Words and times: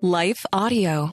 Life 0.00 0.46
Audio. 0.52 1.12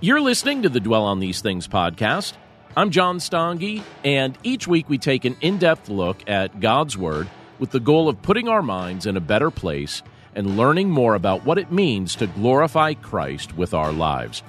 You're 0.00 0.22
listening 0.22 0.62
to 0.62 0.70
the 0.70 0.80
Dwell 0.80 1.04
on 1.04 1.20
These 1.20 1.42
Things 1.42 1.68
podcast. 1.68 2.32
I'm 2.74 2.90
John 2.90 3.18
Stange, 3.18 3.82
and 4.04 4.38
each 4.42 4.66
week 4.66 4.88
we 4.88 4.96
take 4.96 5.26
an 5.26 5.36
in 5.42 5.58
depth 5.58 5.90
look 5.90 6.26
at 6.26 6.60
God's 6.60 6.96
Word 6.96 7.28
with 7.58 7.72
the 7.72 7.80
goal 7.80 8.08
of 8.08 8.22
putting 8.22 8.48
our 8.48 8.62
minds 8.62 9.04
in 9.04 9.18
a 9.18 9.20
better 9.20 9.50
place 9.50 10.02
and 10.34 10.56
learning 10.56 10.88
more 10.88 11.14
about 11.14 11.44
what 11.44 11.58
it 11.58 11.70
means 11.70 12.16
to 12.16 12.26
glorify 12.26 12.94
Christ 12.94 13.54
with 13.54 13.74
our 13.74 13.92
lives. 13.92 14.42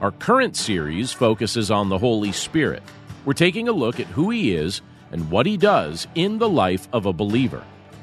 Our 0.00 0.10
current 0.10 0.56
series 0.56 1.12
focuses 1.12 1.70
on 1.70 1.90
the 1.90 1.98
Holy 1.98 2.32
Spirit. 2.32 2.82
We're 3.24 3.34
taking 3.34 3.68
a 3.68 3.72
look 3.72 4.00
at 4.00 4.08
who 4.08 4.30
He 4.30 4.52
is 4.56 4.82
and 5.12 5.30
what 5.30 5.46
He 5.46 5.56
does 5.56 6.08
in 6.16 6.38
the 6.38 6.48
life 6.48 6.88
of 6.92 7.06
a 7.06 7.12
believer. 7.12 7.62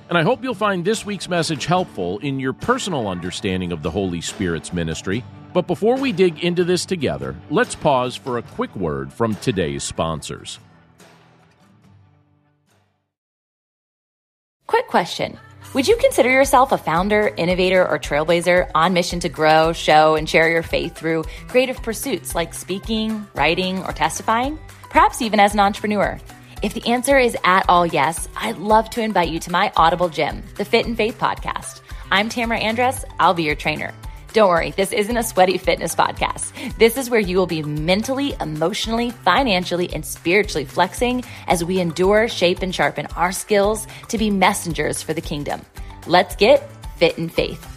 And 0.09 0.17
I 0.17 0.23
hope 0.23 0.41
you'll 0.41 0.53
find 0.53 0.85
this 0.85 1.05
week's 1.05 1.27
message 1.27 1.65
helpful 1.65 2.19
in 2.19 2.39
your 2.39 2.53
personal 2.53 3.09
understanding 3.09 3.73
of 3.73 3.83
the 3.83 3.91
Holy 3.91 4.21
Spirit's 4.21 4.71
ministry. 4.71 5.23
But 5.53 5.67
before 5.67 5.97
we 5.97 6.13
dig 6.13 6.43
into 6.43 6.63
this 6.63 6.85
together, 6.85 7.35
let's 7.49 7.75
pause 7.75 8.15
for 8.15 8.37
a 8.37 8.41
quick 8.41 8.73
word 8.75 9.11
from 9.11 9.35
today's 9.35 9.83
sponsors. 9.83 10.59
Quick 14.65 14.87
question 14.87 15.37
Would 15.73 15.89
you 15.89 15.97
consider 15.97 16.29
yourself 16.29 16.71
a 16.71 16.77
founder, 16.77 17.33
innovator, 17.35 17.85
or 17.85 17.99
trailblazer 17.99 18.71
on 18.75 18.93
mission 18.93 19.19
to 19.21 19.29
grow, 19.29 19.73
show, 19.73 20.15
and 20.15 20.29
share 20.29 20.49
your 20.49 20.63
faith 20.63 20.95
through 20.95 21.23
creative 21.49 21.81
pursuits 21.83 22.33
like 22.33 22.53
speaking, 22.53 23.27
writing, 23.35 23.83
or 23.83 23.91
testifying? 23.91 24.57
Perhaps 24.83 25.21
even 25.21 25.41
as 25.41 25.53
an 25.53 25.59
entrepreneur. 25.59 26.17
If 26.63 26.73
the 26.73 26.87
answer 26.87 27.19
is 27.19 27.37
at 27.43 27.69
all 27.69 27.85
yes, 27.85 28.27
I'd 28.35 28.57
love 28.57 28.89
to 28.91 29.01
invite 29.01 29.29
you 29.29 29.39
to 29.41 29.51
my 29.51 29.71
Audible 29.77 30.09
Gym, 30.09 30.41
the 30.55 30.65
Fit 30.65 30.87
and 30.87 30.97
Faith 30.97 31.19
podcast. 31.19 31.81
I'm 32.11 32.29
Tamara 32.29 32.59
Andress. 32.59 33.05
I'll 33.19 33.35
be 33.35 33.43
your 33.43 33.53
trainer. 33.55 33.93
Don't 34.33 34.49
worry, 34.49 34.71
this 34.71 34.91
isn't 34.91 35.15
a 35.17 35.21
sweaty 35.23 35.59
fitness 35.59 35.93
podcast. 35.93 36.51
This 36.77 36.97
is 36.97 37.11
where 37.11 37.19
you 37.19 37.37
will 37.37 37.45
be 37.45 37.61
mentally, 37.61 38.35
emotionally, 38.41 39.11
financially, 39.11 39.93
and 39.93 40.03
spiritually 40.03 40.65
flexing 40.65 41.23
as 41.45 41.63
we 41.63 41.79
endure, 41.79 42.27
shape, 42.27 42.63
and 42.63 42.73
sharpen 42.73 43.05
our 43.15 43.31
skills 43.31 43.87
to 44.09 44.17
be 44.17 44.31
messengers 44.31 45.03
for 45.03 45.13
the 45.13 45.21
kingdom. 45.21 45.61
Let's 46.07 46.35
get 46.35 46.67
fit 46.97 47.19
in 47.19 47.29
faith. 47.29 47.76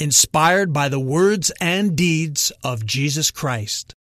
inspired 0.00 0.72
by 0.72 0.88
the 0.88 1.00
words 1.00 1.50
and 1.60 1.96
deeds 1.96 2.52
of 2.62 2.86
Jesus 2.86 3.30
Christ. 3.30 3.94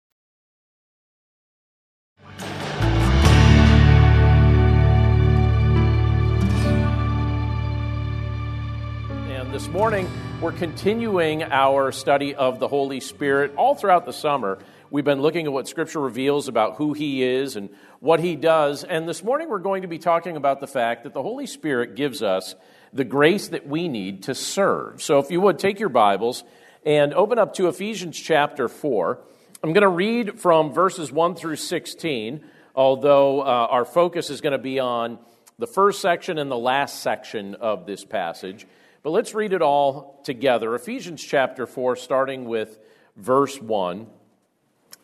And 9.28 9.52
this 9.52 9.68
morning, 9.68 10.10
we're 10.40 10.52
continuing 10.52 11.42
our 11.44 11.92
study 11.92 12.34
of 12.34 12.58
the 12.58 12.68
Holy 12.68 13.00
Spirit. 13.00 13.54
All 13.56 13.74
throughout 13.74 14.04
the 14.04 14.12
summer, 14.12 14.58
we've 14.90 15.04
been 15.04 15.22
looking 15.22 15.46
at 15.46 15.52
what 15.52 15.68
Scripture 15.68 16.00
reveals 16.00 16.48
about 16.48 16.76
who 16.76 16.92
He 16.92 17.22
is 17.22 17.56
and 17.56 17.70
what 18.00 18.20
He 18.20 18.36
does. 18.36 18.84
And 18.84 19.08
this 19.08 19.24
morning, 19.24 19.48
we're 19.48 19.58
going 19.58 19.82
to 19.82 19.88
be 19.88 19.98
talking 19.98 20.36
about 20.36 20.60
the 20.60 20.66
fact 20.66 21.04
that 21.04 21.14
the 21.14 21.22
Holy 21.22 21.46
Spirit 21.46 21.94
gives 21.94 22.22
us 22.22 22.54
the 22.94 23.04
grace 23.04 23.48
that 23.48 23.66
we 23.66 23.88
need 23.88 24.22
to 24.22 24.34
serve. 24.34 25.02
So, 25.02 25.18
if 25.18 25.30
you 25.30 25.40
would, 25.40 25.58
take 25.58 25.80
your 25.80 25.88
Bibles 25.88 26.44
and 26.86 27.12
open 27.12 27.38
up 27.38 27.54
to 27.54 27.66
Ephesians 27.66 28.18
chapter 28.18 28.68
4. 28.68 29.18
I'm 29.62 29.72
going 29.72 29.82
to 29.82 29.88
read 29.88 30.38
from 30.38 30.72
verses 30.72 31.10
1 31.10 31.34
through 31.34 31.56
16, 31.56 32.44
although 32.74 33.40
uh, 33.40 33.44
our 33.44 33.84
focus 33.84 34.30
is 34.30 34.40
going 34.40 34.52
to 34.52 34.58
be 34.58 34.78
on 34.78 35.18
the 35.58 35.66
first 35.66 36.00
section 36.00 36.38
and 36.38 36.50
the 36.50 36.56
last 36.56 37.02
section 37.02 37.56
of 37.56 37.84
this 37.84 38.04
passage. 38.04 38.66
But 39.02 39.10
let's 39.10 39.34
read 39.34 39.52
it 39.52 39.62
all 39.62 40.20
together. 40.24 40.74
Ephesians 40.74 41.22
chapter 41.22 41.66
4, 41.66 41.96
starting 41.96 42.44
with 42.44 42.78
verse 43.16 43.60
1. 43.60 44.06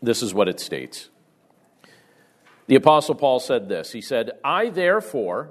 This 0.01 0.23
is 0.23 0.33
what 0.33 0.49
it 0.49 0.61
states. 0.61 1.11
The 2.67 2.77
Apostle 2.77 3.17
Paul 3.17 3.41
said 3.41 3.69
this 3.69 3.91
He 3.91 4.01
said, 4.01 4.31
I 4.45 4.69
therefore, 4.69 5.51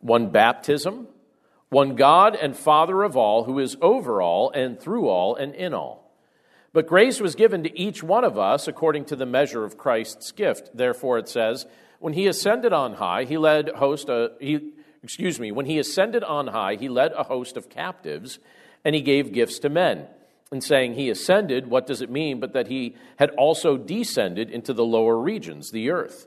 one 0.00 0.30
baptism, 0.30 1.08
one 1.70 1.96
God 1.96 2.34
and 2.34 2.56
Father 2.56 3.02
of 3.02 3.16
all, 3.16 3.44
who 3.44 3.58
is 3.58 3.76
over 3.82 4.22
all 4.22 4.50
and 4.50 4.80
through 4.80 5.08
all 5.08 5.34
and 5.34 5.54
in 5.54 5.74
all. 5.74 6.12
But 6.72 6.86
grace 6.86 7.20
was 7.20 7.34
given 7.34 7.62
to 7.64 7.78
each 7.78 8.02
one 8.02 8.24
of 8.24 8.38
us 8.38 8.68
according 8.68 9.06
to 9.06 9.16
the 9.16 9.26
measure 9.26 9.64
of 9.64 9.78
Christ's 9.78 10.32
gift. 10.32 10.70
Therefore, 10.74 11.18
it 11.18 11.28
says, 11.28 11.66
when 11.98 12.12
he 12.12 12.26
ascended 12.26 12.72
on 12.72 12.94
high, 12.94 13.24
he 13.24 13.38
led 13.38 13.70
host. 13.70 14.08
Uh, 14.08 14.28
he, 14.38 14.72
excuse 15.02 15.40
me. 15.40 15.50
When 15.50 15.66
he 15.66 15.78
ascended 15.78 16.22
on 16.22 16.48
high, 16.48 16.76
he 16.76 16.88
led 16.88 17.12
a 17.12 17.24
host 17.24 17.56
of 17.56 17.68
captives, 17.68 18.38
and 18.84 18.94
he 18.94 19.00
gave 19.00 19.32
gifts 19.32 19.58
to 19.60 19.68
men. 19.68 20.06
And 20.50 20.62
saying 20.62 20.94
he 20.94 21.10
ascended, 21.10 21.66
what 21.66 21.86
does 21.86 22.00
it 22.00 22.10
mean 22.10 22.40
but 22.40 22.52
that 22.54 22.68
he 22.68 22.96
had 23.16 23.30
also 23.30 23.76
descended 23.76 24.48
into 24.48 24.72
the 24.72 24.84
lower 24.84 25.18
regions, 25.18 25.70
the 25.70 25.90
earth? 25.90 26.26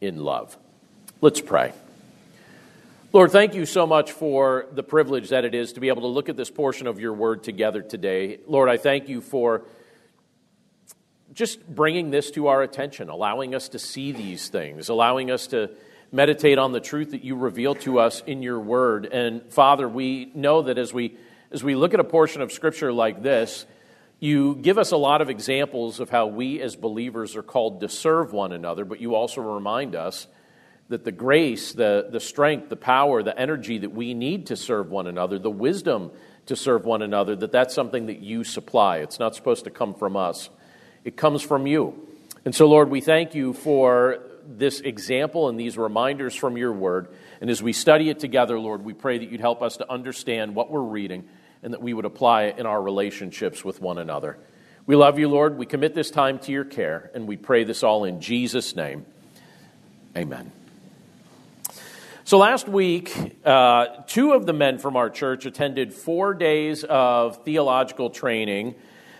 in 0.00 0.22
love. 0.24 0.56
Let's 1.20 1.40
pray. 1.40 1.72
Lord, 3.12 3.30
thank 3.30 3.54
you 3.54 3.64
so 3.64 3.86
much 3.86 4.12
for 4.12 4.66
the 4.72 4.82
privilege 4.82 5.30
that 5.30 5.44
it 5.44 5.54
is 5.54 5.72
to 5.74 5.80
be 5.80 5.88
able 5.88 6.02
to 6.02 6.08
look 6.08 6.28
at 6.28 6.36
this 6.36 6.50
portion 6.50 6.86
of 6.86 7.00
your 7.00 7.12
word 7.12 7.42
together 7.44 7.80
today. 7.80 8.40
Lord, 8.46 8.68
I 8.68 8.76
thank 8.76 9.08
you 9.08 9.20
for 9.20 9.62
just 11.32 11.66
bringing 11.66 12.10
this 12.10 12.30
to 12.32 12.48
our 12.48 12.62
attention, 12.62 13.08
allowing 13.08 13.54
us 13.54 13.70
to 13.70 13.78
see 13.78 14.12
these 14.12 14.48
things, 14.48 14.88
allowing 14.88 15.30
us 15.30 15.46
to 15.48 15.70
meditate 16.12 16.58
on 16.58 16.72
the 16.72 16.80
truth 16.80 17.12
that 17.12 17.24
you 17.24 17.36
reveal 17.36 17.74
to 17.74 18.00
us 18.00 18.22
in 18.26 18.42
your 18.42 18.58
word. 18.60 19.06
And 19.06 19.42
Father, 19.52 19.88
we 19.88 20.30
know 20.34 20.62
that 20.62 20.78
as 20.78 20.92
we 20.92 21.16
as 21.50 21.62
we 21.62 21.74
look 21.74 21.94
at 21.94 22.00
a 22.00 22.04
portion 22.04 22.42
of 22.42 22.52
scripture 22.52 22.92
like 22.92 23.22
this, 23.22 23.66
you 24.18 24.56
give 24.56 24.78
us 24.78 24.92
a 24.92 24.96
lot 24.96 25.20
of 25.20 25.28
examples 25.28 26.00
of 26.00 26.08
how 26.08 26.26
we 26.26 26.60
as 26.62 26.74
believers 26.74 27.36
are 27.36 27.42
called 27.42 27.80
to 27.80 27.88
serve 27.88 28.32
one 28.32 28.52
another, 28.52 28.84
but 28.84 29.00
you 29.00 29.14
also 29.14 29.42
remind 29.42 29.94
us 29.94 30.26
that 30.88 31.04
the 31.04 31.12
grace, 31.12 31.72
the, 31.72 32.08
the 32.10 32.20
strength, 32.20 32.68
the 32.68 32.76
power, 32.76 33.22
the 33.22 33.38
energy 33.38 33.78
that 33.78 33.92
we 33.92 34.14
need 34.14 34.46
to 34.46 34.56
serve 34.56 34.90
one 34.90 35.06
another, 35.06 35.38
the 35.38 35.50
wisdom 35.50 36.12
to 36.46 36.56
serve 36.56 36.84
one 36.84 37.02
another, 37.02 37.34
that 37.36 37.52
that's 37.52 37.74
something 37.74 38.06
that 38.06 38.20
you 38.20 38.44
supply. 38.44 38.98
It's 38.98 39.18
not 39.18 39.34
supposed 39.34 39.64
to 39.64 39.70
come 39.70 39.94
from 39.94 40.16
us, 40.16 40.48
it 41.04 41.16
comes 41.16 41.42
from 41.42 41.66
you. 41.66 42.08
And 42.44 42.54
so, 42.54 42.68
Lord, 42.68 42.90
we 42.90 43.00
thank 43.00 43.34
you 43.34 43.52
for 43.52 44.20
this 44.48 44.80
example 44.80 45.48
and 45.48 45.58
these 45.58 45.76
reminders 45.76 46.36
from 46.36 46.56
your 46.56 46.72
word. 46.72 47.08
And 47.40 47.50
as 47.50 47.60
we 47.60 47.72
study 47.72 48.08
it 48.08 48.20
together, 48.20 48.58
Lord, 48.58 48.84
we 48.84 48.92
pray 48.92 49.18
that 49.18 49.28
you'd 49.28 49.40
help 49.40 49.60
us 49.60 49.78
to 49.78 49.90
understand 49.90 50.54
what 50.54 50.70
we're 50.70 50.80
reading 50.80 51.24
and 51.66 51.74
that 51.74 51.82
we 51.82 51.92
would 51.92 52.04
apply 52.04 52.44
it 52.44 52.58
in 52.58 52.64
our 52.64 52.80
relationships 52.80 53.64
with 53.64 53.80
one 53.80 53.98
another. 53.98 54.38
We 54.86 54.94
love 54.94 55.18
you, 55.18 55.26
Lord. 55.26 55.58
We 55.58 55.66
commit 55.66 55.96
this 55.96 56.12
time 56.12 56.38
to 56.38 56.52
your 56.52 56.64
care, 56.64 57.10
and 57.12 57.26
we 57.26 57.36
pray 57.36 57.64
this 57.64 57.82
all 57.82 58.04
in 58.04 58.20
Jesus' 58.20 58.76
name. 58.76 59.04
Amen. 60.16 60.52
So 62.22 62.38
last 62.38 62.68
week, 62.68 63.12
uh, 63.44 63.86
two 64.06 64.30
of 64.30 64.46
the 64.46 64.52
men 64.52 64.78
from 64.78 64.96
our 64.96 65.10
church 65.10 65.44
attended 65.44 65.92
four 65.92 66.34
days 66.34 66.84
of 66.84 67.42
theological 67.44 68.10
training 68.10 68.76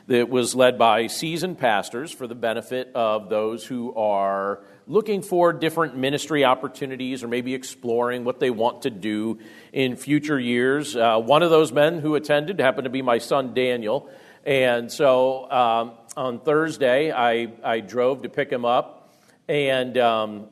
that 0.07 0.29
was 0.29 0.55
led 0.55 0.79
by 0.79 1.09
seasoned 1.09 1.59
pastors 1.59 2.13
for 2.13 2.29
the 2.29 2.37
benefit 2.37 2.93
of 2.95 3.29
those 3.29 3.67
who 3.67 3.93
are 3.97 4.61
looking 4.87 5.23
for 5.23 5.53
different 5.53 5.97
ministry 5.97 6.45
opportunities 6.45 7.25
or 7.25 7.29
maybe 7.29 7.55
exploring 7.55 8.25
what 8.25 8.39
they 8.39 8.51
want 8.51 8.83
to 8.83 8.91
do 8.91 9.39
in 9.73 9.97
future 9.97 10.39
years. 10.39 10.95
Uh, 10.95 11.19
one 11.19 11.43
of 11.43 11.51
those 11.51 11.73
men 11.73 11.99
who 11.99 12.15
attended 12.15 12.61
happened 12.61 12.85
to 12.85 12.91
be 12.91 13.03
my 13.03 13.19
son 13.19 13.53
Daniel. 13.53 14.09
And 14.45 14.91
so 14.93 15.51
um, 15.51 15.93
on 16.17 16.39
Thursday, 16.39 17.11
I, 17.11 17.53
I 17.65 17.81
drove 17.81 18.23
to 18.23 18.29
pick 18.29 18.51
him 18.51 18.65
up, 18.65 19.13
and 19.49 19.99
um, 19.99 20.47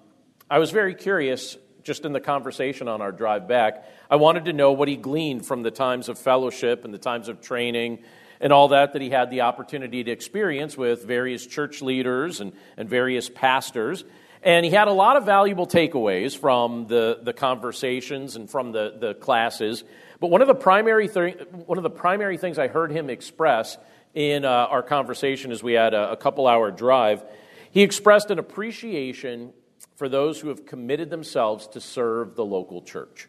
I 0.50 0.58
was 0.58 0.72
very 0.72 0.94
curious 0.94 1.56
just 1.84 2.04
in 2.04 2.12
the 2.12 2.20
conversation 2.20 2.88
on 2.88 3.00
our 3.02 3.12
drive 3.12 3.46
back, 3.46 3.86
I 4.10 4.16
wanted 4.16 4.46
to 4.46 4.52
know 4.52 4.72
what 4.72 4.88
he 4.88 4.96
gleaned 4.96 5.46
from 5.46 5.62
the 5.62 5.70
times 5.70 6.08
of 6.08 6.18
fellowship 6.18 6.84
and 6.84 6.92
the 6.92 6.98
times 6.98 7.28
of 7.28 7.40
training 7.40 8.02
and 8.40 8.52
all 8.52 8.68
that 8.68 8.94
that 8.94 9.02
he 9.02 9.10
had 9.10 9.30
the 9.30 9.42
opportunity 9.42 10.02
to 10.02 10.10
experience 10.10 10.76
with 10.76 11.04
various 11.04 11.46
church 11.46 11.82
leaders 11.82 12.40
and, 12.40 12.52
and 12.76 12.88
various 12.88 13.28
pastors. 13.28 14.04
And 14.44 14.62
he 14.62 14.70
had 14.70 14.88
a 14.88 14.92
lot 14.92 15.16
of 15.16 15.24
valuable 15.24 15.66
takeaways 15.66 16.36
from 16.36 16.86
the, 16.86 17.18
the 17.22 17.32
conversations 17.32 18.36
and 18.36 18.48
from 18.48 18.72
the, 18.72 18.94
the 19.00 19.14
classes. 19.14 19.84
But 20.20 20.28
one 20.28 20.42
of 20.42 20.48
the 20.48 20.54
primary 20.54 21.08
th- 21.08 21.48
one 21.50 21.78
of 21.78 21.82
the 21.82 21.90
primary 21.90 22.36
things 22.36 22.58
I 22.58 22.68
heard 22.68 22.92
him 22.92 23.08
express 23.08 23.78
in 24.12 24.44
uh, 24.44 24.48
our 24.48 24.82
conversation 24.82 25.50
as 25.50 25.62
we 25.62 25.72
had 25.72 25.94
a, 25.94 26.12
a 26.12 26.16
couple 26.16 26.46
hour 26.46 26.70
drive, 26.70 27.24
he 27.70 27.82
expressed 27.82 28.30
an 28.30 28.38
appreciation 28.38 29.54
for 29.96 30.10
those 30.10 30.40
who 30.40 30.48
have 30.48 30.66
committed 30.66 31.08
themselves 31.08 31.66
to 31.68 31.80
serve 31.80 32.36
the 32.36 32.44
local 32.44 32.82
church. 32.82 33.28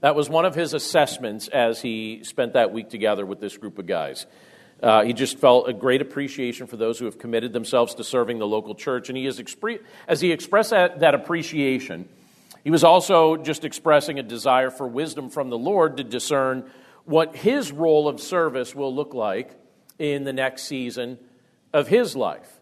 That 0.00 0.16
was 0.16 0.28
one 0.28 0.44
of 0.44 0.56
his 0.56 0.74
assessments 0.74 1.46
as 1.46 1.80
he 1.80 2.24
spent 2.24 2.54
that 2.54 2.72
week 2.72 2.90
together 2.90 3.24
with 3.24 3.38
this 3.38 3.56
group 3.56 3.78
of 3.78 3.86
guys. 3.86 4.26
Uh, 4.82 5.04
he 5.04 5.12
just 5.12 5.38
felt 5.38 5.68
a 5.68 5.72
great 5.72 6.02
appreciation 6.02 6.66
for 6.66 6.76
those 6.76 6.98
who 6.98 7.04
have 7.04 7.18
committed 7.18 7.52
themselves 7.52 7.94
to 7.94 8.02
serving 8.02 8.38
the 8.38 8.46
local 8.46 8.74
church. 8.74 9.08
And 9.08 9.16
he 9.16 9.26
is 9.26 9.38
expre- 9.38 9.80
as 10.08 10.20
he 10.20 10.32
expressed 10.32 10.70
that, 10.70 11.00
that 11.00 11.14
appreciation, 11.14 12.08
he 12.64 12.70
was 12.70 12.82
also 12.82 13.36
just 13.36 13.64
expressing 13.64 14.18
a 14.18 14.22
desire 14.22 14.70
for 14.70 14.88
wisdom 14.88 15.30
from 15.30 15.50
the 15.50 15.58
Lord 15.58 15.98
to 15.98 16.04
discern 16.04 16.68
what 17.04 17.36
his 17.36 17.70
role 17.70 18.08
of 18.08 18.20
service 18.20 18.74
will 18.74 18.94
look 18.94 19.14
like 19.14 19.56
in 19.98 20.24
the 20.24 20.32
next 20.32 20.64
season 20.64 21.18
of 21.72 21.88
his 21.88 22.16
life. 22.16 22.60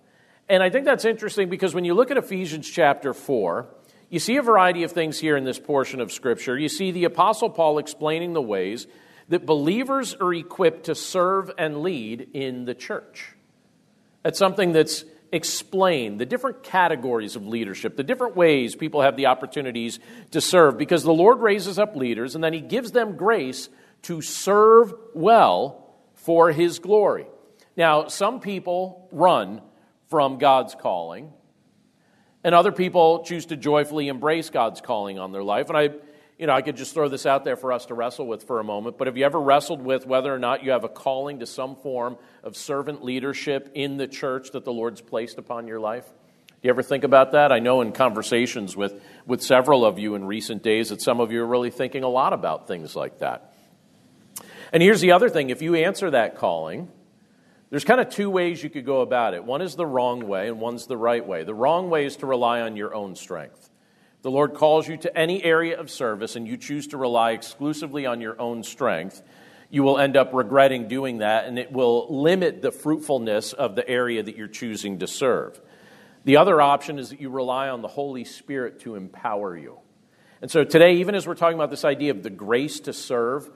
And 0.49 0.62
I 0.62 0.70
think 0.70 0.84
that's 0.84 1.05
interesting 1.05 1.49
because 1.49 1.75
when 1.75 1.84
you 1.84 1.94
look 1.94 2.11
at 2.11 2.17
Ephesians 2.17 2.69
chapter 2.69 3.14
4, 3.14 3.67
you 4.08 4.19
see 4.19 4.37
a 4.37 4.43
variety 4.43 4.82
of 4.82 4.93
things 4.93 5.19
here 5.19 5.37
in 5.37 5.44
this 5.44 5.58
portion 5.58 6.00
of 6.00 6.11
Scripture. 6.11 6.58
You 6.58 6.69
see 6.69 6.90
the 6.90 7.05
Apostle 7.05 7.49
Paul 7.49 7.78
explaining 7.78 8.32
the 8.32 8.43
ways 8.43 8.87
that 9.31 9.47
believers 9.47 10.15
are 10.15 10.35
equipped 10.35 10.85
to 10.85 10.94
serve 10.94 11.50
and 11.56 11.82
lead 11.82 12.29
in 12.35 12.67
the 12.67 12.75
church. 12.75 13.32
That's 14.23 14.38
something 14.38 14.73
that's 14.73 15.05
explained, 15.32 16.21
the 16.21 16.27
different 16.27 16.62
categories 16.62 17.37
of 17.37 17.47
leadership, 17.47 17.97
the 17.97 18.03
different 18.03 18.37
ways 18.37 18.75
people 18.75 19.00
have 19.03 19.17
the 19.17 19.27
opportunities 19.27 19.99
to 20.32 20.41
serve, 20.41 20.77
because 20.77 21.05
the 21.05 21.12
Lord 21.12 21.41
raises 21.41 21.79
up 21.79 21.97
leaders 21.97 22.35
and 22.35 22.44
then 22.44 22.53
He 22.53 22.61
gives 22.61 22.93
them 22.93 23.17
grace 23.17 23.69
to 24.03 24.21
serve 24.21 24.93
well 25.15 25.88
for 26.15 26.53
His 26.53 26.79
glory. 26.79 27.27
Now, 27.77 28.09
some 28.09 28.41
people 28.41 29.09
run 29.12 29.62
from 30.09 30.38
God's 30.38 30.75
calling. 30.75 31.32
And 32.43 32.55
other 32.55 32.73
people 32.73 33.23
choose 33.25 33.47
to 33.47 33.56
joyfully 33.56 34.09
embrace 34.09 34.50
God's 34.50 34.81
calling 34.81 35.19
on 35.19 35.31
their 35.31 35.43
life. 35.43 35.69
And 35.69 35.77
I, 35.77 35.91
you 36.40 36.46
know, 36.46 36.54
I 36.54 36.62
could 36.62 36.78
just 36.78 36.94
throw 36.94 37.10
this 37.10 37.26
out 37.26 37.44
there 37.44 37.54
for 37.54 37.70
us 37.70 37.84
to 37.87 37.94
wrestle 37.94 38.26
with 38.26 38.44
for 38.44 38.60
a 38.60 38.64
moment. 38.64 38.96
But 38.96 39.08
have 39.08 39.16
you 39.19 39.26
ever 39.26 39.38
wrestled 39.38 39.82
with 39.82 40.06
whether 40.06 40.34
or 40.34 40.38
not 40.38 40.64
you 40.64 40.70
have 40.70 40.84
a 40.84 40.88
calling 40.88 41.40
to 41.40 41.46
some 41.46 41.76
form 41.76 42.16
of 42.42 42.56
servant 42.56 43.04
leadership 43.04 43.70
in 43.75 43.98
the 43.98 44.08
church 44.08 44.52
that 44.52 44.64
the 44.64 44.72
Lord's 44.72 45.02
placed 45.02 45.37
upon 45.37 45.69
your 45.69 45.78
life? 45.78 46.06
Do 46.06 46.54
you 46.62 46.70
ever 46.70 46.82
think 46.82 47.04
about 47.04 47.32
that? 47.32 47.52
I 47.52 47.58
know 47.58 47.82
in 47.82 47.92
conversations 47.92 48.75
with, 48.75 49.02
with 49.26 49.42
several 49.42 49.84
of 49.84 49.98
you 49.98 50.14
in 50.14 50.25
recent 50.25 50.62
days 50.62 50.88
that 50.88 51.02
some 51.02 51.20
of 51.20 51.31
you 51.31 51.42
are 51.42 51.46
really 51.46 51.70
thinking 51.70 52.04
a 52.04 52.08
lot 52.08 52.32
about 52.32 52.66
things 52.66 52.96
like 52.96 53.19
that. 53.19 53.54
And 54.72 54.82
here's 54.82 55.02
the 55.02 55.12
other 55.12 55.28
thing 55.28 55.50
if 55.50 55.60
you 55.60 55.75
answer 55.75 56.10
that 56.10 56.36
calling, 56.36 56.88
there's 57.69 57.84
kind 57.84 58.00
of 58.00 58.08
two 58.08 58.31
ways 58.31 58.62
you 58.62 58.70
could 58.70 58.86
go 58.86 59.02
about 59.02 59.34
it. 59.34 59.44
One 59.44 59.60
is 59.60 59.75
the 59.75 59.86
wrong 59.86 60.26
way, 60.26 60.48
and 60.48 60.58
one's 60.58 60.86
the 60.86 60.96
right 60.96 61.26
way. 61.26 61.44
The 61.44 61.54
wrong 61.54 61.90
way 61.90 62.06
is 62.06 62.16
to 62.16 62.26
rely 62.26 62.62
on 62.62 62.76
your 62.76 62.94
own 62.94 63.14
strength. 63.14 63.69
The 64.22 64.31
Lord 64.31 64.52
calls 64.52 64.87
you 64.87 64.99
to 64.99 65.17
any 65.17 65.43
area 65.43 65.81
of 65.81 65.90
service, 65.90 66.37
and 66.37 66.46
you 66.46 66.58
choose 66.58 66.88
to 66.88 66.99
rely 66.99 67.31
exclusively 67.31 68.05
on 68.05 68.20
your 68.20 68.38
own 68.38 68.62
strength. 68.62 69.22
You 69.70 69.82
will 69.82 69.99
end 69.99 70.14
up 70.17 70.34
regretting 70.34 70.88
doing 70.88 71.19
that, 71.19 71.46
and 71.46 71.58
it 71.58 71.72
will 71.72 72.06
limit 72.22 72.61
the 72.61 72.70
fruitfulness 72.70 73.55
of 73.55 73.76
the 73.76 73.88
area 73.88 74.22
that 74.22 74.37
you're 74.37 74.46
choosing 74.46 74.99
to 74.99 75.06
serve. 75.06 75.58
The 76.25 76.37
other 76.37 76.61
option 76.61 76.99
is 76.99 77.11
that 77.11 77.20
you 77.20 77.31
rely 77.31 77.70
on 77.70 77.81
the 77.81 77.88
Holy 77.88 78.25
Spirit 78.25 78.81
to 78.81 78.94
empower 78.94 79.56
you. 79.56 79.78
And 80.43 80.50
so 80.50 80.64
today, 80.64 80.96
even 80.96 81.14
as 81.14 81.26
we're 81.26 81.34
talking 81.34 81.56
about 81.56 81.70
this 81.70 81.84
idea 81.87 82.11
of 82.11 82.22
the 82.22 82.31
grace 82.31 82.81
to 82.81 82.93
serve, 82.93 83.48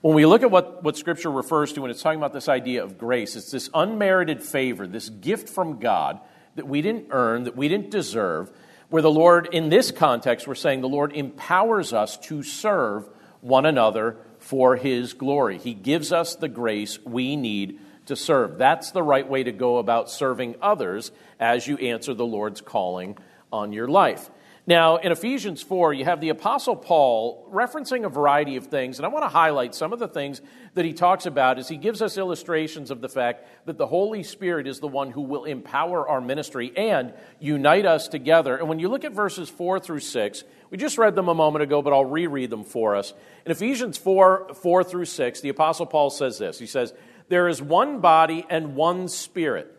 when 0.00 0.14
we 0.14 0.24
look 0.24 0.42
at 0.42 0.50
what, 0.50 0.82
what 0.82 0.96
Scripture 0.96 1.30
refers 1.30 1.74
to 1.74 1.82
when 1.82 1.90
it's 1.90 2.00
talking 2.00 2.18
about 2.18 2.32
this 2.32 2.48
idea 2.48 2.82
of 2.84 2.96
grace, 2.96 3.36
it's 3.36 3.50
this 3.50 3.68
unmerited 3.74 4.42
favor, 4.42 4.86
this 4.86 5.10
gift 5.10 5.50
from 5.50 5.78
God 5.78 6.20
that 6.54 6.66
we 6.66 6.80
didn't 6.80 7.08
earn, 7.10 7.44
that 7.44 7.56
we 7.56 7.68
didn't 7.68 7.90
deserve, 7.90 8.50
where 8.88 9.02
the 9.02 9.10
Lord, 9.10 9.48
in 9.52 9.68
this 9.68 9.90
context, 9.90 10.46
we're 10.46 10.54
saying 10.54 10.80
the 10.80 10.88
Lord 10.88 11.12
empowers 11.12 11.92
us 11.92 12.16
to 12.18 12.42
serve 12.42 13.08
one 13.40 13.66
another 13.66 14.16
for 14.38 14.76
His 14.76 15.12
glory. 15.12 15.58
He 15.58 15.74
gives 15.74 16.12
us 16.12 16.36
the 16.36 16.48
grace 16.48 16.98
we 17.04 17.36
need 17.36 17.80
to 18.06 18.16
serve. 18.16 18.58
That's 18.58 18.92
the 18.92 19.02
right 19.02 19.28
way 19.28 19.42
to 19.42 19.52
go 19.52 19.78
about 19.78 20.10
serving 20.10 20.56
others 20.62 21.10
as 21.40 21.66
you 21.66 21.76
answer 21.78 22.14
the 22.14 22.26
Lord's 22.26 22.60
calling 22.60 23.18
on 23.52 23.72
your 23.72 23.88
life. 23.88 24.30
Now, 24.68 24.96
in 24.96 25.12
Ephesians 25.12 25.62
4, 25.62 25.94
you 25.94 26.04
have 26.06 26.20
the 26.20 26.30
Apostle 26.30 26.74
Paul 26.74 27.48
referencing 27.52 28.04
a 28.04 28.08
variety 28.08 28.56
of 28.56 28.66
things, 28.66 28.98
and 28.98 29.06
I 29.06 29.08
want 29.08 29.24
to 29.24 29.28
highlight 29.28 29.76
some 29.76 29.92
of 29.92 30.00
the 30.00 30.08
things 30.08 30.40
that 30.74 30.84
he 30.84 30.92
talks 30.92 31.24
about 31.24 31.60
as 31.60 31.68
he 31.68 31.76
gives 31.76 32.02
us 32.02 32.18
illustrations 32.18 32.90
of 32.90 33.00
the 33.00 33.08
fact 33.08 33.46
that 33.66 33.78
the 33.78 33.86
Holy 33.86 34.24
Spirit 34.24 34.66
is 34.66 34.80
the 34.80 34.88
one 34.88 35.12
who 35.12 35.20
will 35.20 35.44
empower 35.44 36.08
our 36.08 36.20
ministry 36.20 36.72
and 36.76 37.14
unite 37.38 37.86
us 37.86 38.08
together. 38.08 38.56
And 38.56 38.68
when 38.68 38.80
you 38.80 38.88
look 38.88 39.04
at 39.04 39.12
verses 39.12 39.48
4 39.48 39.78
through 39.78 40.00
6, 40.00 40.42
we 40.70 40.78
just 40.78 40.98
read 40.98 41.14
them 41.14 41.28
a 41.28 41.34
moment 41.34 41.62
ago, 41.62 41.80
but 41.80 41.92
I'll 41.92 42.04
reread 42.04 42.50
them 42.50 42.64
for 42.64 42.96
us. 42.96 43.14
In 43.44 43.52
Ephesians 43.52 43.96
4 43.96 44.52
4 44.52 44.82
through 44.82 45.04
6, 45.04 45.40
the 45.42 45.48
Apostle 45.50 45.86
Paul 45.86 46.10
says 46.10 46.38
this 46.38 46.58
He 46.58 46.66
says, 46.66 46.92
There 47.28 47.46
is 47.46 47.62
one 47.62 48.00
body 48.00 48.44
and 48.50 48.74
one 48.74 49.06
spirit, 49.06 49.72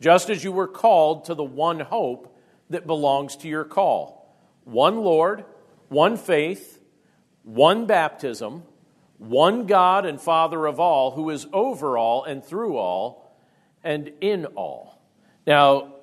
just 0.00 0.30
as 0.30 0.42
you 0.42 0.50
were 0.50 0.66
called 0.66 1.26
to 1.26 1.34
the 1.34 1.44
one 1.44 1.78
hope 1.78 2.35
that 2.70 2.86
belongs 2.86 3.36
to 3.36 3.48
your 3.48 3.64
call 3.64 4.16
one 4.64 4.98
Lord, 4.98 5.44
one 5.88 6.16
faith, 6.16 6.80
one 7.44 7.86
baptism, 7.86 8.64
one 9.18 9.66
God 9.66 10.04
and 10.04 10.20
Father 10.20 10.66
of 10.66 10.80
all, 10.80 11.12
who 11.12 11.30
is 11.30 11.46
over 11.52 11.96
all 11.96 12.24
and 12.24 12.44
through 12.44 12.76
all 12.76 13.36
and 13.84 14.12
in 14.20 14.46
all. 14.46 15.00
Now, 15.46 15.94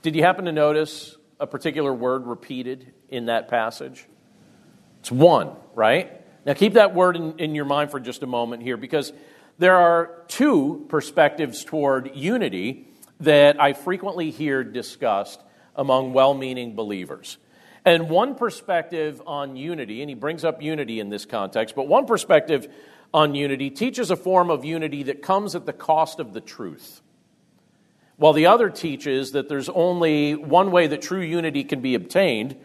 did 0.00 0.16
you 0.16 0.22
happen 0.22 0.46
to 0.46 0.52
notice 0.52 1.16
a 1.38 1.46
particular 1.46 1.92
word 1.92 2.26
repeated 2.26 2.92
in 3.10 3.26
that 3.26 3.48
passage? 3.48 4.06
It's 5.00 5.12
one, 5.12 5.54
right? 5.74 6.24
Now, 6.46 6.54
keep 6.54 6.72
that 6.74 6.94
word 6.94 7.16
in, 7.16 7.38
in 7.38 7.54
your 7.54 7.66
mind 7.66 7.90
for 7.90 8.00
just 8.00 8.22
a 8.22 8.26
moment 8.26 8.62
here 8.62 8.78
because 8.78 9.12
there 9.58 9.76
are 9.76 10.22
two 10.28 10.86
perspectives 10.88 11.64
toward 11.64 12.16
unity 12.16 12.88
that 13.20 13.60
I 13.60 13.74
frequently 13.74 14.30
hear 14.30 14.64
discussed 14.64 15.42
among 15.78 16.12
well 16.12 16.34
meaning 16.34 16.74
believers. 16.74 17.38
And 17.84 18.10
one 18.10 18.34
perspective 18.34 19.22
on 19.26 19.56
unity, 19.56 20.02
and 20.02 20.10
he 20.10 20.14
brings 20.14 20.44
up 20.44 20.60
unity 20.60 21.00
in 21.00 21.08
this 21.08 21.24
context, 21.24 21.74
but 21.74 21.88
one 21.88 22.04
perspective 22.04 22.68
on 23.14 23.34
unity 23.34 23.70
teaches 23.70 24.10
a 24.10 24.16
form 24.16 24.50
of 24.50 24.64
unity 24.64 25.04
that 25.04 25.22
comes 25.22 25.54
at 25.54 25.64
the 25.64 25.72
cost 25.72 26.20
of 26.20 26.34
the 26.34 26.40
truth. 26.42 27.00
While 28.16 28.32
the 28.32 28.46
other 28.46 28.68
teaches 28.68 29.32
that 29.32 29.48
there's 29.48 29.68
only 29.68 30.34
one 30.34 30.72
way 30.72 30.88
that 30.88 31.00
true 31.00 31.22
unity 31.22 31.64
can 31.64 31.80
be 31.80 31.94
obtained, 31.94 32.56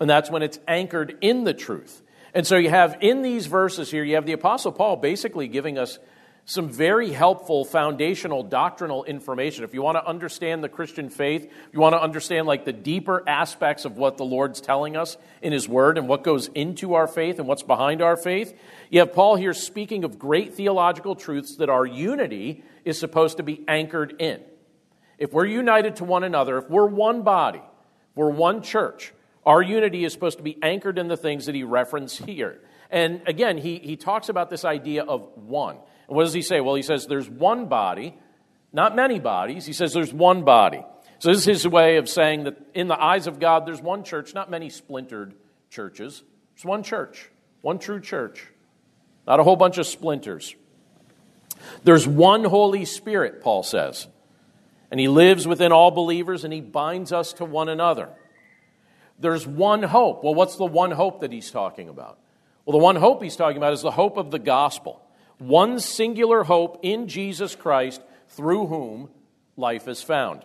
and 0.00 0.08
that's 0.08 0.30
when 0.30 0.42
it's 0.42 0.60
anchored 0.68 1.18
in 1.20 1.44
the 1.44 1.52
truth. 1.52 2.02
And 2.32 2.46
so 2.46 2.56
you 2.56 2.70
have 2.70 2.98
in 3.00 3.22
these 3.22 3.46
verses 3.46 3.90
here, 3.90 4.04
you 4.04 4.14
have 4.14 4.26
the 4.26 4.32
Apostle 4.32 4.70
Paul 4.70 4.96
basically 4.96 5.48
giving 5.48 5.76
us 5.76 5.98
some 6.48 6.68
very 6.68 7.10
helpful 7.10 7.64
foundational 7.64 8.44
doctrinal 8.44 9.02
information. 9.02 9.64
If 9.64 9.74
you 9.74 9.82
want 9.82 9.96
to 9.96 10.06
understand 10.06 10.62
the 10.62 10.68
Christian 10.68 11.10
faith, 11.10 11.52
you 11.72 11.80
want 11.80 11.94
to 11.94 12.00
understand 12.00 12.46
like 12.46 12.64
the 12.64 12.72
deeper 12.72 13.24
aspects 13.28 13.84
of 13.84 13.96
what 13.96 14.16
the 14.16 14.24
Lord's 14.24 14.60
telling 14.60 14.96
us 14.96 15.16
in 15.42 15.52
His 15.52 15.68
Word 15.68 15.98
and 15.98 16.08
what 16.08 16.22
goes 16.22 16.46
into 16.54 16.94
our 16.94 17.08
faith 17.08 17.40
and 17.40 17.48
what's 17.48 17.64
behind 17.64 18.00
our 18.00 18.16
faith, 18.16 18.56
you 18.90 19.00
have 19.00 19.12
Paul 19.12 19.34
here 19.34 19.52
speaking 19.52 20.04
of 20.04 20.20
great 20.20 20.54
theological 20.54 21.16
truths 21.16 21.56
that 21.56 21.68
our 21.68 21.84
unity 21.84 22.62
is 22.84 22.96
supposed 22.96 23.38
to 23.38 23.42
be 23.42 23.64
anchored 23.66 24.14
in. 24.20 24.40
If 25.18 25.32
we're 25.32 25.46
united 25.46 25.96
to 25.96 26.04
one 26.04 26.22
another, 26.22 26.58
if 26.58 26.70
we're 26.70 26.86
one 26.86 27.22
body, 27.22 27.62
we're 28.14 28.30
one 28.30 28.62
church, 28.62 29.12
our 29.44 29.60
unity 29.60 30.04
is 30.04 30.12
supposed 30.12 30.38
to 30.38 30.44
be 30.44 30.56
anchored 30.62 30.96
in 30.96 31.08
the 31.08 31.16
things 31.16 31.46
that 31.46 31.56
he 31.56 31.64
referenced 31.64 32.24
here. 32.24 32.60
And 32.88 33.22
again, 33.26 33.58
he, 33.58 33.78
he 33.78 33.96
talks 33.96 34.28
about 34.28 34.48
this 34.48 34.64
idea 34.64 35.02
of 35.02 35.28
one. 35.34 35.78
And 36.08 36.16
what 36.16 36.24
does 36.24 36.32
he 36.32 36.42
say? 36.42 36.60
Well, 36.60 36.74
he 36.74 36.82
says 36.82 37.06
there's 37.06 37.28
one 37.28 37.66
body, 37.66 38.16
not 38.72 38.94
many 38.94 39.18
bodies. 39.18 39.66
He 39.66 39.72
says 39.72 39.92
there's 39.92 40.12
one 40.12 40.44
body. 40.44 40.84
So 41.18 41.30
this 41.30 41.38
is 41.38 41.62
his 41.62 41.68
way 41.68 41.96
of 41.96 42.08
saying 42.08 42.44
that 42.44 42.58
in 42.74 42.88
the 42.88 43.00
eyes 43.00 43.26
of 43.26 43.40
God, 43.40 43.66
there's 43.66 43.80
one 43.80 44.04
church, 44.04 44.34
not 44.34 44.50
many 44.50 44.68
splintered 44.68 45.34
churches. 45.70 46.22
It's 46.54 46.64
one 46.64 46.82
church, 46.82 47.30
one 47.62 47.78
true 47.78 48.00
church, 48.00 48.46
not 49.26 49.40
a 49.40 49.42
whole 49.42 49.56
bunch 49.56 49.78
of 49.78 49.86
splinters. 49.86 50.54
There's 51.84 52.06
one 52.06 52.44
Holy 52.44 52.84
Spirit, 52.84 53.42
Paul 53.42 53.62
says, 53.62 54.08
and 54.90 55.00
he 55.00 55.08
lives 55.08 55.46
within 55.46 55.72
all 55.72 55.90
believers 55.90 56.44
and 56.44 56.52
he 56.52 56.60
binds 56.60 57.12
us 57.12 57.32
to 57.34 57.44
one 57.44 57.68
another. 57.68 58.10
There's 59.18 59.46
one 59.46 59.82
hope. 59.82 60.22
Well, 60.22 60.34
what's 60.34 60.56
the 60.56 60.66
one 60.66 60.90
hope 60.90 61.20
that 61.20 61.32
he's 61.32 61.50
talking 61.50 61.88
about? 61.88 62.18
Well, 62.66 62.78
the 62.78 62.84
one 62.84 62.96
hope 62.96 63.22
he's 63.22 63.36
talking 63.36 63.56
about 63.56 63.72
is 63.72 63.80
the 63.80 63.90
hope 63.90 64.18
of 64.18 64.30
the 64.30 64.38
gospel 64.38 65.00
one 65.38 65.78
singular 65.78 66.44
hope 66.44 66.80
in 66.82 67.08
Jesus 67.08 67.54
Christ 67.54 68.02
through 68.28 68.66
whom 68.66 69.10
life 69.56 69.88
is 69.88 70.02
found. 70.02 70.44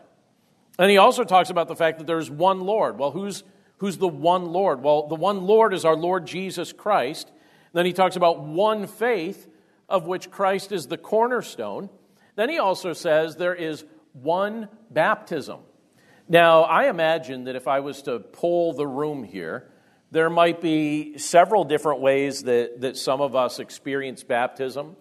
And 0.78 0.90
he 0.90 0.98
also 0.98 1.24
talks 1.24 1.50
about 1.50 1.68
the 1.68 1.76
fact 1.76 2.00
that 2.00 2.08
there's 2.08 2.30
one 2.30 2.62
Lord. 2.62 2.98
Well, 2.98 3.12
who's, 3.12 3.44
who's 3.78 3.98
the 3.98 4.08
one 4.08 4.48
Lord? 4.48 4.84
Well, 4.84 5.08
the 5.08 5.16
one 5.16 5.44
Lord 5.44 5.74
is 5.74 5.86
our 5.86 5.96
Lord 5.96 6.26
Jesus 6.26 6.74
Christ. 6.74 7.32
Then 7.74 7.86
he 7.86 7.94
talks 7.94 8.16
about 8.16 8.42
one 8.42 8.88
faith, 8.88 9.48
of 9.88 10.08
which 10.08 10.32
Christ 10.32 10.72
is 10.72 10.88
the 10.88 10.98
cornerstone. 10.98 11.90
Then 12.36 12.50
he 12.50 12.58
also 12.58 12.94
says 12.94 13.36
there 13.36 13.56
is 13.56 13.86
one 14.14 14.70
baptism. 14.90 15.60
Now, 16.28 16.62
I 16.62 16.90
imagine 16.90 17.46
that 17.46 17.56
if 17.56 17.68
I 17.68 17.82
was 17.82 18.02
to 18.04 18.20
poll 18.20 18.74
the 18.74 18.88
room 18.88 19.24
here, 19.24 19.70
there 20.12 20.30
might 20.30 20.60
be 20.60 21.18
several 21.18 21.64
different 21.64 22.02
ways 22.02 22.44
that, 22.44 22.82
that 22.82 22.98
some 22.98 23.22
of 23.22 23.34
us 23.34 23.60
experience 23.60 24.24
baptism, 24.24 24.98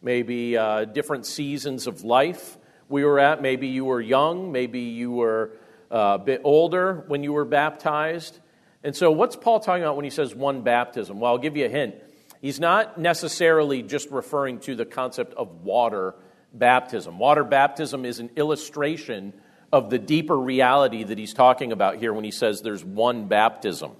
maybe 0.00 0.56
uh, 0.56 0.84
different 0.84 1.26
seasons 1.26 1.88
of 1.88 2.04
life 2.04 2.56
we 2.88 3.04
were 3.04 3.18
at. 3.18 3.42
Maybe 3.42 3.66
you 3.66 3.84
were 3.84 4.00
young, 4.00 4.52
maybe 4.52 4.80
you 4.80 5.10
were 5.10 5.50
uh, 5.90 6.16
a 6.20 6.24
bit 6.24 6.42
older 6.44 7.04
when 7.08 7.24
you 7.24 7.32
were 7.32 7.44
baptized. 7.44 8.38
And 8.84 8.94
so, 8.94 9.10
what's 9.10 9.34
Paul 9.34 9.58
talking 9.58 9.82
about 9.82 9.96
when 9.96 10.04
he 10.04 10.10
says 10.10 10.34
one 10.34 10.62
baptism? 10.62 11.18
Well, 11.18 11.32
I'll 11.32 11.38
give 11.38 11.56
you 11.56 11.66
a 11.66 11.68
hint. 11.68 11.96
He's 12.40 12.60
not 12.60 12.98
necessarily 12.98 13.82
just 13.82 14.10
referring 14.10 14.60
to 14.60 14.74
the 14.74 14.84
concept 14.84 15.34
of 15.34 15.62
water 15.62 16.14
baptism. 16.52 17.18
Water 17.18 17.44
baptism 17.44 18.04
is 18.04 18.20
an 18.20 18.30
illustration 18.36 19.32
of 19.72 19.90
the 19.90 19.98
deeper 19.98 20.38
reality 20.38 21.02
that 21.02 21.18
he's 21.18 21.34
talking 21.34 21.72
about 21.72 21.96
here 21.96 22.12
when 22.12 22.24
he 22.24 22.30
says 22.30 22.62
there's 22.62 22.84
one 22.84 23.26
baptism. 23.26 23.92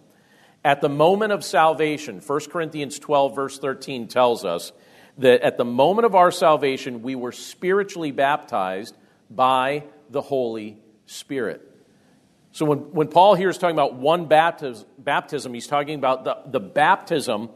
At 0.64 0.81
the 0.81 0.88
moment 0.88 1.33
of 1.33 1.45
salvation, 1.45 2.21
1 2.21 2.40
Corinthians 2.50 2.99
12, 2.99 3.35
verse 3.35 3.59
13 3.59 4.07
tells 4.07 4.45
us 4.45 4.73
that 5.19 5.42
at 5.42 5.57
the 5.57 5.64
moment 5.64 6.07
of 6.07 6.14
our 6.14 6.31
salvation, 6.31 7.02
we 7.02 7.14
were 7.14 7.33
spiritually 7.33 8.12
baptized 8.12 8.97
by 9.28 9.85
the 10.11 10.21
Holy 10.21 10.78
Spirit. 11.07 11.69
So 12.52 12.64
when, 12.66 12.78
when 12.92 13.09
Paul 13.09 13.35
here 13.35 13.49
is 13.49 13.59
talking 13.59 13.76
about 13.76 13.95
one 13.95 14.26
baptism, 14.26 14.87
baptism 14.99 15.54
he's 15.54 15.66
talking 15.66 15.99
about 15.99 16.25
the, 16.25 16.38
the 16.47 16.61
baptism 16.61 17.49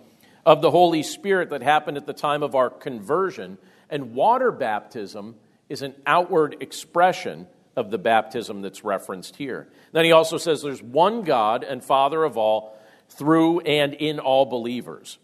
of 0.44 0.62
the 0.62 0.70
Holy 0.70 1.02
Spirit 1.02 1.50
that 1.50 1.62
happened 1.62 1.96
at 1.96 2.06
the 2.06 2.12
time 2.12 2.42
of 2.42 2.54
our 2.54 2.70
conversion. 2.70 3.58
And 3.90 4.14
water 4.14 4.50
baptism 4.50 5.36
is 5.68 5.82
an 5.82 5.94
outward 6.06 6.56
expression 6.60 7.46
of 7.76 7.90
the 7.90 7.98
baptism 7.98 8.62
that's 8.62 8.84
referenced 8.84 9.36
here. 9.36 9.68
Then 9.92 10.04
he 10.04 10.12
also 10.12 10.38
says 10.38 10.62
there's 10.62 10.82
one 10.82 11.22
God 11.22 11.62
and 11.62 11.84
Father 11.84 12.24
of 12.24 12.38
all 12.38 12.75
through 13.10 13.60
and 13.60 13.94
in 13.94 14.18
all 14.18 14.46
believers. 14.46 15.18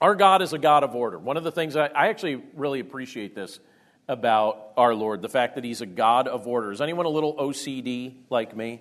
Our 0.00 0.14
God 0.14 0.40
is 0.40 0.52
a 0.52 0.58
God 0.58 0.82
of 0.82 0.94
order. 0.94 1.18
One 1.18 1.36
of 1.36 1.44
the 1.44 1.52
things 1.52 1.76
I, 1.76 1.86
I 1.86 2.08
actually 2.08 2.42
really 2.54 2.80
appreciate 2.80 3.34
this 3.34 3.60
about 4.08 4.72
our 4.76 4.94
Lord, 4.94 5.22
the 5.22 5.28
fact 5.28 5.54
that 5.54 5.64
He's 5.64 5.82
a 5.82 5.86
God 5.86 6.26
of 6.26 6.46
order. 6.46 6.72
Is 6.72 6.80
anyone 6.80 7.06
a 7.06 7.10
little 7.10 7.36
OCD 7.36 8.14
like 8.30 8.56
me? 8.56 8.80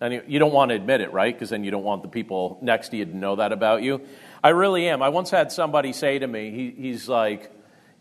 And 0.00 0.22
you 0.26 0.38
don't 0.38 0.52
want 0.52 0.70
to 0.70 0.74
admit 0.74 1.00
it, 1.00 1.12
right? 1.12 1.34
Because 1.34 1.50
then 1.50 1.64
you 1.64 1.70
don't 1.70 1.84
want 1.84 2.02
the 2.02 2.08
people 2.08 2.58
next 2.62 2.90
to 2.90 2.96
you 2.96 3.04
to 3.04 3.16
know 3.16 3.36
that 3.36 3.52
about 3.52 3.82
you. 3.82 4.00
I 4.42 4.50
really 4.50 4.88
am. 4.88 5.02
I 5.02 5.08
once 5.08 5.30
had 5.30 5.52
somebody 5.52 5.92
say 5.92 6.18
to 6.18 6.26
me, 6.26 6.50
he, 6.50 6.70
he's 6.70 7.08
like, 7.08 7.50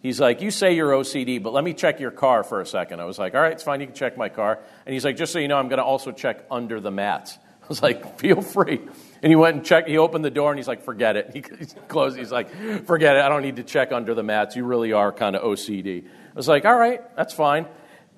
he's 0.01 0.19
like, 0.19 0.41
you 0.41 0.51
say 0.51 0.75
you're 0.75 0.91
OCD, 0.91 1.41
but 1.41 1.53
let 1.53 1.63
me 1.63 1.73
check 1.73 1.99
your 1.99 2.11
car 2.11 2.43
for 2.43 2.61
a 2.61 2.65
second. 2.65 2.99
I 2.99 3.05
was 3.05 3.19
like, 3.19 3.35
all 3.35 3.41
right, 3.41 3.53
it's 3.53 3.63
fine, 3.63 3.79
you 3.79 3.87
can 3.87 3.95
check 3.95 4.17
my 4.17 4.29
car. 4.29 4.59
And 4.85 4.93
he's 4.93 5.05
like, 5.05 5.17
just 5.17 5.33
so 5.33 5.39
you 5.39 5.47
know, 5.47 5.57
I'm 5.57 5.69
going 5.69 5.77
to 5.77 5.83
also 5.83 6.11
check 6.11 6.45
under 6.49 6.79
the 6.79 6.91
mats. 6.91 7.37
I 7.63 7.65
was 7.69 7.81
like, 7.81 8.19
feel 8.19 8.41
free. 8.41 8.81
And 9.21 9.31
he 9.31 9.37
went 9.37 9.55
and 9.55 9.65
checked. 9.65 9.87
He 9.87 9.97
opened 9.97 10.25
the 10.25 10.29
door 10.29 10.51
and 10.51 10.59
he's 10.59 10.67
like, 10.67 10.83
forget 10.83 11.15
it. 11.15 11.31
He 11.33 11.41
closed. 11.87 12.17
He's 12.17 12.31
like, 12.31 12.49
forget 12.85 13.15
it. 13.15 13.21
I 13.21 13.29
don't 13.29 13.41
need 13.41 13.55
to 13.55 13.63
check 13.63 13.93
under 13.93 14.13
the 14.13 14.23
mats. 14.23 14.57
You 14.57 14.65
really 14.65 14.91
are 14.91 15.13
kind 15.13 15.35
of 15.35 15.43
OCD. 15.43 16.03
I 16.03 16.35
was 16.35 16.47
like, 16.47 16.65
all 16.65 16.75
right, 16.75 17.01
that's 17.15 17.33
fine. 17.33 17.65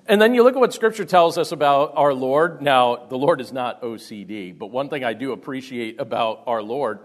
And 0.08 0.20
then 0.20 0.34
you 0.34 0.42
look 0.42 0.54
at 0.54 0.60
what 0.60 0.74
Scripture 0.74 1.04
tells 1.04 1.38
us 1.38 1.52
about 1.52 1.92
our 1.96 2.12
Lord. 2.12 2.60
Now, 2.60 3.06
the 3.08 3.16
Lord 3.16 3.40
is 3.40 3.52
not 3.52 3.82
OCD, 3.82 4.56
but 4.56 4.66
one 4.68 4.88
thing 4.88 5.04
I 5.04 5.12
do 5.12 5.32
appreciate 5.32 6.00
about 6.00 6.42
our 6.46 6.62
Lord 6.62 7.00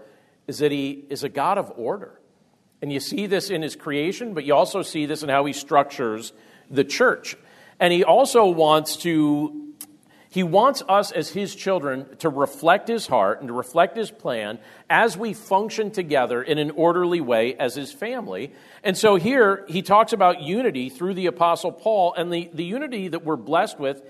is 0.46 0.58
that 0.58 0.72
He 0.72 1.04
is 1.08 1.22
a 1.22 1.28
God 1.28 1.58
of 1.58 1.72
order. 1.76 2.20
And 2.80 2.92
you 2.92 2.98
see 2.98 3.26
this 3.26 3.50
in 3.50 3.62
His 3.62 3.76
creation, 3.76 4.34
but 4.34 4.44
you 4.44 4.54
also 4.54 4.82
see 4.82 5.06
this 5.06 5.22
in 5.22 5.28
how 5.28 5.44
He 5.44 5.52
structures 5.52 6.32
the 6.70 6.84
church. 6.84 7.36
And 7.78 7.92
He 7.92 8.04
also 8.04 8.46
wants 8.46 8.96
to 8.98 9.61
he 10.32 10.42
wants 10.42 10.82
us 10.88 11.12
as 11.12 11.28
His 11.28 11.54
children 11.54 12.06
to 12.20 12.30
reflect 12.30 12.88
His 12.88 13.06
heart 13.06 13.40
and 13.40 13.48
to 13.48 13.52
reflect 13.52 13.98
His 13.98 14.10
plan 14.10 14.58
as 14.88 15.14
we 15.14 15.34
function 15.34 15.90
together 15.90 16.42
in 16.42 16.56
an 16.56 16.70
orderly 16.70 17.20
way 17.20 17.54
as 17.54 17.74
His 17.74 17.92
family. 17.92 18.54
And 18.82 18.96
so 18.96 19.16
here 19.16 19.66
He 19.68 19.82
talks 19.82 20.14
about 20.14 20.40
unity 20.40 20.88
through 20.88 21.12
the 21.12 21.26
Apostle 21.26 21.70
Paul, 21.70 22.14
and 22.16 22.32
the, 22.32 22.48
the 22.54 22.64
unity 22.64 23.08
that 23.08 23.26
we're 23.26 23.36
blessed 23.36 23.78
with, 23.78 24.02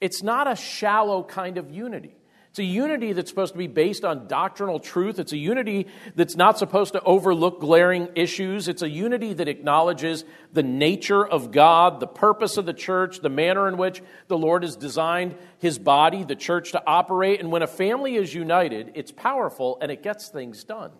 it's 0.00 0.22
not 0.22 0.46
a 0.46 0.54
shallow 0.54 1.24
kind 1.24 1.58
of 1.58 1.72
unity. 1.72 2.14
It's 2.54 2.60
a 2.60 2.64
unity 2.64 3.12
that's 3.12 3.30
supposed 3.30 3.54
to 3.54 3.58
be 3.58 3.66
based 3.66 4.04
on 4.04 4.28
doctrinal 4.28 4.78
truth. 4.78 5.18
It's 5.18 5.32
a 5.32 5.36
unity 5.36 5.88
that's 6.14 6.36
not 6.36 6.56
supposed 6.56 6.92
to 6.92 7.02
overlook 7.02 7.58
glaring 7.58 8.10
issues. 8.14 8.68
It's 8.68 8.82
a 8.82 8.88
unity 8.88 9.32
that 9.32 9.48
acknowledges 9.48 10.24
the 10.52 10.62
nature 10.62 11.26
of 11.26 11.50
God, 11.50 11.98
the 11.98 12.06
purpose 12.06 12.56
of 12.56 12.64
the 12.64 12.72
church, 12.72 13.18
the 13.18 13.28
manner 13.28 13.66
in 13.66 13.76
which 13.76 14.04
the 14.28 14.38
Lord 14.38 14.62
has 14.62 14.76
designed 14.76 15.34
his 15.58 15.80
body, 15.80 16.22
the 16.22 16.36
church, 16.36 16.70
to 16.70 16.82
operate. 16.86 17.40
And 17.40 17.50
when 17.50 17.62
a 17.62 17.66
family 17.66 18.14
is 18.14 18.32
united, 18.32 18.92
it's 18.94 19.10
powerful 19.10 19.76
and 19.82 19.90
it 19.90 20.04
gets 20.04 20.28
things 20.28 20.62
done. 20.62 20.92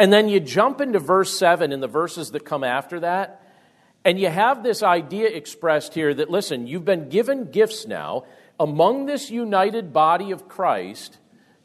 And 0.00 0.12
then 0.12 0.28
you 0.28 0.40
jump 0.40 0.80
into 0.80 0.98
verse 0.98 1.38
7 1.38 1.70
in 1.70 1.78
the 1.78 1.86
verses 1.86 2.32
that 2.32 2.44
come 2.44 2.64
after 2.64 2.98
that, 2.98 3.40
and 4.04 4.18
you 4.18 4.30
have 4.30 4.62
this 4.64 4.82
idea 4.82 5.28
expressed 5.28 5.94
here 5.94 6.12
that, 6.14 6.28
listen, 6.28 6.66
you've 6.66 6.84
been 6.84 7.08
given 7.08 7.50
gifts 7.50 7.86
now 7.86 8.24
among 8.58 9.06
this 9.06 9.30
united 9.30 9.92
body 9.92 10.30
of 10.30 10.48
Christ 10.48 11.18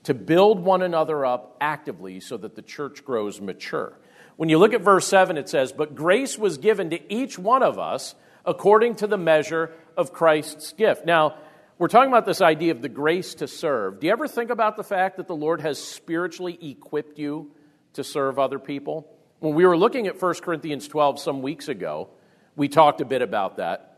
to 0.04 0.14
build 0.14 0.60
one 0.60 0.82
another 0.82 1.26
up 1.26 1.58
actively 1.62 2.20
so 2.20 2.38
that 2.38 2.56
the 2.56 2.62
church 2.62 3.06
grows 3.06 3.40
mature. 3.40 3.98
When 4.36 4.50
you 4.50 4.58
look 4.58 4.74
at 4.74 4.82
verse 4.82 5.08
7, 5.08 5.38
it 5.38 5.50
says, 5.50 5.72
But 5.72 5.96
grace 5.96 6.38
was 6.38 6.58
given 6.58 6.90
to 6.90 7.14
each 7.14 7.38
one 7.38 7.64
of 7.64 7.78
us 7.78 8.16
according 8.46 8.96
to 8.96 9.08
the 9.08 9.18
measure 9.18 9.72
of 9.96 10.14
Christ's 10.14 10.74
gift. 10.74 11.06
Now, 11.06 11.36
we're 11.78 11.88
talking 11.88 12.10
about 12.10 12.26
this 12.26 12.42
idea 12.42 12.72
of 12.72 12.82
the 12.82 12.90
grace 12.90 13.36
to 13.36 13.48
serve. 13.48 14.00
Do 14.00 14.08
you 14.08 14.14
ever 14.14 14.28
think 14.28 14.50
about 14.50 14.78
the 14.78 14.84
fact 14.84 15.18
that 15.18 15.28
the 15.28 15.36
Lord 15.36 15.62
has 15.62 15.82
spiritually 15.84 16.58
equipped 16.62 17.20
you 17.20 17.52
to 17.94 18.04
serve 18.04 18.40
other 18.40 18.60
people? 18.60 19.08
When 19.40 19.56
we 19.56 19.66
were 19.66 19.78
looking 19.78 20.08
at 20.08 20.22
1 20.22 20.34
Corinthians 20.42 20.88
12 20.88 21.20
some 21.20 21.42
weeks 21.42 21.68
ago, 21.68 22.10
we 22.56 22.68
talked 22.68 23.02
a 23.02 23.06
bit 23.06 23.22
about 23.22 23.58
that. 23.58 23.98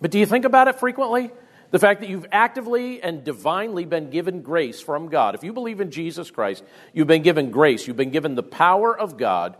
But 0.00 0.10
do 0.10 0.18
you 0.18 0.26
think 0.26 0.44
about 0.44 0.68
it 0.68 0.78
frequently? 0.78 1.30
The 1.70 1.78
fact 1.78 2.00
that 2.00 2.08
you've 2.08 2.26
actively 2.30 3.02
and 3.02 3.24
divinely 3.24 3.84
been 3.84 4.10
given 4.10 4.42
grace 4.42 4.80
from 4.80 5.08
God. 5.08 5.34
If 5.34 5.44
you 5.44 5.52
believe 5.52 5.80
in 5.80 5.90
Jesus 5.90 6.30
Christ, 6.30 6.62
you've 6.92 7.06
been 7.06 7.22
given 7.22 7.50
grace. 7.50 7.86
You've 7.86 7.96
been 7.96 8.10
given 8.10 8.34
the 8.34 8.42
power 8.42 8.96
of 8.96 9.16
God 9.16 9.56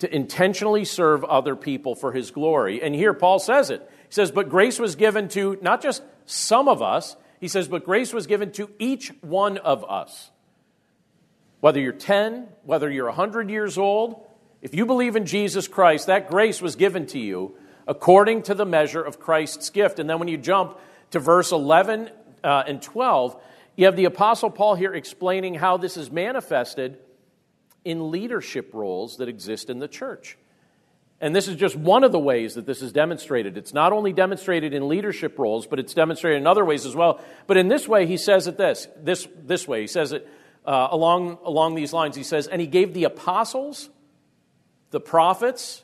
to 0.00 0.14
intentionally 0.14 0.84
serve 0.84 1.24
other 1.24 1.56
people 1.56 1.94
for 1.94 2.12
his 2.12 2.30
glory. 2.30 2.82
And 2.82 2.94
here 2.94 3.14
Paul 3.14 3.38
says 3.38 3.70
it. 3.70 3.80
He 4.08 4.12
says, 4.12 4.30
But 4.30 4.48
grace 4.48 4.78
was 4.78 4.94
given 4.94 5.28
to 5.30 5.58
not 5.62 5.82
just 5.82 6.02
some 6.26 6.68
of 6.68 6.82
us, 6.82 7.16
he 7.40 7.48
says, 7.48 7.68
but 7.68 7.84
grace 7.84 8.12
was 8.12 8.26
given 8.26 8.52
to 8.52 8.70
each 8.78 9.12
one 9.20 9.58
of 9.58 9.84
us. 9.88 10.30
Whether 11.60 11.80
you're 11.80 11.92
10, 11.92 12.48
whether 12.64 12.90
you're 12.90 13.06
100 13.06 13.50
years 13.50 13.78
old, 13.78 14.24
if 14.60 14.74
you 14.74 14.86
believe 14.86 15.16
in 15.16 15.26
Jesus 15.26 15.68
Christ, 15.68 16.06
that 16.06 16.28
grace 16.28 16.60
was 16.60 16.76
given 16.76 17.06
to 17.06 17.18
you 17.18 17.56
according 17.86 18.42
to 18.42 18.54
the 18.54 18.66
measure 18.66 19.02
of 19.02 19.18
Christ's 19.18 19.70
gift. 19.70 19.98
And 19.98 20.10
then 20.10 20.18
when 20.18 20.28
you 20.28 20.36
jump 20.36 20.78
to 21.10 21.18
verse 21.18 21.52
11 21.52 22.10
uh, 22.44 22.64
and 22.66 22.82
12, 22.82 23.40
you 23.76 23.86
have 23.86 23.96
the 23.96 24.06
Apostle 24.06 24.50
Paul 24.50 24.74
here 24.74 24.94
explaining 24.94 25.54
how 25.54 25.76
this 25.76 25.96
is 25.96 26.10
manifested 26.10 26.98
in 27.84 28.10
leadership 28.10 28.74
roles 28.74 29.18
that 29.18 29.28
exist 29.28 29.70
in 29.70 29.78
the 29.78 29.88
church. 29.88 30.36
And 31.20 31.34
this 31.34 31.48
is 31.48 31.56
just 31.56 31.74
one 31.74 32.04
of 32.04 32.12
the 32.12 32.18
ways 32.18 32.54
that 32.54 32.64
this 32.64 32.80
is 32.80 32.92
demonstrated. 32.92 33.56
It's 33.56 33.74
not 33.74 33.92
only 33.92 34.12
demonstrated 34.12 34.72
in 34.72 34.88
leadership 34.88 35.38
roles, 35.38 35.66
but 35.66 35.78
it's 35.80 35.94
demonstrated 35.94 36.40
in 36.40 36.46
other 36.46 36.64
ways 36.64 36.86
as 36.86 36.94
well. 36.94 37.20
But 37.46 37.56
in 37.56 37.68
this 37.68 37.88
way, 37.88 38.06
he 38.06 38.16
says 38.16 38.46
it 38.46 38.56
this 38.56 38.86
this, 38.98 39.26
this 39.36 39.66
way. 39.66 39.80
He 39.80 39.86
says 39.88 40.12
it 40.12 40.28
uh, 40.64 40.88
along, 40.90 41.38
along 41.44 41.74
these 41.74 41.92
lines. 41.92 42.14
He 42.14 42.22
says, 42.22 42.46
And 42.46 42.60
he 42.60 42.68
gave 42.68 42.94
the 42.94 43.04
apostles, 43.04 43.90
the 44.90 45.00
prophets, 45.00 45.82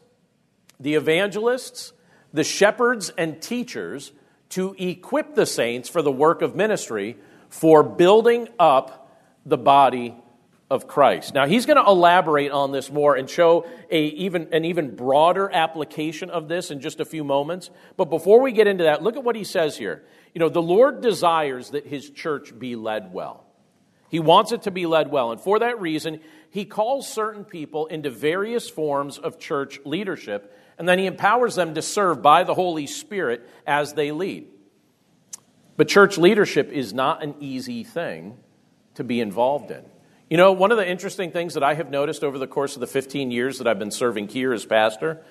the 0.78 0.94
evangelists, 0.94 1.92
the 2.32 2.44
shepherds, 2.44 3.10
and 3.16 3.40
teachers 3.40 4.12
to 4.54 4.74
equip 4.78 5.34
the 5.34 5.46
saints 5.46 5.88
for 5.88 6.02
the 6.02 6.12
work 6.12 6.42
of 6.42 6.54
ministry, 6.56 7.16
for 7.48 7.82
building 7.82 8.48
up 8.58 9.10
the 9.44 9.58
body 9.58 10.16
of 10.70 10.86
Christ. 10.88 11.34
Now, 11.34 11.46
he's 11.46 11.66
going 11.66 11.76
to 11.76 11.88
elaborate 11.88 12.50
on 12.50 12.72
this 12.72 12.90
more 12.90 13.16
and 13.16 13.28
show 13.28 13.66
a, 13.90 14.00
even, 14.06 14.52
an 14.52 14.64
even 14.64 14.96
broader 14.96 15.50
application 15.52 16.30
of 16.30 16.48
this 16.48 16.70
in 16.70 16.80
just 16.80 17.00
a 17.00 17.04
few 17.04 17.22
moments. 17.22 17.70
But 17.96 18.06
before 18.06 18.40
we 18.40 18.52
get 18.52 18.66
into 18.66 18.84
that, 18.84 19.02
look 19.02 19.16
at 19.16 19.24
what 19.24 19.36
he 19.36 19.44
says 19.44 19.76
here. 19.76 20.04
You 20.32 20.38
know, 20.38 20.48
the 20.48 20.62
Lord 20.62 21.00
desires 21.00 21.70
that 21.70 21.86
his 21.86 22.08
church 22.10 22.58
be 22.58 22.76
led 22.76 23.12
well. 23.12 23.44
He 24.08 24.20
wants 24.20 24.52
it 24.52 24.62
to 24.62 24.70
be 24.70 24.86
led 24.86 25.10
well. 25.10 25.32
And 25.32 25.40
for 25.40 25.58
that 25.58 25.80
reason, 25.80 26.20
he 26.50 26.64
calls 26.64 27.12
certain 27.12 27.44
people 27.44 27.86
into 27.86 28.10
various 28.10 28.70
forms 28.70 29.18
of 29.18 29.40
church 29.40 29.80
leadership, 29.84 30.56
and 30.78 30.88
then 30.88 30.98
he 30.98 31.06
empowers 31.06 31.54
them 31.54 31.74
to 31.74 31.82
serve 31.82 32.22
by 32.22 32.44
the 32.44 32.54
Holy 32.54 32.86
Spirit 32.86 33.48
as 33.66 33.94
they 33.94 34.12
lead. 34.12 34.46
But 35.76 35.88
church 35.88 36.18
leadership 36.18 36.70
is 36.70 36.92
not 36.92 37.22
an 37.22 37.34
easy 37.40 37.84
thing 37.84 38.38
to 38.94 39.04
be 39.04 39.20
involved 39.20 39.70
in. 39.70 39.84
You 40.30 40.36
know, 40.36 40.52
one 40.52 40.72
of 40.72 40.78
the 40.78 40.88
interesting 40.88 41.30
things 41.30 41.54
that 41.54 41.62
I 41.62 41.74
have 41.74 41.90
noticed 41.90 42.24
over 42.24 42.38
the 42.38 42.46
course 42.46 42.74
of 42.74 42.80
the 42.80 42.86
15 42.86 43.30
years 43.30 43.58
that 43.58 43.66
I've 43.66 43.78
been 43.78 43.90
serving 43.90 44.28
here 44.28 44.52
as 44.52 44.64
pastor, 44.64 45.22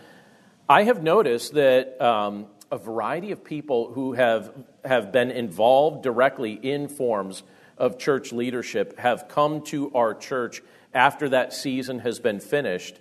I 0.69 0.83
have 0.83 1.01
noticed 1.01 1.53
that 1.53 1.99
um, 2.01 2.47
a 2.71 2.77
variety 2.77 3.31
of 3.31 3.43
people 3.43 3.91
who 3.93 4.13
have, 4.13 4.53
have 4.85 5.11
been 5.11 5.31
involved 5.31 6.03
directly 6.03 6.53
in 6.53 6.87
forms 6.87 7.43
of 7.77 7.97
church 7.97 8.31
leadership 8.31 8.97
have 8.99 9.27
come 9.27 9.61
to 9.63 9.93
our 9.93 10.13
church 10.13 10.61
after 10.93 11.29
that 11.29 11.53
season 11.53 11.99
has 11.99 12.19
been 12.19 12.39
finished 12.39 12.99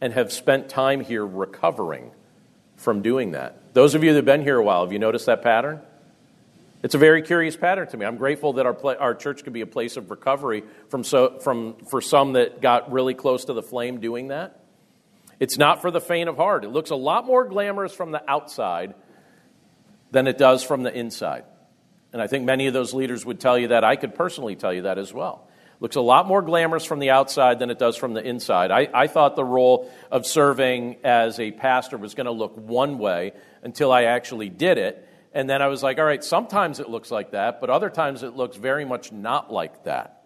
and 0.00 0.12
have 0.12 0.32
spent 0.32 0.68
time 0.68 1.00
here 1.00 1.24
recovering 1.24 2.10
from 2.76 3.02
doing 3.02 3.32
that. 3.32 3.74
Those 3.74 3.94
of 3.94 4.04
you 4.04 4.10
that 4.12 4.18
have 4.18 4.24
been 4.24 4.42
here 4.42 4.58
a 4.58 4.64
while, 4.64 4.84
have 4.84 4.92
you 4.92 4.98
noticed 4.98 5.26
that 5.26 5.42
pattern? 5.42 5.80
It's 6.82 6.94
a 6.94 6.98
very 6.98 7.22
curious 7.22 7.56
pattern 7.56 7.88
to 7.88 7.96
me. 7.96 8.04
I'm 8.04 8.16
grateful 8.16 8.54
that 8.54 8.66
our, 8.66 8.96
our 8.98 9.14
church 9.14 9.42
could 9.42 9.52
be 9.52 9.62
a 9.62 9.66
place 9.66 9.96
of 9.96 10.10
recovery 10.10 10.62
from 10.88 11.04
so, 11.04 11.38
from, 11.40 11.76
for 11.86 12.00
some 12.00 12.34
that 12.34 12.60
got 12.60 12.92
really 12.92 13.14
close 13.14 13.46
to 13.46 13.54
the 13.54 13.62
flame 13.62 14.00
doing 14.00 14.28
that. 14.28 14.60
It's 15.40 15.58
not 15.58 15.82
for 15.82 15.90
the 15.90 16.00
faint 16.00 16.28
of 16.28 16.36
heart. 16.36 16.64
It 16.64 16.68
looks 16.68 16.90
a 16.90 16.96
lot 16.96 17.26
more 17.26 17.44
glamorous 17.44 17.92
from 17.92 18.10
the 18.10 18.22
outside 18.30 18.94
than 20.10 20.26
it 20.26 20.38
does 20.38 20.62
from 20.62 20.82
the 20.82 20.96
inside. 20.96 21.44
And 22.12 22.22
I 22.22 22.26
think 22.26 22.44
many 22.44 22.66
of 22.66 22.72
those 22.72 22.94
leaders 22.94 23.26
would 23.26 23.40
tell 23.40 23.58
you 23.58 23.68
that. 23.68 23.84
I 23.84 23.96
could 23.96 24.14
personally 24.14 24.56
tell 24.56 24.72
you 24.72 24.82
that 24.82 24.96
as 24.98 25.12
well. 25.12 25.45
Looks 25.78 25.96
a 25.96 26.00
lot 26.00 26.26
more 26.26 26.40
glamorous 26.40 26.84
from 26.84 27.00
the 27.00 27.10
outside 27.10 27.58
than 27.58 27.70
it 27.70 27.78
does 27.78 27.96
from 27.96 28.14
the 28.14 28.22
inside. 28.22 28.70
I, 28.70 28.88
I 28.94 29.06
thought 29.08 29.36
the 29.36 29.44
role 29.44 29.90
of 30.10 30.24
serving 30.24 30.96
as 31.04 31.38
a 31.38 31.50
pastor 31.50 31.98
was 31.98 32.14
going 32.14 32.24
to 32.24 32.32
look 32.32 32.56
one 32.56 32.98
way 32.98 33.32
until 33.62 33.92
I 33.92 34.04
actually 34.04 34.48
did 34.48 34.78
it. 34.78 35.06
And 35.34 35.50
then 35.50 35.60
I 35.60 35.66
was 35.66 35.82
like, 35.82 35.98
all 35.98 36.04
right, 36.04 36.24
sometimes 36.24 36.80
it 36.80 36.88
looks 36.88 37.10
like 37.10 37.32
that, 37.32 37.60
but 37.60 37.68
other 37.68 37.90
times 37.90 38.22
it 38.22 38.34
looks 38.34 38.56
very 38.56 38.86
much 38.86 39.12
not 39.12 39.52
like 39.52 39.84
that. 39.84 40.24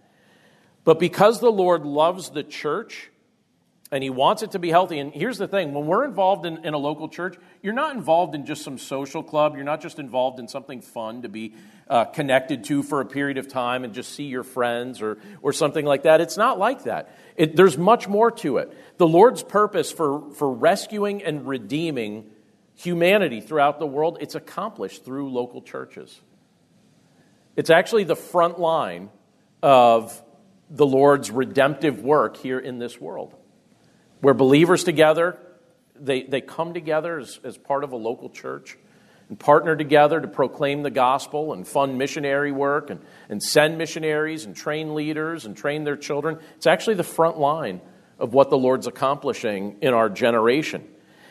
But 0.84 1.00
because 1.00 1.40
the 1.40 1.50
Lord 1.50 1.84
loves 1.84 2.30
the 2.30 2.44
church 2.44 3.09
and 3.92 4.02
He 4.02 4.10
wants 4.10 4.42
it 4.42 4.52
to 4.52 4.58
be 4.58 4.70
healthy, 4.70 4.98
and 4.98 5.12
here's 5.12 5.38
the 5.38 5.48
thing 5.48 5.74
when 5.74 5.86
we're 5.86 6.04
involved 6.04 6.46
in, 6.46 6.64
in 6.64 6.74
a 6.74 6.78
local 6.78 7.08
church, 7.08 7.36
you're 7.62 7.72
not 7.72 7.94
involved 7.94 8.34
in 8.34 8.46
just 8.46 8.62
some 8.62 8.78
social 8.78 9.22
club, 9.22 9.56
you're 9.56 9.64
not 9.64 9.80
just 9.80 9.98
involved 9.98 10.38
in 10.38 10.48
something 10.48 10.80
fun 10.80 11.22
to 11.22 11.28
be 11.28 11.54
uh, 11.88 12.04
connected 12.04 12.64
to 12.64 12.82
for 12.82 13.00
a 13.00 13.04
period 13.04 13.36
of 13.36 13.48
time 13.48 13.84
and 13.84 13.92
just 13.92 14.14
see 14.14 14.24
your 14.24 14.44
friends 14.44 15.02
or, 15.02 15.18
or 15.42 15.52
something 15.52 15.84
like 15.84 16.04
that. 16.04 16.20
It's 16.20 16.36
not 16.36 16.58
like 16.58 16.84
that. 16.84 17.16
It, 17.36 17.56
there's 17.56 17.76
much 17.76 18.06
more 18.06 18.30
to 18.30 18.58
it. 18.58 18.72
The 18.98 19.08
Lord's 19.08 19.42
purpose 19.42 19.90
for, 19.90 20.30
for 20.32 20.52
rescuing 20.52 21.22
and 21.22 21.46
redeeming 21.46 22.30
humanity 22.76 23.40
throughout 23.40 23.78
the 23.78 23.86
world, 23.86 24.18
it's 24.20 24.34
accomplished 24.34 25.04
through 25.04 25.30
local 25.30 25.62
churches. 25.62 26.20
It's 27.56 27.70
actually 27.70 28.04
the 28.04 28.16
front 28.16 28.58
line 28.58 29.10
of 29.62 30.22
the 30.70 30.86
Lord's 30.86 31.30
redemptive 31.30 32.00
work 32.02 32.36
here 32.36 32.58
in 32.58 32.78
this 32.78 33.00
world. 33.00 33.34
Where 34.20 34.34
believers 34.34 34.84
together, 34.84 35.38
they, 35.98 36.22
they 36.22 36.40
come 36.40 36.74
together 36.74 37.18
as, 37.18 37.40
as 37.44 37.56
part 37.56 37.84
of 37.84 37.92
a 37.92 37.96
local 37.96 38.30
church 38.30 38.76
and 39.28 39.38
partner 39.38 39.76
together 39.76 40.20
to 40.20 40.28
proclaim 40.28 40.82
the 40.82 40.90
gospel 40.90 41.52
and 41.52 41.66
fund 41.66 41.96
missionary 41.96 42.52
work 42.52 42.90
and, 42.90 43.00
and 43.28 43.42
send 43.42 43.78
missionaries 43.78 44.44
and 44.44 44.56
train 44.56 44.94
leaders 44.94 45.46
and 45.46 45.56
train 45.56 45.84
their 45.84 45.96
children. 45.96 46.38
It's 46.56 46.66
actually 46.66 46.96
the 46.96 47.04
front 47.04 47.38
line 47.38 47.80
of 48.18 48.34
what 48.34 48.50
the 48.50 48.58
Lord's 48.58 48.86
accomplishing 48.86 49.78
in 49.80 49.94
our 49.94 50.08
generation. 50.08 50.86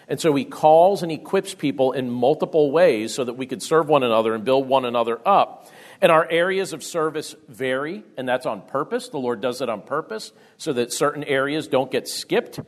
And 0.07 0.19
so 0.19 0.33
he 0.33 0.43
calls 0.43 1.03
and 1.03 1.11
equips 1.11 1.53
people 1.53 1.91
in 1.91 2.09
multiple 2.09 2.71
ways 2.71 3.13
so 3.13 3.23
that 3.23 3.35
we 3.35 3.45
could 3.45 3.61
serve 3.61 3.87
one 3.87 4.01
another 4.01 4.33
and 4.33 4.43
build 4.43 4.67
one 4.67 4.85
another 4.85 5.19
up. 5.23 5.69
And 6.01 6.11
our 6.11 6.27
areas 6.29 6.73
of 6.73 6.83
service 6.83 7.35
vary, 7.47 8.03
and 8.17 8.27
that's 8.27 8.47
on 8.47 8.61
purpose. 8.61 9.09
The 9.09 9.19
Lord 9.19 9.39
does 9.39 9.61
it 9.61 9.69
on 9.69 9.81
purpose 9.81 10.31
so 10.57 10.73
that 10.73 10.91
certain 10.93 11.23
areas 11.25 11.67
don't 11.67 11.91
get 11.91 12.07
skipped. 12.07 12.59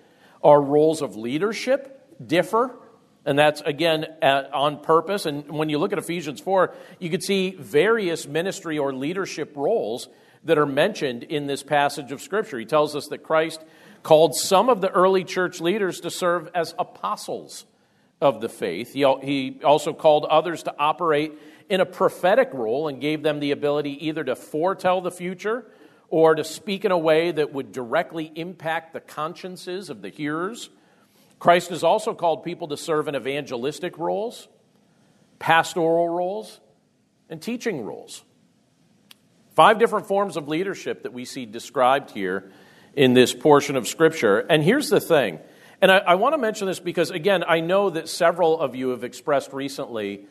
Our 0.43 0.61
roles 0.61 1.01
of 1.01 1.15
leadership 1.15 2.01
differ, 2.25 2.75
and 3.25 3.37
that's 3.37 3.61
again 3.61 4.05
on 4.21 4.81
purpose. 4.81 5.25
And 5.25 5.49
when 5.49 5.69
you 5.69 5.77
look 5.77 5.93
at 5.93 5.99
Ephesians 5.99 6.39
4, 6.39 6.73
you 6.99 7.09
can 7.09 7.21
see 7.21 7.51
various 7.51 8.27
ministry 8.27 8.77
or 8.77 8.93
leadership 8.93 9.53
roles 9.55 10.07
that 10.43 10.57
are 10.57 10.65
mentioned 10.65 11.23
in 11.23 11.47
this 11.47 11.63
passage 11.63 12.11
of 12.11 12.21
Scripture. 12.21 12.57
He 12.57 12.65
tells 12.65 12.95
us 12.95 13.07
that 13.07 13.19
Christ 13.19 13.63
called 14.03 14.35
some 14.35 14.69
of 14.69 14.81
the 14.81 14.89
early 14.89 15.23
church 15.23 15.61
leaders 15.61 15.99
to 16.01 16.09
serve 16.09 16.49
as 16.55 16.73
apostles 16.79 17.65
of 18.19 18.41
the 18.41 18.49
faith. 18.49 18.93
He, 18.93 19.05
he 19.23 19.59
also 19.63 19.93
called 19.93 20.25
others 20.25 20.63
to 20.63 20.75
operate 20.77 21.33
in 21.69 21.81
a 21.81 21.85
prophetic 21.85 22.49
role 22.53 22.87
and 22.87 22.99
gave 22.99 23.23
them 23.23 23.39
the 23.39 23.51
ability 23.51 24.07
either 24.07 24.23
to 24.23 24.35
foretell 24.35 25.01
the 25.01 25.11
future 25.11 25.65
or 26.11 26.35
to 26.35 26.43
speak 26.43 26.85
in 26.85 26.91
a 26.91 26.97
way 26.97 27.31
that 27.31 27.53
would 27.53 27.71
directly 27.71 28.31
impact 28.35 28.93
the 28.93 28.99
consciences 28.99 29.89
of 29.89 30.01
the 30.01 30.09
hearers. 30.09 30.69
Christ 31.39 31.69
has 31.69 31.83
also 31.83 32.13
called 32.13 32.43
people 32.43 32.67
to 32.67 32.77
serve 32.77 33.07
in 33.07 33.15
evangelistic 33.15 33.97
roles, 33.97 34.47
pastoral 35.39 36.09
roles, 36.09 36.59
and 37.29 37.41
teaching 37.41 37.83
roles. 37.83 38.23
Five 39.55 39.79
different 39.79 40.07
forms 40.07 40.37
of 40.37 40.47
leadership 40.47 41.03
that 41.03 41.13
we 41.13 41.25
see 41.25 41.45
described 41.45 42.11
here 42.11 42.51
in 42.93 43.13
this 43.13 43.33
portion 43.33 43.77
of 43.77 43.87
Scripture. 43.87 44.39
And 44.39 44.61
here's 44.61 44.89
the 44.89 44.99
thing, 44.99 45.39
and 45.81 45.91
I, 45.91 45.97
I 45.99 46.15
want 46.15 46.33
to 46.33 46.37
mention 46.37 46.67
this 46.67 46.79
because, 46.79 47.09
again, 47.09 47.43
I 47.47 47.61
know 47.61 47.89
that 47.89 48.09
several 48.09 48.59
of 48.59 48.75
you 48.75 48.89
have 48.89 49.05
expressed 49.05 49.53
recently 49.53 50.27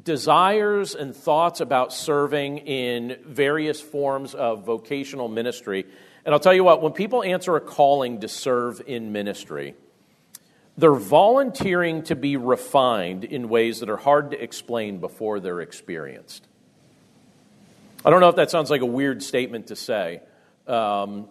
desires 0.00 0.94
and 0.94 1.14
thoughts 1.14 1.60
about 1.60 1.92
serving 1.92 2.58
in 2.58 3.18
various 3.24 3.80
forms 3.80 4.34
of 4.34 4.64
vocational 4.64 5.28
ministry. 5.28 5.84
And 6.24 6.32
I'll 6.34 6.40
tell 6.40 6.54
you 6.54 6.64
what, 6.64 6.80
when 6.80 6.92
people 6.92 7.22
answer 7.22 7.56
a 7.56 7.60
calling 7.60 8.20
to 8.20 8.28
serve 8.28 8.80
in 8.86 9.12
ministry, 9.12 9.74
they're 10.78 10.94
volunteering 10.94 12.04
to 12.04 12.16
be 12.16 12.36
refined 12.36 13.24
in 13.24 13.48
ways 13.48 13.80
that 13.80 13.90
are 13.90 13.96
hard 13.96 14.30
to 14.30 14.42
explain 14.42 14.98
before 14.98 15.40
they're 15.40 15.60
experienced. 15.60 16.46
I 18.04 18.10
don't 18.10 18.20
know 18.20 18.30
if 18.30 18.36
that 18.36 18.50
sounds 18.50 18.70
like 18.70 18.80
a 18.80 18.86
weird 18.86 19.22
statement 19.22 19.66
to 19.68 19.76
say, 19.76 20.22
um, 20.66 21.28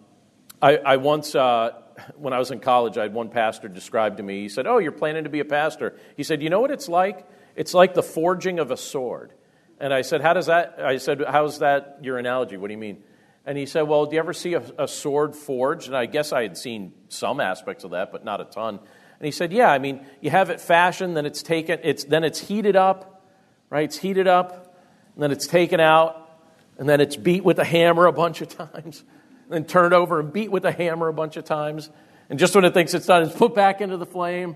I, 0.62 0.78
I 0.78 0.98
once, 0.98 1.34
uh, 1.34 1.72
when 2.16 2.34
I 2.34 2.40
was 2.40 2.52
in 2.52 2.60
college, 2.60 2.98
I 2.98 3.04
had 3.04 3.14
one 3.14 3.30
pastor 3.30 3.68
describe 3.68 4.18
to 4.18 4.24
me, 4.24 4.42
he 4.42 4.50
said, 4.50 4.68
Oh, 4.68 4.78
you're 4.78 4.92
planning 4.92 5.24
to 5.24 5.30
be 5.30 5.40
a 5.40 5.46
pastor. 5.46 5.96
He 6.16 6.24
said, 6.24 6.44
You 6.44 6.50
know 6.50 6.62
what 6.62 6.72
it's 6.72 6.88
like? 6.88 7.26
It's 7.56 7.74
like 7.74 7.94
the 7.94 8.04
forging 8.04 8.60
of 8.60 8.72
a 8.72 8.78
sword. 8.78 9.34
And 9.80 9.94
I 9.94 10.02
said, 10.02 10.22
How 10.22 10.34
does 10.34 10.46
that? 10.46 10.76
I 10.80 10.98
said, 10.98 11.24
How's 11.28 11.60
that 11.60 12.00
your 12.02 12.18
analogy? 12.18 12.58
What 12.58 12.68
do 12.68 12.74
you 12.74 12.80
mean? 12.80 13.04
And 13.46 13.58
he 13.58 13.66
said, 13.66 13.82
Well, 13.84 14.06
do 14.06 14.16
you 14.16 14.20
ever 14.20 14.34
see 14.34 14.54
a, 14.54 14.64
a 14.78 14.88
sword 14.88 15.36
forged? 15.36 15.88
And 15.88 15.98
I 15.98 16.06
guess 16.06 16.32
I 16.32 16.44
had 16.44 16.58
seen 16.58 16.94
some 17.10 17.40
aspects 17.40 17.84
of 17.84 17.92
that, 17.92 18.12
but 18.12 18.24
not 18.24 18.42
a 18.42 18.46
ton. 18.46 18.80
And 19.22 19.26
he 19.26 19.32
said, 19.32 19.52
Yeah, 19.52 19.72
I 19.72 19.80
mean, 19.80 20.06
you 20.22 20.30
have 20.30 20.50
it 20.50 20.62
fashioned, 20.62 21.18
then 21.18 21.26
it's 21.26 21.44
taken, 21.44 21.80
it's, 21.84 22.04
then 22.04 22.24
it's 22.24 22.40
heated 22.40 22.76
up, 22.76 23.24
right? 23.70 23.84
It's 23.84 23.98
heated 23.98 24.28
up, 24.28 24.76
and 25.16 25.24
then 25.24 25.32
it's 25.32 25.48
taken 25.48 25.80
out, 25.80 26.30
and 26.78 26.88
then 26.88 27.02
it's 27.02 27.16
beat 27.16 27.44
with 27.44 27.60
a 27.60 27.64
hammer 27.64 28.06
a 28.06 28.14
bunch 28.14 28.42
of 28.42 28.50
times, 28.50 29.04
then 29.50 29.66
turned 29.66 29.94
over 29.94 30.20
and 30.20 30.32
beat 30.32 30.52
with 30.52 30.66
a 30.66 30.72
hammer 30.72 31.08
a 31.08 31.14
bunch 31.14 31.38
of 31.38 31.46
times. 31.46 31.90
And 32.30 32.40
just 32.40 32.56
when 32.56 32.66
it 32.66 32.74
thinks 32.74 32.94
it's 32.94 33.08
done, 33.08 33.24
it's 33.24 33.36
put 33.36 33.54
back 33.54 33.82
into 33.82 33.98
the 33.98 34.06
flame. 34.06 34.56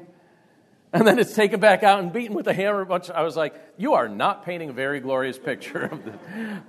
And 0.96 1.06
then 1.06 1.20
it's 1.20 1.34
taken 1.34 1.60
back 1.60 1.84
out 1.84 2.00
and 2.00 2.14
beaten 2.14 2.34
with 2.38 2.48
a 2.48 2.54
hammer 2.54 2.80
a 2.80 2.86
bunch. 2.86 3.10
I 3.10 3.24
was 3.24 3.36
like, 3.36 3.54
you 3.76 3.96
are 3.96 4.08
not 4.08 4.46
painting 4.46 4.70
a 4.70 4.74
very 4.74 5.02
glorious 5.02 5.38
picture 5.38 5.82
of 5.82 6.06
this. 6.06 6.16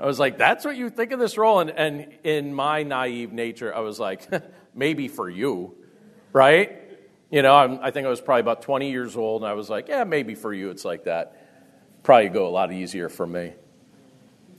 I 0.00 0.04
was 0.04 0.18
like, 0.18 0.36
that's 0.36 0.64
what 0.64 0.76
you 0.76 0.90
think 0.90 1.12
of 1.12 1.20
this 1.20 1.38
role? 1.38 1.60
And, 1.60 1.70
and 1.70 2.12
in 2.24 2.52
my 2.52 2.82
naive 2.82 3.32
nature, 3.32 3.72
I 3.72 3.78
was 3.78 4.00
like, 4.00 4.28
maybe 4.74 5.06
for 5.06 5.30
you, 5.30 5.76
right? 6.32 6.82
You 7.30 7.42
know, 7.42 7.54
I'm, 7.54 7.78
I 7.80 7.92
think 7.92 8.04
I 8.04 8.10
was 8.10 8.20
probably 8.20 8.40
about 8.40 8.62
20 8.62 8.90
years 8.90 9.16
old, 9.16 9.42
and 9.42 9.48
I 9.48 9.54
was 9.54 9.70
like, 9.70 9.86
yeah, 9.86 10.02
maybe 10.02 10.34
for 10.34 10.52
you 10.52 10.70
it's 10.70 10.84
like 10.84 11.04
that. 11.04 12.02
Probably 12.02 12.28
go 12.28 12.48
a 12.48 12.50
lot 12.50 12.72
easier 12.72 13.08
for 13.08 13.28
me. 13.28 13.52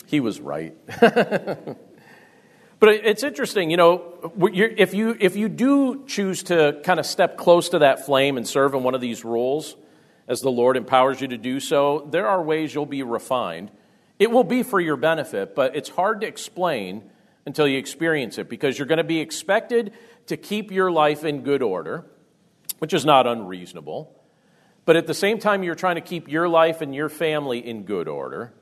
He 0.06 0.22
was 0.22 0.40
right. 0.40 0.78
But 2.80 2.90
it's 2.90 3.24
interesting, 3.24 3.72
you 3.72 3.78
know, 3.78 4.32
if 4.40 4.94
you, 4.94 5.18
if 5.20 5.36
you 5.36 5.50
do 5.50 6.06
choose 6.06 6.44
to 6.44 6.80
kind 6.84 7.00
of 7.00 7.08
step 7.08 7.36
close 7.36 7.70
to 7.70 7.80
that 7.80 8.06
flame 8.06 8.38
and 8.38 8.48
serve 8.48 8.76
in 8.76 8.84
one 8.84 8.94
of 8.94 9.02
these 9.02 9.26
roles, 9.26 9.76
as 10.28 10.42
the 10.42 10.52
Lord 10.52 10.78
empowers 10.78 11.20
you 11.20 11.28
to 11.30 11.38
do 11.38 11.60
so, 11.60 12.08
there 12.12 12.28
are 12.28 12.42
ways 12.42 12.76
you'll 12.76 12.86
be 12.86 13.02
refined. 13.02 13.72
It 14.20 14.30
will 14.30 14.44
be 14.44 14.62
for 14.62 14.80
your 14.80 14.96
benefit, 14.96 15.56
but 15.56 15.76
it's 15.76 15.90
hard 15.90 16.22
to 16.22 16.28
explain 16.28 17.10
until 17.48 17.68
you 17.68 17.80
experience 17.80 18.38
it 18.38 18.48
because 18.48 18.78
you're 18.78 18.88
going 18.88 18.98
to 18.98 19.04
be 19.04 19.22
expected 19.22 19.94
to 20.28 20.38
keep 20.38 20.72
your 20.72 20.92
life 20.92 21.24
in 21.24 21.42
good 21.42 21.64
order, 21.64 22.06
which 22.78 22.94
is 22.94 23.06
not 23.06 23.26
unreasonable. 23.26 24.14
But 24.86 24.98
at 24.98 25.08
the 25.08 25.14
same 25.14 25.40
time, 25.40 25.64
you're 25.64 25.76
trying 25.76 25.96
to 25.96 26.02
keep 26.02 26.28
your 26.28 26.48
life 26.48 26.82
and 26.82 26.94
your 26.94 27.10
family 27.10 27.66
in 27.66 27.84
good 27.84 28.08
order. 28.08 28.54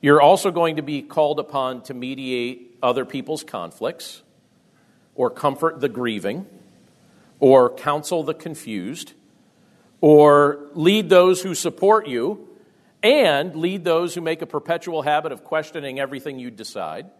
You're 0.00 0.20
also 0.20 0.50
going 0.50 0.76
to 0.76 0.82
be 0.82 1.02
called 1.02 1.38
upon 1.38 1.82
to 1.84 1.94
mediate 1.94 2.71
other 2.82 3.04
people's 3.04 3.44
conflicts, 3.44 4.22
or 5.14 5.30
comfort 5.30 5.80
the 5.80 5.88
grieving, 5.88 6.46
or 7.38 7.74
counsel 7.74 8.22
the 8.22 8.34
confused, 8.34 9.12
or 10.00 10.58
lead 10.74 11.08
those 11.08 11.42
who 11.42 11.54
support 11.54 12.08
you, 12.08 12.48
and 13.02 13.56
lead 13.56 13.84
those 13.84 14.14
who 14.14 14.20
make 14.20 14.42
a 14.42 14.46
perpetual 14.46 15.02
habit 15.02 15.32
of 15.32 15.44
questioning 15.44 15.98
everything 15.98 16.38
you 16.38 16.50
decide. 16.50 17.10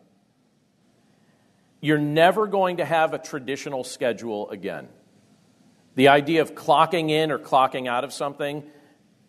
You're 1.81 1.99
never 1.99 2.47
going 2.47 2.77
to 2.77 2.85
have 2.85 3.13
a 3.13 3.19
traditional 3.19 3.83
schedule 3.83 4.51
again. 4.51 4.89
The 5.97 6.09
idea 6.09 6.43
of 6.43 6.55
clocking 6.55 7.11
in 7.11 7.31
or 7.31 7.39
clocking 7.39 7.89
out 7.89 8.05
of 8.05 8.13
something 8.13 8.63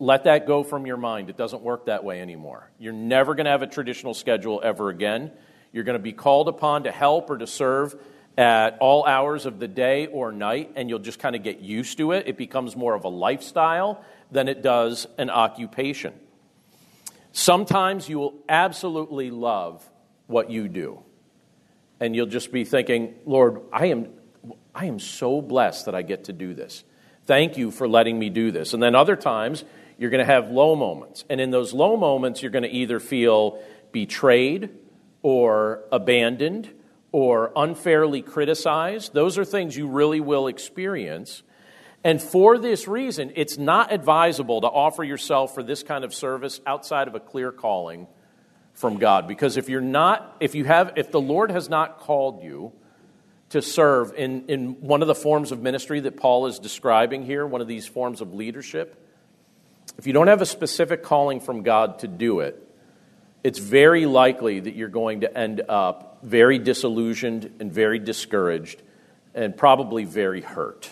let 0.03 0.25
that 0.25 0.47
go 0.47 0.63
from 0.63 0.85
your 0.85 0.97
mind. 0.97 1.29
It 1.29 1.37
doesn't 1.37 1.61
work 1.61 1.85
that 1.85 2.03
way 2.03 2.21
anymore. 2.21 2.69
You're 2.77 2.91
never 2.91 3.35
going 3.35 3.45
to 3.45 3.51
have 3.51 3.61
a 3.61 3.67
traditional 3.67 4.13
schedule 4.13 4.59
ever 4.61 4.89
again. 4.89 5.31
You're 5.73 5.83
going 5.83 5.97
to 5.97 6.03
be 6.03 6.13
called 6.13 6.47
upon 6.47 6.83
to 6.83 6.91
help 6.91 7.29
or 7.31 7.37
to 7.39 7.47
serve 7.47 7.95
at 8.37 8.77
all 8.79 9.05
hours 9.05 9.45
of 9.45 9.59
the 9.59 9.67
day 9.67 10.07
or 10.07 10.31
night, 10.31 10.71
and 10.75 10.89
you'll 10.89 10.99
just 10.99 11.19
kind 11.19 11.35
of 11.35 11.43
get 11.43 11.59
used 11.59 11.97
to 11.97 12.13
it. 12.13 12.27
It 12.27 12.37
becomes 12.37 12.75
more 12.75 12.93
of 12.93 13.03
a 13.03 13.09
lifestyle 13.09 14.03
than 14.31 14.47
it 14.47 14.61
does 14.61 15.07
an 15.17 15.29
occupation. 15.29 16.13
Sometimes 17.31 18.07
you 18.07 18.19
will 18.19 18.35
absolutely 18.47 19.31
love 19.31 19.87
what 20.27 20.51
you 20.51 20.67
do, 20.67 20.99
and 21.99 22.15
you'll 22.15 22.27
just 22.27 22.51
be 22.51 22.63
thinking, 22.63 23.15
Lord, 23.25 23.61
I 23.71 23.87
am, 23.87 24.09
I 24.73 24.85
am 24.85 24.99
so 24.99 25.41
blessed 25.41 25.85
that 25.85 25.95
I 25.95 26.03
get 26.03 26.25
to 26.25 26.33
do 26.33 26.53
this. 26.53 26.83
Thank 27.25 27.57
you 27.57 27.71
for 27.71 27.87
letting 27.87 28.19
me 28.19 28.29
do 28.29 28.51
this. 28.51 28.73
And 28.73 28.83
then 28.83 28.93
other 28.93 29.15
times, 29.15 29.63
you're 29.97 30.11
going 30.11 30.25
to 30.25 30.31
have 30.31 30.49
low 30.51 30.75
moments. 30.75 31.23
And 31.29 31.39
in 31.41 31.49
those 31.51 31.73
low 31.73 31.97
moments, 31.97 32.41
you're 32.41 32.51
going 32.51 32.63
to 32.63 32.69
either 32.69 32.99
feel 32.99 33.61
betrayed 33.91 34.69
or 35.23 35.83
abandoned 35.91 36.69
or 37.11 37.51
unfairly 37.55 38.21
criticized. 38.21 39.13
Those 39.13 39.37
are 39.39 39.45
things 39.45 39.75
you 39.75 39.87
really 39.87 40.19
will 40.19 40.47
experience. 40.47 41.41
And 42.03 42.21
for 42.21 42.57
this 42.57 42.87
reason, 42.87 43.31
it's 43.35 43.57
not 43.57 43.93
advisable 43.93 44.61
to 44.61 44.67
offer 44.67 45.03
yourself 45.03 45.53
for 45.55 45.63
this 45.63 45.83
kind 45.83 46.03
of 46.03 46.13
service 46.13 46.59
outside 46.67 47.07
of 47.07 47.15
a 47.15 47.19
clear 47.19 47.51
calling 47.51 48.07
from 48.73 48.97
God. 48.97 49.27
Because 49.27 49.55
if 49.57 49.69
you're 49.69 49.81
not, 49.81 50.35
if 50.39 50.53
you 50.53 50.65
have, 50.65 50.93
if 50.97 51.11
the 51.11 51.21
Lord 51.21 51.49
has 51.51 51.69
not 51.69 51.99
called 51.99 52.43
you 52.43 52.73
to 53.49 53.61
serve 53.61 54.13
in, 54.17 54.45
in 54.47 54.81
one 54.81 55.01
of 55.01 55.07
the 55.07 55.15
forms 55.15 55.51
of 55.51 55.61
ministry 55.61 55.99
that 56.01 56.17
Paul 56.17 56.47
is 56.47 56.59
describing 56.59 57.23
here, 57.23 57.45
one 57.45 57.61
of 57.61 57.67
these 57.67 57.87
forms 57.87 58.19
of 58.19 58.33
leadership, 58.33 58.99
if 59.97 60.07
you 60.07 60.13
don't 60.13 60.27
have 60.27 60.41
a 60.41 60.45
specific 60.45 61.03
calling 61.03 61.39
from 61.39 61.61
God 61.61 61.99
to 61.99 62.07
do 62.07 62.39
it, 62.39 62.62
it's 63.43 63.59
very 63.59 64.05
likely 64.05 64.59
that 64.61 64.75
you're 64.75 64.87
going 64.87 65.21
to 65.21 65.37
end 65.37 65.61
up 65.67 66.19
very 66.23 66.59
disillusioned 66.59 67.51
and 67.59 67.71
very 67.71 67.99
discouraged 67.99 68.81
and 69.35 69.55
probably 69.55 70.05
very 70.05 70.41
hurt. 70.41 70.89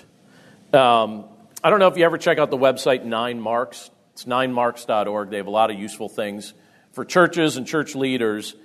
Um, 0.73 1.25
I 1.63 1.69
don't 1.69 1.79
know 1.79 1.87
if 1.87 1.97
you 1.97 2.05
ever 2.05 2.17
check 2.17 2.37
out 2.37 2.51
the 2.51 2.57
website 2.57 3.05
Nine 3.05 3.39
Marks. 3.39 3.89
It's 4.13 4.27
ninemarks.org. 4.27 5.29
They 5.29 5.37
have 5.37 5.47
a 5.47 5.51
lot 5.51 5.71
of 5.71 5.79
useful 5.79 6.09
things 6.09 6.53
for 6.91 7.05
churches 7.05 7.55
and 7.55 7.65
church 7.65 7.95
leaders. 7.95 8.55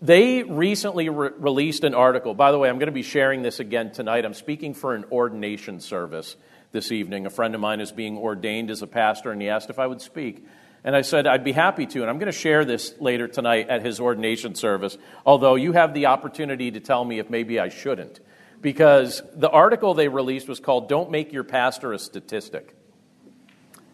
They 0.00 0.42
recently 0.42 1.08
re- 1.08 1.30
released 1.36 1.84
an 1.84 1.94
article. 1.94 2.34
By 2.34 2.52
the 2.52 2.58
way, 2.58 2.68
I'm 2.68 2.78
going 2.78 2.86
to 2.86 2.92
be 2.92 3.02
sharing 3.02 3.42
this 3.42 3.60
again 3.60 3.92
tonight. 3.92 4.24
I'm 4.24 4.34
speaking 4.34 4.74
for 4.74 4.94
an 4.94 5.04
ordination 5.10 5.80
service 5.80 6.36
this 6.72 6.92
evening. 6.92 7.26
A 7.26 7.30
friend 7.30 7.54
of 7.54 7.60
mine 7.60 7.80
is 7.80 7.92
being 7.92 8.16
ordained 8.16 8.70
as 8.70 8.82
a 8.82 8.86
pastor, 8.86 9.32
and 9.32 9.40
he 9.40 9.48
asked 9.48 9.70
if 9.70 9.78
I 9.78 9.86
would 9.86 10.00
speak. 10.00 10.44
And 10.86 10.96
I 10.96 11.02
said, 11.02 11.26
I'd 11.26 11.44
be 11.44 11.52
happy 11.52 11.84
to. 11.84 12.00
And 12.00 12.08
I'm 12.08 12.18
going 12.18 12.32
to 12.32 12.38
share 12.38 12.64
this 12.64 12.94
later 13.00 13.26
tonight 13.26 13.68
at 13.68 13.84
his 13.84 14.00
ordination 14.00 14.54
service, 14.54 14.96
although 15.26 15.56
you 15.56 15.72
have 15.72 15.92
the 15.92 16.06
opportunity 16.06 16.70
to 16.70 16.80
tell 16.80 17.04
me 17.04 17.18
if 17.18 17.28
maybe 17.28 17.60
I 17.60 17.68
shouldn't. 17.68 18.20
Because 18.62 19.20
the 19.34 19.50
article 19.50 19.94
they 19.94 20.08
released 20.08 20.48
was 20.48 20.60
called 20.60 20.88
Don't 20.88 21.10
Make 21.10 21.32
Your 21.32 21.44
Pastor 21.44 21.92
a 21.92 21.98
Statistic. 21.98 22.74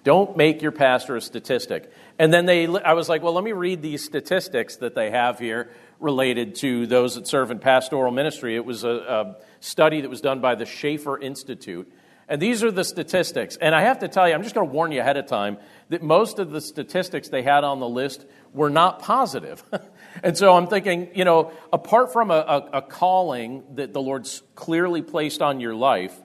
Don't 0.05 0.37
make 0.37 0.63
your 0.63 0.73
pastor 0.73 1.17
a 1.17 1.21
statistic. 1.21 1.91
And 2.19 2.35
then 2.35 2.45
they, 2.45 2.67
I 2.67 2.95
was 2.95 3.09
like, 3.09 3.23
well, 3.23 3.33
let 3.33 3.45
me 3.45 3.53
read 3.53 3.83
these 3.83 4.05
statistics 4.05 4.77
that 4.77 4.95
they 4.95 5.11
have 5.11 5.39
here 5.39 5.71
related 6.01 6.57
to 6.57 6.87
those 6.89 7.15
that 7.15 7.29
serve 7.29 7.53
in 7.53 7.61
pastoral 7.61 8.11
ministry. 8.11 8.57
It 8.57 8.65
was 8.65 8.83
a, 8.83 8.91
a 8.91 9.37
study 9.61 10.01
that 10.01 10.11
was 10.11 10.21
done 10.21 10.41
by 10.41 10.57
the 10.57 10.67
Schaeffer 10.67 11.19
Institute. 11.19 11.91
And 12.29 12.41
these 12.41 12.65
are 12.65 12.71
the 12.71 12.85
statistics. 12.85 13.57
And 13.57 13.75
I 13.75 13.83
have 13.83 14.01
to 14.01 14.09
tell 14.09 14.29
you, 14.29 14.35
I'm 14.35 14.43
just 14.43 14.55
going 14.55 14.67
to 14.67 14.73
warn 14.73 14.91
you 14.91 15.01
ahead 15.01 15.17
of 15.17 15.27
time 15.27 15.59
that 15.93 16.03
most 16.03 16.39
of 16.39 16.51
the 16.51 16.61
statistics 16.63 17.29
they 17.29 17.43
had 17.43 17.65
on 17.65 17.79
the 17.79 17.89
list 17.89 18.25
were 18.55 18.71
not 18.71 19.01
positive. 19.01 19.63
and 20.23 20.39
so 20.39 20.57
I'm 20.57 20.67
thinking, 20.67 21.11
you 21.15 21.27
know, 21.27 21.53
apart 21.71 22.15
from 22.15 22.31
a, 22.31 22.35
a, 22.35 22.69
a, 22.79 22.83
calling 22.83 23.63
that 23.75 23.93
the 23.93 24.01
Lord's 24.01 24.43
clearly 24.55 25.03
placed 25.03 25.43
on 25.43 25.61
your 25.61 25.75
life, 25.75 26.19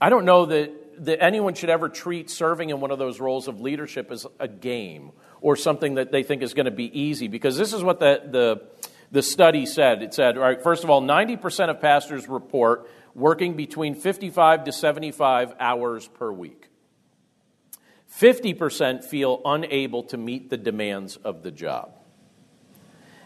I 0.00 0.08
don't 0.08 0.24
know 0.24 0.46
that, 0.46 1.04
that 1.04 1.22
anyone 1.22 1.52
should 1.52 1.68
ever 1.68 1.90
treat 1.90 2.30
serving 2.30 2.70
in 2.70 2.80
one 2.80 2.90
of 2.90 2.98
those 2.98 3.20
roles 3.20 3.48
of 3.48 3.60
leadership 3.60 4.10
as 4.10 4.26
a 4.38 4.48
game 4.48 5.12
or 5.42 5.56
something 5.56 5.96
that 5.96 6.10
they 6.10 6.22
think 6.22 6.40
is 6.40 6.54
going 6.54 6.64
to 6.64 6.70
be 6.70 6.98
easy. 6.98 7.28
Because 7.28 7.58
this 7.58 7.74
is 7.74 7.84
what 7.84 8.00
the, 8.00 8.22
the, 8.30 8.62
the 9.12 9.22
study 9.22 9.66
said. 9.66 10.02
It 10.02 10.14
said, 10.14 10.38
all 10.38 10.42
right, 10.42 10.62
first 10.62 10.84
of 10.84 10.88
all, 10.88 11.02
90% 11.02 11.68
of 11.68 11.82
pastors 11.82 12.30
report 12.30 12.88
working 13.14 13.56
between 13.56 13.94
55 13.94 14.64
to 14.64 14.72
75 14.72 15.52
hours 15.60 16.08
per 16.08 16.32
week. 16.32 16.59
50% 18.18 19.04
feel 19.04 19.40
unable 19.44 20.02
to 20.04 20.16
meet 20.16 20.50
the 20.50 20.56
demands 20.56 21.16
of 21.16 21.42
the 21.42 21.50
job. 21.50 21.94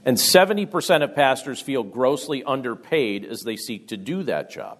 And 0.04 0.18
70% 0.18 1.02
of 1.02 1.14
pastors 1.14 1.60
feel 1.60 1.82
grossly 1.82 2.44
underpaid 2.44 3.24
as 3.24 3.42
they 3.42 3.56
seek 3.56 3.88
to 3.88 3.96
do 3.96 4.22
that 4.24 4.50
job. 4.50 4.78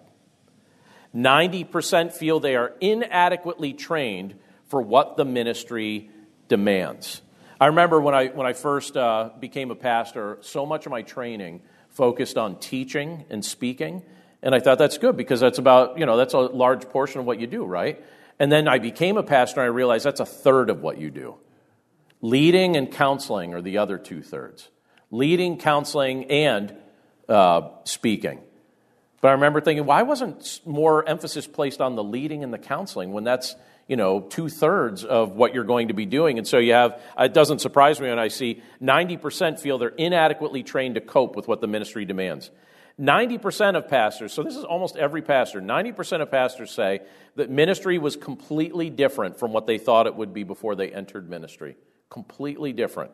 90% 1.14 2.12
feel 2.12 2.40
they 2.40 2.56
are 2.56 2.72
inadequately 2.80 3.72
trained 3.72 4.34
for 4.66 4.82
what 4.82 5.16
the 5.16 5.24
ministry 5.24 6.10
demands. 6.48 7.22
I 7.60 7.66
remember 7.66 8.00
when 8.00 8.14
I, 8.14 8.26
when 8.28 8.46
I 8.46 8.52
first 8.52 8.96
uh, 8.96 9.30
became 9.38 9.70
a 9.70 9.76
pastor, 9.76 10.38
so 10.40 10.66
much 10.66 10.86
of 10.86 10.90
my 10.90 11.02
training 11.02 11.62
focused 11.88 12.36
on 12.36 12.58
teaching 12.58 13.24
and 13.30 13.44
speaking. 13.44 14.02
And 14.42 14.54
I 14.54 14.60
thought 14.60 14.78
that's 14.78 14.98
good 14.98 15.16
because 15.16 15.40
that's 15.40 15.58
about, 15.58 15.98
you 15.98 16.04
know, 16.04 16.16
that's 16.16 16.34
a 16.34 16.40
large 16.40 16.88
portion 16.90 17.20
of 17.20 17.26
what 17.26 17.40
you 17.40 17.46
do, 17.46 17.64
right? 17.64 18.04
And 18.38 18.50
then 18.50 18.68
I 18.68 18.78
became 18.78 19.16
a 19.16 19.22
pastor 19.22 19.60
and 19.60 19.66
I 19.66 19.74
realized 19.74 20.04
that's 20.04 20.20
a 20.20 20.26
third 20.26 20.70
of 20.70 20.82
what 20.82 20.98
you 20.98 21.10
do. 21.10 21.36
Leading 22.20 22.76
and 22.76 22.90
counseling 22.90 23.54
are 23.54 23.62
the 23.62 23.78
other 23.78 23.98
two 23.98 24.22
thirds. 24.22 24.68
Leading, 25.10 25.58
counseling, 25.58 26.24
and 26.30 26.74
uh, 27.28 27.68
speaking. 27.84 28.40
But 29.20 29.28
I 29.28 29.32
remember 29.32 29.60
thinking, 29.60 29.86
why 29.86 30.02
wasn't 30.02 30.60
more 30.66 31.08
emphasis 31.08 31.46
placed 31.46 31.80
on 31.80 31.96
the 31.96 32.04
leading 32.04 32.44
and 32.44 32.52
the 32.52 32.58
counseling 32.58 33.12
when 33.12 33.24
that's 33.24 33.54
you 33.86 33.96
know 33.96 34.20
two 34.20 34.48
thirds 34.48 35.04
of 35.04 35.32
what 35.32 35.54
you're 35.54 35.64
going 35.64 35.88
to 35.88 35.94
be 35.94 36.06
doing? 36.06 36.38
And 36.38 36.46
so 36.46 36.58
you 36.58 36.72
have. 36.72 37.00
It 37.18 37.32
doesn't 37.32 37.60
surprise 37.60 38.00
me 38.00 38.08
when 38.08 38.18
I 38.18 38.28
see 38.28 38.62
90% 38.82 39.60
feel 39.60 39.78
they're 39.78 39.88
inadequately 39.88 40.62
trained 40.62 40.96
to 40.96 41.00
cope 41.00 41.36
with 41.36 41.46
what 41.46 41.60
the 41.60 41.66
ministry 41.66 42.04
demands. 42.04 42.50
90% 43.00 43.76
of 43.76 43.88
pastors, 43.88 44.32
so 44.32 44.42
this 44.42 44.56
is 44.56 44.64
almost 44.64 44.96
every 44.96 45.22
pastor, 45.22 45.60
90% 45.60 46.20
of 46.20 46.30
pastors 46.30 46.70
say 46.70 47.00
that 47.34 47.50
ministry 47.50 47.98
was 47.98 48.14
completely 48.14 48.88
different 48.88 49.38
from 49.38 49.52
what 49.52 49.66
they 49.66 49.78
thought 49.78 50.06
it 50.06 50.14
would 50.14 50.32
be 50.32 50.44
before 50.44 50.76
they 50.76 50.92
entered 50.92 51.28
ministry. 51.28 51.76
Completely 52.08 52.72
different. 52.72 53.10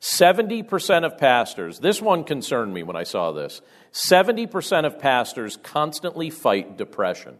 70% 0.00 1.04
of 1.04 1.18
pastors, 1.18 1.78
this 1.78 2.02
one 2.02 2.24
concerned 2.24 2.74
me 2.74 2.82
when 2.82 2.96
I 2.96 3.04
saw 3.04 3.32
this. 3.32 3.62
70% 3.92 4.84
of 4.84 4.98
pastors 4.98 5.56
constantly 5.56 6.30
fight 6.30 6.76
depression. 6.76 7.38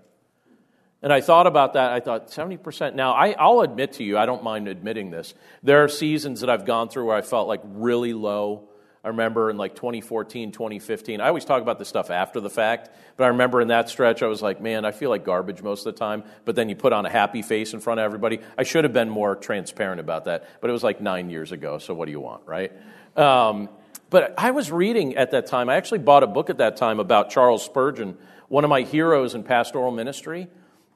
And 1.03 1.13
I 1.13 1.21
thought 1.21 1.47
about 1.47 1.75
that. 1.75 1.93
I 1.93 2.01
thought, 2.01 2.29
70%. 2.29 2.95
Now, 2.95 3.13
I, 3.13 3.35
will 3.47 3.63
admit 3.63 3.95
to 3.95 4.05
you, 4.05 4.17
I 4.17 4.25
don't 4.25 4.43
mind 4.43 4.69
admitting 4.69 5.11
this. 5.11 5.35
There 5.63 5.85
are 5.85 5.89
seasons 5.89 6.41
that 6.41 6.49
I've 6.49 6.65
gone 6.65 6.89
through 6.89 7.07
where 7.07 7.17
I 7.17 7.23
felt 7.23 7.49
like 7.49 7.61
really 7.65 8.13
low 8.13 8.69
I 9.07 9.11
remember 9.11 9.51
in 9.51 9.57
like 9.57 9.77
2014, 9.77 10.51
2015. 10.51 11.21
I 11.21 11.29
always 11.29 11.45
talk 11.45 11.63
about 11.63 11.79
this 11.79 11.89
stuff 11.89 12.11
after 12.11 12.41
the 12.41 12.51
fact, 12.51 12.91
but 13.17 13.23
I 13.23 13.29
remember 13.29 13.61
in 13.61 13.69
that 13.69 13.89
stretch, 13.89 14.21
I 14.21 14.27
was 14.27 14.43
like, 14.43 14.61
man, 14.61 14.85
I 14.85 14.91
feel 14.91 15.11
like 15.11 15.25
garbage 15.25 15.63
most 15.63 15.87
of 15.87 15.95
the 15.95 15.99
time. 16.01 16.25
But 16.45 16.57
then 16.57 16.69
you 16.69 16.75
put 16.75 16.93
on 16.93 17.07
a 17.07 17.09
happy 17.09 17.43
face 17.43 17.73
in 17.73 17.79
front 17.79 18.01
of 18.01 18.05
everybody. 18.05 18.41
I 18.59 18.65
should 18.65 18.83
have 18.83 18.93
been 18.93 19.09
more 19.09 19.37
transparent 19.37 20.01
about 20.01 20.25
that, 20.25 20.49
but 20.61 20.71
it 20.71 20.73
was 20.73 20.83
like 20.83 21.01
nine 21.01 21.31
years 21.31 21.53
ago, 21.53 21.79
so 21.79 21.95
what 21.95 22.07
do 22.07 22.11
you 22.11 22.19
want, 22.19 22.49
right? 22.49 22.73
Um, 23.17 23.69
but 24.11 24.35
I 24.39 24.51
was 24.51 24.73
reading 24.73 25.15
at 25.15 25.31
that 25.31 25.47
time, 25.47 25.69
I 25.69 25.77
actually 25.77 26.01
bought 26.01 26.25
a 26.25 26.27
book 26.27 26.51
at 26.51 26.59
that 26.59 26.77
time 26.77 26.99
about 26.99 27.31
Charles 27.31 27.65
Spurgeon, 27.65 28.19
one 28.49 28.65
of 28.65 28.71
my 28.71 28.83
heroes 28.83 29.37
in 29.37 29.45
pastoral 29.45 29.93
ministry. 29.93 30.49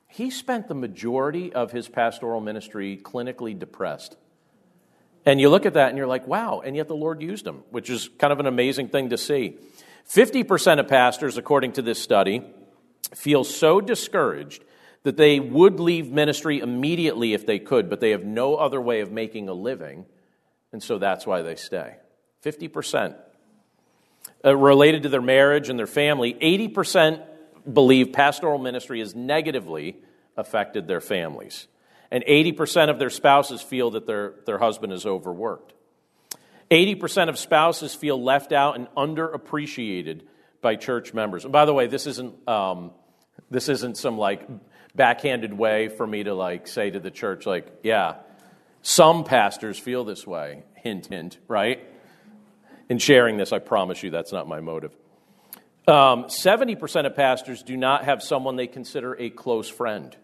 He 0.09 0.31
spent 0.31 0.67
the 0.67 0.75
majority 0.75 1.53
of 1.53 1.71
his 1.71 1.87
pastoral 1.87 2.41
ministry 2.41 3.01
clinically 3.01 3.57
depressed. 3.57 4.17
And 5.27 5.41
you 5.41 5.51
look 5.51 5.67
at 5.67 5.75
that 5.75 5.89
and 5.91 5.99
you're 5.99 6.07
like, 6.07 6.27
wow, 6.27 6.63
and 6.65 6.75
yet 6.75 6.89
the 6.89 6.97
Lord 6.97 7.21
used 7.21 7.45
them, 7.45 7.63
which 7.71 7.91
is 7.91 8.09
kind 8.19 8.33
of 8.33 8.41
an 8.41 8.47
amazing 8.47 8.89
thing 8.89 9.11
to 9.11 9.19
see. 9.19 9.59
50% 10.09 10.81
of 10.81 10.89
pastors, 10.89 11.37
according 11.37 11.73
to 11.73 11.83
this 11.83 12.01
study, 12.01 12.43
feel 13.15 13.45
so 13.45 13.81
discouraged 13.81 14.65
that 15.03 15.17
they 15.17 15.41
would 15.41 15.81
leave 15.81 16.11
ministry 16.11 16.61
immediately 16.61 17.33
if 17.33 17.47
they 17.47 17.59
could, 17.59 17.89
but 17.89 18.01
they 18.01 18.11
have 18.11 18.25
no 18.25 18.57
other 18.57 18.81
way 18.81 19.01
of 19.01 19.11
making 19.11 19.49
a 19.49 19.53
living, 19.53 20.05
and 20.73 20.83
so 20.83 20.99
that's 20.99 21.27
why 21.27 21.43
they 21.43 21.55
stay. 21.55 21.97
50%. 22.45 23.17
Uh, 24.45 24.57
related 24.57 25.03
to 25.03 25.09
their 25.09 25.23
marriage 25.23 25.69
and 25.69 25.79
their 25.79 25.87
family, 25.87 26.35
80% 26.35 27.23
believe 27.71 28.13
pastoral 28.13 28.59
ministry 28.59 29.01
has 29.01 29.15
negatively 29.15 29.97
affected 30.37 30.89
their 30.89 31.01
families 31.01 31.67
and 32.11 32.25
80% 32.25 32.91
of 32.91 32.99
their 32.99 33.11
spouses 33.11 33.63
feel 33.63 33.93
that 33.93 34.07
their, 34.07 34.35
their 34.47 34.59
husband 34.59 34.93
is 34.93 35.07
overworked. 35.07 35.75
80% 36.71 37.29
of 37.29 37.39
spouses 37.39 37.95
feel 37.95 38.23
left 38.23 38.53
out 38.53 38.77
and 38.77 38.89
underappreciated 38.97 40.23
by 40.63 40.77
church 40.77 41.13
members. 41.15 41.45
And 41.45 41.53
by 41.53 41.65
the 41.65 41.75
way, 41.75 41.87
this 41.87 42.07
isn't, 42.07 42.49
um, 42.49 42.93
this 43.51 43.69
isn't 43.69 43.97
some 43.97 44.19
like 44.19 44.47
backhanded 44.95 45.53
way 45.53 45.89
for 45.89 46.07
me 46.07 46.25
to 46.25 46.35
like 46.35 46.69
say 46.69 46.91
to 46.91 47.01
the 47.01 47.11
church, 47.11 47.47
like, 47.47 47.67
yeah, 47.83 48.17
some 48.83 49.25
pastors 49.25 49.79
feel 49.79 50.05
this 50.05 50.27
way. 50.27 50.63
Hint, 50.75 51.07
hint, 51.07 51.39
right? 51.49 51.87
In 52.89 52.99
sharing 52.99 53.37
this, 53.37 53.53
I 53.53 53.59
promise 53.59 54.03
you 54.03 54.11
that's 54.11 54.33
not 54.33 54.49
my 54.49 54.61
motive. 54.61 54.93
Um, 55.87 56.25
70% 56.25 57.07
of 57.07 57.17
pastors 57.17 57.63
do 57.63 57.77
not 57.77 58.05
have 58.05 58.23
someone 58.23 58.57
they 58.57 58.67
consider 58.67 59.15
a 59.15 59.31
close 59.31 59.69
friend. 59.69 60.17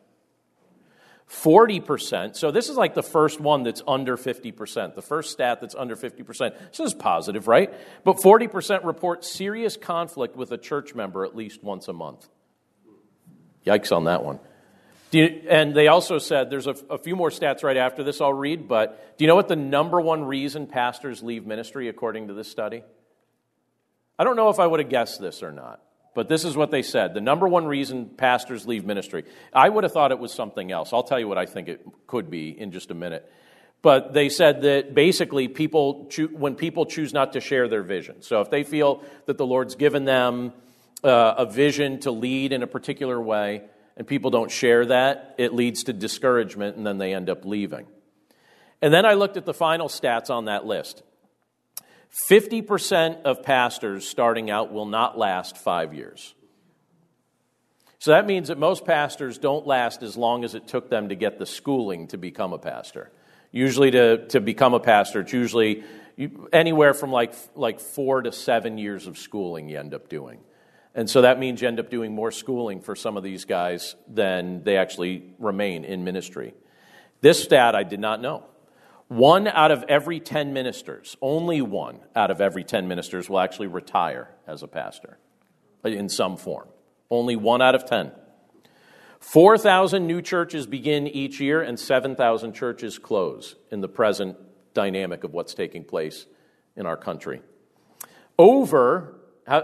40%. 1.31 2.37
So 2.37 2.51
this 2.51 2.69
is 2.69 2.77
like 2.77 2.95
the 2.95 3.03
first 3.03 3.41
one 3.41 3.65
that's 3.65 3.83
under 3.87 4.17
50%, 4.17 4.95
the 4.95 5.03
first 5.03 5.33
stat 5.33 5.61
that's 5.61 5.75
under 5.75 5.97
50%. 5.97 6.57
This 6.71 6.81
is 6.81 6.95
positive, 6.95 7.49
right? 7.49 7.73
But 8.05 8.19
40% 8.19 8.85
report 8.85 9.25
serious 9.25 9.77
conflict 9.77 10.37
with 10.37 10.53
a 10.53 10.59
church 10.59 10.95
member 10.95 11.25
at 11.25 11.35
least 11.35 11.65
once 11.65 11.89
a 11.89 11.93
month. 11.93 12.29
Yikes 13.67 13.95
on 13.95 14.05
that 14.05 14.23
one. 14.23 14.39
You, 15.11 15.43
and 15.49 15.75
they 15.75 15.89
also 15.89 16.19
said, 16.19 16.51
there's 16.51 16.67
a, 16.67 16.77
a 16.91 16.99
few 16.99 17.17
more 17.17 17.31
stats 17.31 17.63
right 17.63 17.77
after 17.77 18.05
this 18.05 18.21
I'll 18.21 18.33
read, 18.33 18.69
but 18.69 19.17
do 19.17 19.25
you 19.25 19.29
know 19.29 19.35
what 19.35 19.49
the 19.49 19.57
number 19.57 20.01
one 20.01 20.25
reason 20.25 20.67
pastors 20.67 21.23
leave 21.23 21.47
ministry 21.47 21.89
according 21.89 22.29
to 22.29 22.35
this 22.35 22.51
study? 22.51 22.83
I 24.19 24.25
don't 24.25 24.37
know 24.37 24.51
if 24.51 24.61
I 24.61 24.67
would 24.67 24.81
have 24.81 24.89
guessed 24.89 25.21
this 25.21 25.43
or 25.43 25.53
not. 25.53 25.81
But 26.17 26.29
this 26.31 26.45
is 26.45 26.57
what 26.57 26.71
they 26.71 26.81
said 26.81 27.13
the 27.13 27.21
number 27.21 27.47
one 27.47 27.67
reason 27.67 28.07
pastors 28.07 28.67
leave 28.67 28.87
ministry. 28.87 29.25
I 29.53 29.69
would 29.69 29.85
have 29.85 29.93
thought 29.93 30.13
it 30.13 30.19
was 30.19 30.33
something 30.33 30.73
else. 30.73 30.95
I'll 30.95 31.03
tell 31.03 31.21
you 31.21 31.29
what 31.29 31.37
I 31.37 31.45
think 31.45 31.69
it 31.69 31.87
could 32.07 32.31
be 32.31 32.59
in 32.59 32.73
just 32.73 32.91
a 32.91 32.95
minute. 32.95 33.31
But 33.83 34.15
they 34.15 34.31
said 34.31 34.63
that 34.63 34.95
basically, 34.95 35.47
people 35.47 36.07
cho- 36.09 36.29
when 36.29 36.55
people 36.57 36.87
choose 36.87 37.13
not 37.13 37.35
to 37.35 37.41
share 37.41 37.69
their 37.69 37.83
vision. 37.83 38.23
So 38.23 38.41
if 38.41 38.49
they 38.49 38.65
feel 38.65 39.05
that 39.27 39.37
the 39.37 39.47
Lord's 39.47 39.75
given 39.75 40.07
them 40.07 40.55
uh, 41.05 41.35
a 41.37 41.45
vision 41.45 42.01
to 42.01 42.11
lead 42.11 42.55
in 42.55 42.63
a 42.63 42.67
particular 42.67 43.21
way, 43.21 43.65
and 43.99 44.07
people 44.07 44.31
don't 44.31 44.51
share 44.51 44.87
that, 44.87 45.35
it 45.37 45.53
leads 45.53 45.85
to 45.85 45.93
discouragement, 45.93 46.79
and 46.79 46.87
then 46.87 46.97
they 46.97 47.13
end 47.13 47.29
up 47.29 47.45
leaving. 47.45 47.87
And 48.81 48.93
then 48.93 49.05
I 49.05 49.15
looked 49.15 49.37
at 49.37 49.45
the 49.45 49.55
final 49.55 49.89
stats 49.89 50.31
on 50.31 50.47
that 50.47 50.65
list. 50.65 51.03
50% 52.31 53.23
of 53.23 53.43
pastors 53.43 54.09
starting 54.09 54.51
out 54.51 54.73
will 54.73 54.87
not 54.87 55.19
last 55.19 55.59
five 55.59 55.95
years. 55.95 56.35
So 57.99 58.13
that 58.13 58.27
means 58.27 58.49
that 58.49 58.59
most 58.59 58.85
pastors 58.85 59.39
don't 59.39 59.67
last 59.67 60.03
as 60.03 60.17
long 60.17 60.45
as 60.45 60.55
it 60.55 60.69
took 60.69 60.89
them 60.91 61.09
to 61.09 61.15
get 61.15 61.39
the 61.39 61.47
schooling 61.47 62.09
to 62.09 62.19
become 62.19 62.53
a 62.53 62.59
pastor. 62.59 63.11
Usually, 63.53 63.91
to, 63.91 64.27
to 64.29 64.41
become 64.41 64.75
a 64.75 64.81
pastor, 64.81 65.21
it's 65.21 65.33
usually 65.33 65.83
anywhere 66.53 66.95
from 66.95 67.11
like, 67.11 67.35
like 67.55 67.81
four 67.81 68.23
to 68.23 68.33
seven 68.33 68.79
years 68.79 69.07
of 69.07 69.19
schooling 69.19 69.69
you 69.69 69.79
end 69.79 69.95
up 69.95 70.09
doing. 70.09 70.41
And 70.95 71.11
so 71.11 71.23
that 71.23 71.39
means 71.39 71.61
you 71.61 71.69
end 71.69 71.79
up 71.79 71.91
doing 71.91 72.15
more 72.15 72.31
schooling 72.31 72.81
for 72.81 72.97
some 72.97 73.17
of 73.17 73.23
these 73.23 73.45
guys 73.45 73.97
than 74.09 74.63
they 74.65 74.79
actually 74.79 75.35
remain 75.39 75.85
in 75.85 76.05
ministry. 76.05 76.55
This 77.21 77.43
stat 77.43 77.75
I 77.75 77.83
did 77.83 78.01
not 78.01 78.21
know. 78.21 78.45
One 79.09 79.47
out 79.47 79.71
of 79.71 79.85
every 79.85 80.19
10 80.19 80.53
ministers, 80.53 81.17
only 81.23 81.63
one 81.63 82.01
out 82.17 82.33
of 82.33 82.41
every 82.41 82.65
10 82.65 82.89
ministers 82.89 83.31
will 83.31 83.39
actually 83.39 83.69
retire 83.69 84.31
as 84.47 84.63
a 84.65 84.69
pastor 84.69 85.19
in 85.85 86.09
some 86.09 86.37
form. 86.37 86.69
Only 87.09 87.37
one 87.37 87.63
out 87.63 87.77
of 87.77 87.87
10. 87.87 88.11
4,000 89.21 90.07
new 90.07 90.21
churches 90.21 90.67
begin 90.67 91.07
each 91.07 91.41
year, 91.41 91.63
and 91.63 91.79
7,000 91.79 92.53
churches 92.53 92.99
close 92.99 93.55
in 93.71 93.81
the 93.81 93.89
present 93.89 94.37
dynamic 94.75 95.23
of 95.23 95.33
what's 95.33 95.55
taking 95.55 95.85
place 95.85 96.27
in 96.75 96.85
our 96.85 96.97
country. 96.97 97.43
Over, 98.39 99.15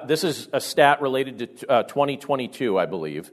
this 0.07 0.23
is 0.23 0.49
a 0.53 0.61
stat 0.61 1.03
related 1.03 1.59
to 1.59 1.71
uh, 1.71 1.83
2022, 1.83 2.79
I 2.79 2.87
believe. 2.87 3.31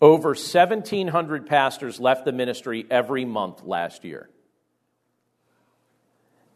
Over 0.00 0.28
1,700 0.28 1.46
pastors 1.46 1.98
left 1.98 2.24
the 2.24 2.32
ministry 2.32 2.86
every 2.88 3.24
month 3.24 3.64
last 3.64 4.04
year 4.04 4.30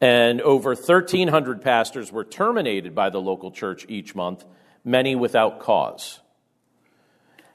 and 0.02 0.40
over 0.40 0.70
1,300 0.70 1.62
pastors 1.62 2.10
were 2.10 2.24
terminated 2.24 2.92
by 2.92 3.08
the 3.08 3.20
local 3.20 3.52
church 3.52 3.86
each 3.88 4.16
month, 4.16 4.44
many 4.84 5.14
without 5.14 5.60
cause. 5.60 6.18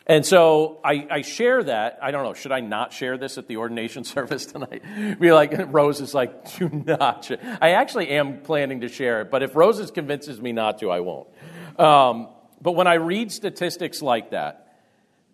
And 0.07 0.25
so 0.25 0.79
I, 0.81 1.05
I, 1.11 1.21
share 1.23 1.61
that. 1.61 1.99
I 2.01 2.11
don't 2.11 2.23
know, 2.23 2.33
should 2.33 2.53
I 2.53 2.61
not 2.61 2.93
share 2.93 3.17
this 3.17 3.37
at 3.37 3.49
the 3.49 3.57
ordination 3.57 4.03
service 4.05 4.45
tonight? 4.45 4.81
Be 5.19 5.33
like, 5.33 5.53
Rose 5.67 5.99
is 5.99 6.13
like, 6.13 6.57
do 6.57 6.69
not 6.69 7.25
share. 7.25 7.57
I 7.61 7.71
actually 7.71 8.07
am 8.11 8.39
planning 8.39 8.79
to 8.79 8.87
share 8.87 9.23
it, 9.23 9.29
but 9.29 9.43
if 9.43 9.53
Rose 9.53 9.91
convinces 9.91 10.39
me 10.39 10.53
not 10.53 10.79
to, 10.79 10.89
I 10.89 11.01
won't. 11.01 11.27
Um, 11.77 12.29
but 12.61 12.71
when 12.71 12.87
I 12.87 12.93
read 12.93 13.33
statistics 13.33 14.01
like 14.01 14.31
that, 14.31 14.79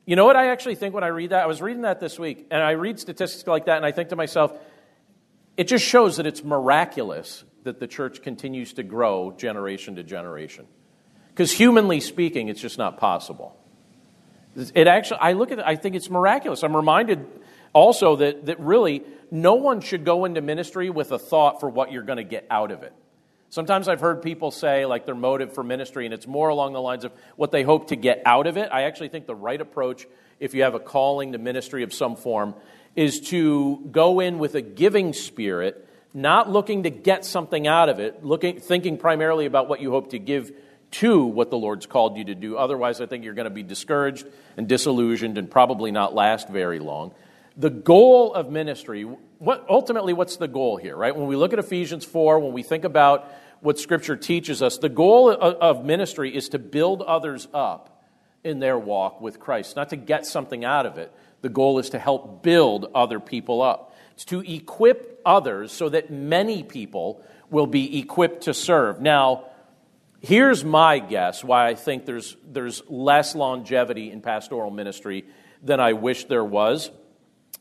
you 0.08 0.16
know 0.16 0.26
what 0.26 0.36
I 0.36 0.48
actually 0.48 0.76
think 0.76 0.96
when 0.96 1.04
I 1.04 1.08
read 1.08 1.30
that? 1.30 1.44
I 1.44 1.46
was 1.46 1.62
reading 1.62 1.84
that 1.84 2.00
this 2.00 2.18
week, 2.18 2.48
and 2.50 2.64
I 2.64 2.72
read 2.72 3.00
statistics 3.00 3.46
like 3.46 3.68
that, 3.68 3.78
and 3.78 3.86
I 3.86 3.92
think 3.92 4.10
to 4.10 4.16
myself, 4.16 4.58
it 5.58 5.68
just 5.68 5.86
shows 5.86 6.18
that 6.18 6.26
it's 6.26 6.44
miraculous 6.44 7.44
that 7.64 7.80
the 7.80 7.88
church 7.88 8.22
continues 8.22 8.74
to 8.74 8.84
grow 8.84 9.32
generation 9.32 9.96
to 9.96 10.04
generation. 10.04 10.66
Because 11.30 11.52
humanly 11.52 12.00
speaking, 12.00 12.48
it's 12.48 12.62
just 12.62 12.78
not 12.78 12.98
possible. 12.98 13.58
It 14.56 14.88
actually, 14.88 15.20
I 15.20 15.34
look 15.34 15.52
at 15.52 15.60
it, 15.60 15.66
I 15.66 15.76
think 15.76 15.96
it's 15.96 16.10
miraculous. 16.10 16.64
I'm 16.64 16.76
reminded 16.76 17.26
also 17.74 18.18
that, 18.18 18.46
that 18.46 18.60
really 18.60 19.04
no 19.32 19.56
one 19.56 19.82
should 19.82 20.06
go 20.06 20.26
into 20.26 20.42
ministry 20.42 20.92
with 20.92 21.12
a 21.12 21.18
thought 21.18 21.60
for 21.60 21.70
what 21.70 21.92
you're 21.92 22.04
going 22.04 22.18
to 22.18 22.24
get 22.24 22.46
out 22.52 22.72
of 22.72 22.84
it. 22.84 22.94
Sometimes 23.50 23.88
I've 23.88 24.00
heard 24.00 24.22
people 24.22 24.52
say, 24.52 24.86
like, 24.86 25.06
their 25.06 25.16
motive 25.16 25.54
for 25.54 25.64
ministry, 25.64 26.06
and 26.06 26.14
it's 26.14 26.26
more 26.26 26.50
along 26.50 26.74
the 26.74 26.82
lines 26.82 27.04
of 27.04 27.12
what 27.36 27.52
they 27.52 27.64
hope 27.64 27.90
to 27.90 27.96
get 27.96 28.22
out 28.26 28.48
of 28.48 28.58
it. 28.58 28.70
I 28.72 28.84
actually 28.84 29.10
think 29.10 29.28
the 29.28 29.36
right 29.36 29.62
approach, 29.62 30.08
if 30.40 30.56
you 30.56 30.64
have 30.64 30.74
a 30.74 30.80
calling 30.80 31.34
to 31.34 31.38
ministry 31.38 31.84
of 31.84 31.94
some 31.94 32.16
form, 32.16 32.56
is 32.96 33.20
to 33.20 33.88
go 33.92 34.20
in 34.20 34.40
with 34.40 34.56
a 34.56 34.62
giving 34.62 35.14
spirit, 35.14 35.88
not 36.14 36.50
looking 36.50 36.84
to 36.84 36.90
get 36.90 37.26
something 37.26 37.68
out 37.68 37.90
of 37.90 38.00
it, 38.00 38.24
looking, 38.24 38.60
thinking 38.60 38.98
primarily 38.98 39.46
about 39.46 39.68
what 39.68 39.82
you 39.82 39.92
hope 39.92 40.12
to 40.12 40.20
give 40.20 40.52
to 40.92 41.26
what 41.26 41.50
the 41.50 41.58
Lord's 41.58 41.88
called 41.88 42.18
you 42.18 42.26
to 42.26 42.36
do. 42.36 42.56
Otherwise, 42.56 43.02
I 43.02 43.08
think 43.08 43.24
you're 43.24 43.34
going 43.34 43.46
to 43.46 43.50
be 43.50 43.64
discouraged 43.64 44.28
and 44.58 44.68
disillusioned 44.68 45.40
and 45.40 45.50
probably 45.50 45.92
not 45.92 46.14
last 46.14 46.50
very 46.50 46.78
long. 46.78 47.14
The 47.58 47.72
goal 47.72 48.34
of 48.34 48.52
ministry, 48.52 49.04
what, 49.04 49.66
ultimately, 49.68 50.14
what's 50.14 50.38
the 50.38 50.48
goal 50.48 50.78
here, 50.78 50.96
right? 50.96 51.16
When 51.16 51.28
we 51.28 51.36
look 51.36 51.52
at 51.52 51.60
Ephesians 51.60 52.06
4, 52.06 52.40
when 52.40 52.54
we 52.54 52.62
think 52.62 52.84
about 52.84 53.28
what 53.62 53.80
Scripture 53.80 54.16
teaches 54.16 54.62
us, 54.62 54.78
the 54.78 54.90
goal 54.90 55.32
of, 55.32 55.84
ministry 55.84 56.36
is 56.36 56.50
to 56.50 56.60
build 56.60 57.02
others 57.02 57.48
up 57.54 58.04
in 58.44 58.60
their 58.60 58.78
walk 58.78 59.22
with 59.22 59.40
Christ, 59.40 59.76
not 59.76 59.90
to 59.90 59.96
get 59.96 60.26
something 60.26 60.66
out 60.66 60.86
of 60.86 60.98
it. 60.98 61.12
The 61.44 61.50
goal 61.50 61.78
is 61.78 61.90
to 61.90 62.00
help 62.00 62.42
build 62.42 62.90
other 62.96 63.20
people 63.20 63.62
up. 63.62 63.94
It's 64.14 64.24
to 64.26 64.40
equip 64.40 65.22
others 65.26 65.74
so 65.74 65.90
that 65.90 66.10
many 66.10 66.64
people 66.64 67.22
will 67.50 67.68
be 67.68 68.00
equipped 68.00 68.44
to 68.44 68.54
serve. 68.54 69.02
Now, 69.02 69.48
here's 70.22 70.64
my 70.64 71.00
guess 71.00 71.44
why 71.44 71.68
I 71.68 71.76
think 71.76 72.06
there's, 72.06 72.38
there's 72.50 72.82
less 72.88 73.36
longevity 73.36 74.10
in 74.10 74.22
pastoral 74.22 74.72
ministry 74.72 75.26
than 75.62 75.82
I 75.82 75.94
wish 75.94 76.24
there 76.26 76.46
was. 76.46 76.90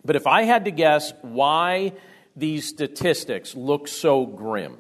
But 0.05 0.15
if 0.15 0.29
I 0.29 0.45
had 0.45 0.67
to 0.67 0.71
guess 0.71 1.13
why 1.23 1.95
these 2.37 2.69
statistics 2.69 3.57
look 3.57 3.89
so 3.89 4.27
grim, 4.27 4.79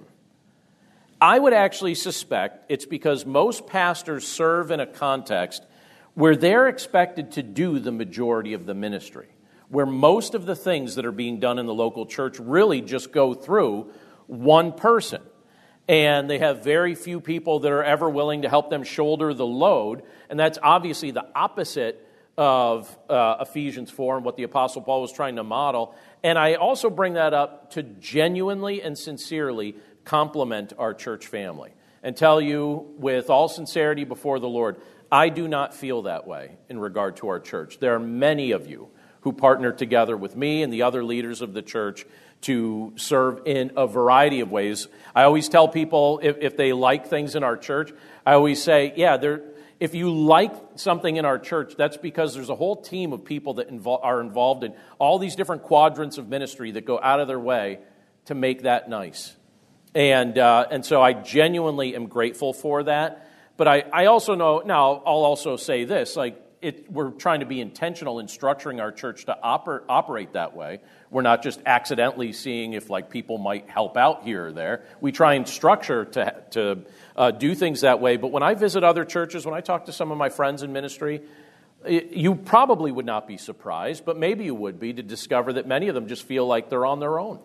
I 1.20 1.40
would 1.40 1.54
actually 1.54 1.96
suspect 1.96 2.66
it's 2.68 2.86
because 2.86 3.26
most 3.26 3.66
pastors 3.66 4.28
serve 4.28 4.70
in 4.70 4.78
a 4.78 4.86
context 4.86 5.66
where 6.14 6.36
they're 6.36 6.68
expected 6.68 7.32
to 7.32 7.42
do 7.42 7.78
the 7.78 7.92
majority 7.92 8.52
of 8.52 8.66
the 8.66 8.74
ministry, 8.74 9.28
where 9.68 9.86
most 9.86 10.34
of 10.34 10.44
the 10.44 10.56
things 10.56 10.96
that 10.96 11.06
are 11.06 11.12
being 11.12 11.40
done 11.40 11.58
in 11.58 11.66
the 11.66 11.74
local 11.74 12.06
church 12.06 12.38
really 12.38 12.80
just 12.80 13.12
go 13.12 13.34
through 13.34 13.90
one 14.26 14.72
person. 14.72 15.22
And 15.88 16.30
they 16.30 16.38
have 16.38 16.62
very 16.62 16.94
few 16.94 17.20
people 17.20 17.60
that 17.60 17.72
are 17.72 17.82
ever 17.82 18.08
willing 18.08 18.42
to 18.42 18.48
help 18.48 18.70
them 18.70 18.84
shoulder 18.84 19.34
the 19.34 19.46
load. 19.46 20.02
And 20.30 20.38
that's 20.38 20.58
obviously 20.62 21.10
the 21.10 21.26
opposite 21.34 22.06
of 22.38 22.96
uh, 23.10 23.36
Ephesians 23.40 23.90
4 23.90 24.16
and 24.16 24.24
what 24.24 24.36
the 24.36 24.44
Apostle 24.44 24.82
Paul 24.82 25.02
was 25.02 25.12
trying 25.12 25.36
to 25.36 25.44
model. 25.44 25.94
And 26.22 26.38
I 26.38 26.54
also 26.54 26.88
bring 26.88 27.14
that 27.14 27.34
up 27.34 27.72
to 27.72 27.82
genuinely 27.82 28.80
and 28.80 28.96
sincerely 28.96 29.76
compliment 30.04 30.72
our 30.78 30.94
church 30.94 31.26
family 31.26 31.72
and 32.02 32.16
tell 32.16 32.40
you 32.40 32.94
with 32.98 33.30
all 33.30 33.48
sincerity 33.48 34.04
before 34.04 34.38
the 34.38 34.48
Lord, 34.48 34.80
I 35.12 35.28
do 35.28 35.46
not 35.46 35.74
feel 35.74 36.02
that 36.02 36.26
way 36.26 36.56
in 36.70 36.78
regard 36.78 37.16
to 37.18 37.28
our 37.28 37.38
church. 37.38 37.78
There 37.78 37.94
are 37.94 38.00
many 38.00 38.52
of 38.52 38.66
you 38.66 38.88
who 39.20 39.32
partner 39.34 39.70
together 39.70 40.16
with 40.16 40.34
me 40.34 40.62
and 40.62 40.72
the 40.72 40.82
other 40.82 41.04
leaders 41.04 41.42
of 41.42 41.52
the 41.52 41.60
church 41.60 42.06
to 42.40 42.94
serve 42.96 43.42
in 43.44 43.72
a 43.76 43.86
variety 43.86 44.40
of 44.40 44.50
ways. 44.50 44.88
I 45.14 45.24
always 45.24 45.50
tell 45.50 45.68
people 45.68 46.18
if, 46.22 46.38
if 46.40 46.56
they 46.56 46.72
like 46.72 47.08
things 47.08 47.36
in 47.36 47.44
our 47.44 47.58
church, 47.58 47.92
I 48.24 48.32
always 48.32 48.62
say, 48.62 48.94
yeah, 48.96 49.18
if 49.78 49.94
you 49.94 50.10
like 50.10 50.54
something 50.76 51.16
in 51.16 51.26
our 51.26 51.38
church, 51.38 51.74
that's 51.76 51.98
because 51.98 52.34
there's 52.34 52.48
a 52.48 52.56
whole 52.56 52.76
team 52.76 53.12
of 53.12 53.22
people 53.22 53.54
that 53.54 53.70
invo- 53.70 54.00
are 54.02 54.20
involved 54.20 54.64
in 54.64 54.74
all 54.98 55.18
these 55.18 55.36
different 55.36 55.62
quadrants 55.62 56.16
of 56.16 56.28
ministry 56.28 56.70
that 56.72 56.86
go 56.86 56.98
out 56.98 57.20
of 57.20 57.28
their 57.28 57.38
way 57.38 57.80
to 58.24 58.34
make 58.34 58.62
that 58.62 58.88
nice. 58.88 59.36
And, 59.94 60.38
uh, 60.38 60.66
and 60.70 60.86
so 60.86 61.02
I 61.02 61.12
genuinely 61.12 61.94
am 61.94 62.06
grateful 62.06 62.54
for 62.54 62.84
that. 62.84 63.28
But 63.62 63.68
I, 63.68 64.02
I 64.02 64.06
also 64.06 64.34
know, 64.34 64.60
now 64.66 65.04
I'll 65.06 65.22
also 65.22 65.56
say 65.56 65.84
this 65.84 66.16
like, 66.16 66.36
it, 66.60 66.90
we're 66.90 67.12
trying 67.12 67.38
to 67.38 67.46
be 67.46 67.60
intentional 67.60 68.18
in 68.18 68.26
structuring 68.26 68.80
our 68.80 68.90
church 68.90 69.26
to 69.26 69.38
oper, 69.40 69.84
operate 69.88 70.32
that 70.32 70.56
way. 70.56 70.80
We're 71.12 71.22
not 71.22 71.44
just 71.44 71.60
accidentally 71.64 72.32
seeing 72.32 72.72
if 72.72 72.90
like 72.90 73.08
people 73.08 73.38
might 73.38 73.70
help 73.70 73.96
out 73.96 74.24
here 74.24 74.46
or 74.46 74.52
there. 74.52 74.82
We 75.00 75.12
try 75.12 75.34
and 75.34 75.46
structure 75.46 76.06
to, 76.06 76.42
to 76.50 76.78
uh, 77.14 77.30
do 77.30 77.54
things 77.54 77.82
that 77.82 78.00
way. 78.00 78.16
But 78.16 78.32
when 78.32 78.42
I 78.42 78.54
visit 78.54 78.82
other 78.82 79.04
churches, 79.04 79.46
when 79.46 79.54
I 79.54 79.60
talk 79.60 79.84
to 79.84 79.92
some 79.92 80.10
of 80.10 80.18
my 80.18 80.28
friends 80.28 80.64
in 80.64 80.72
ministry, 80.72 81.22
you 81.86 82.34
probably 82.34 82.90
would 82.90 83.06
not 83.06 83.28
be 83.28 83.36
surprised, 83.36 84.04
but 84.04 84.18
maybe 84.18 84.42
you 84.42 84.56
would 84.56 84.80
be 84.80 84.92
to 84.92 85.04
discover 85.04 85.52
that 85.52 85.68
many 85.68 85.86
of 85.86 85.94
them 85.94 86.08
just 86.08 86.24
feel 86.24 86.48
like 86.48 86.68
they're 86.68 86.84
on 86.84 86.98
their 86.98 87.16
own. 87.16 87.38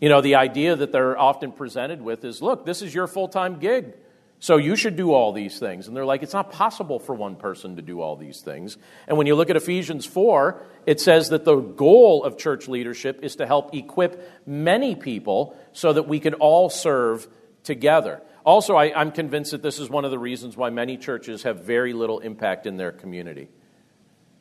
You 0.00 0.10
know, 0.10 0.20
the 0.20 0.36
idea 0.36 0.76
that 0.76 0.92
they're 0.92 1.18
often 1.18 1.50
presented 1.50 2.00
with 2.00 2.24
is 2.24 2.40
look, 2.40 2.64
this 2.64 2.82
is 2.82 2.94
your 2.94 3.08
full 3.08 3.26
time 3.26 3.58
gig. 3.58 3.94
So 4.40 4.56
you 4.56 4.76
should 4.76 4.94
do 4.94 5.12
all 5.12 5.32
these 5.32 5.58
things. 5.58 5.88
And 5.88 5.96
they're 5.96 6.04
like, 6.04 6.22
it's 6.22 6.32
not 6.32 6.52
possible 6.52 7.00
for 7.00 7.14
one 7.14 7.34
person 7.34 7.76
to 7.76 7.82
do 7.82 8.00
all 8.00 8.16
these 8.16 8.40
things. 8.40 8.78
And 9.08 9.18
when 9.18 9.26
you 9.26 9.34
look 9.34 9.50
at 9.50 9.56
Ephesians 9.56 10.06
4, 10.06 10.62
it 10.86 11.00
says 11.00 11.30
that 11.30 11.44
the 11.44 11.56
goal 11.56 12.22
of 12.22 12.38
church 12.38 12.68
leadership 12.68 13.20
is 13.22 13.36
to 13.36 13.46
help 13.46 13.74
equip 13.74 14.46
many 14.46 14.94
people 14.94 15.56
so 15.72 15.92
that 15.92 16.06
we 16.06 16.20
can 16.20 16.34
all 16.34 16.70
serve 16.70 17.26
together. 17.64 18.22
Also, 18.44 18.76
I, 18.76 19.00
am 19.00 19.10
convinced 19.10 19.50
that 19.50 19.62
this 19.62 19.80
is 19.80 19.90
one 19.90 20.04
of 20.04 20.12
the 20.12 20.18
reasons 20.18 20.56
why 20.56 20.70
many 20.70 20.96
churches 20.96 21.42
have 21.42 21.64
very 21.64 21.92
little 21.92 22.20
impact 22.20 22.66
in 22.66 22.76
their 22.76 22.92
community. 22.92 23.48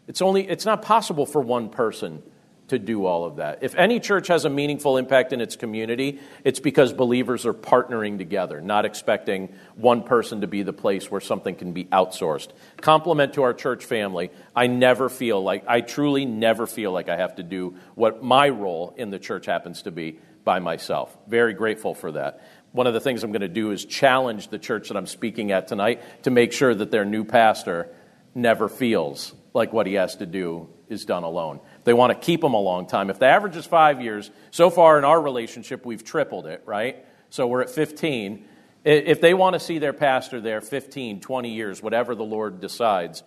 It's, 0.08 0.22
only, 0.22 0.48
it's 0.48 0.66
not 0.66 0.84
possible 0.84 1.26
for 1.26 1.42
one 1.42 1.70
person 1.70 2.22
to 2.68 2.78
do 2.78 3.06
all 3.06 3.24
of 3.26 3.38
that. 3.38 3.60
If 3.62 3.76
any 3.76 4.00
church 4.00 4.28
has 4.28 4.46
a 4.46 4.50
meaningful 4.50 4.98
impact 4.98 5.32
in 5.32 5.42
its 5.42 5.56
community, 5.56 6.20
it's 6.44 6.60
because 6.60 6.92
believers 6.92 7.46
are 7.46 7.54
partnering 7.54 8.18
together, 8.18 8.60
not 8.60 8.86
expecting 8.86 9.56
one 9.76 10.04
person 10.04 10.42
to 10.42 10.48
be 10.48 10.64
the 10.64 10.74
place 10.74 11.10
where 11.10 11.22
something 11.22 11.56
can 11.56 11.72
be 11.72 11.86
outsourced. 11.86 12.50
Compliment 12.82 13.34
to 13.34 13.44
our 13.44 13.54
church 13.54 13.86
family. 13.86 14.32
I 14.56 14.68
never 14.68 15.10
feel 15.10 15.42
like, 15.42 15.64
I 15.68 15.82
truly 15.82 16.26
never 16.26 16.68
feel 16.68 16.92
like 16.92 17.10
I 17.10 17.18
have 17.18 17.36
to 17.36 17.44
do 17.44 17.76
what 17.96 18.22
my 18.22 18.50
role 18.50 18.94
in 18.98 19.12
the 19.12 19.20
church 19.20 19.46
happens 19.46 19.84
to 19.84 19.92
be 19.92 20.20
by 20.44 20.60
myself. 20.60 21.18
Very 21.28 21.54
grateful 21.54 21.94
for 21.94 22.12
that. 22.14 22.42
One 22.74 22.88
of 22.88 22.94
the 22.94 23.00
things 23.00 23.24
I'm 23.24 23.32
going 23.32 23.42
to 23.42 23.48
do 23.48 23.72
is 23.72 23.86
challenge 23.86 24.50
the 24.50 24.60
church 24.60 24.90
that 24.90 24.98
I'm 24.98 25.08
speaking 25.08 25.52
at 25.52 25.68
tonight 25.68 26.02
to 26.24 26.32
make 26.32 26.52
sure 26.52 26.76
that 26.76 26.92
their 26.92 27.06
new 27.06 27.24
pastor 27.24 27.90
never 28.36 28.70
feels 28.70 29.34
like 29.54 29.74
what 29.74 29.88
he 29.88 29.96
has 29.96 30.18
to 30.18 30.26
do 30.26 30.70
is 30.90 31.06
done 31.06 31.24
alone. 31.24 31.60
They 31.88 31.94
want 31.94 32.12
to 32.12 32.20
keep 32.20 32.42
them 32.42 32.54
a 32.54 32.60
long 32.60 32.86
time. 32.86 33.10
If 33.10 33.18
the 33.18 33.28
average 33.28 33.56
is 33.56 33.66
five 33.66 34.02
years, 34.02 34.30
so 34.52 34.70
far 34.70 34.98
in 34.98 35.06
our 35.06 35.22
relationship, 35.22 35.86
we've 35.86 36.04
tripled 36.04 36.46
it, 36.46 36.62
right? 36.66 37.06
So 37.30 37.48
we're 37.48 37.62
at 37.62 37.70
15. 37.70 38.44
If 38.84 39.22
they 39.22 39.34
want 39.34 39.54
to 39.54 39.60
see 39.62 39.80
their 39.80 39.94
pastor 39.94 40.42
there 40.42 40.60
15, 40.60 41.22
20 41.22 41.50
years, 41.50 41.82
whatever 41.82 42.14
the 42.14 42.26
Lord 42.26 42.60
decides, 42.60 43.24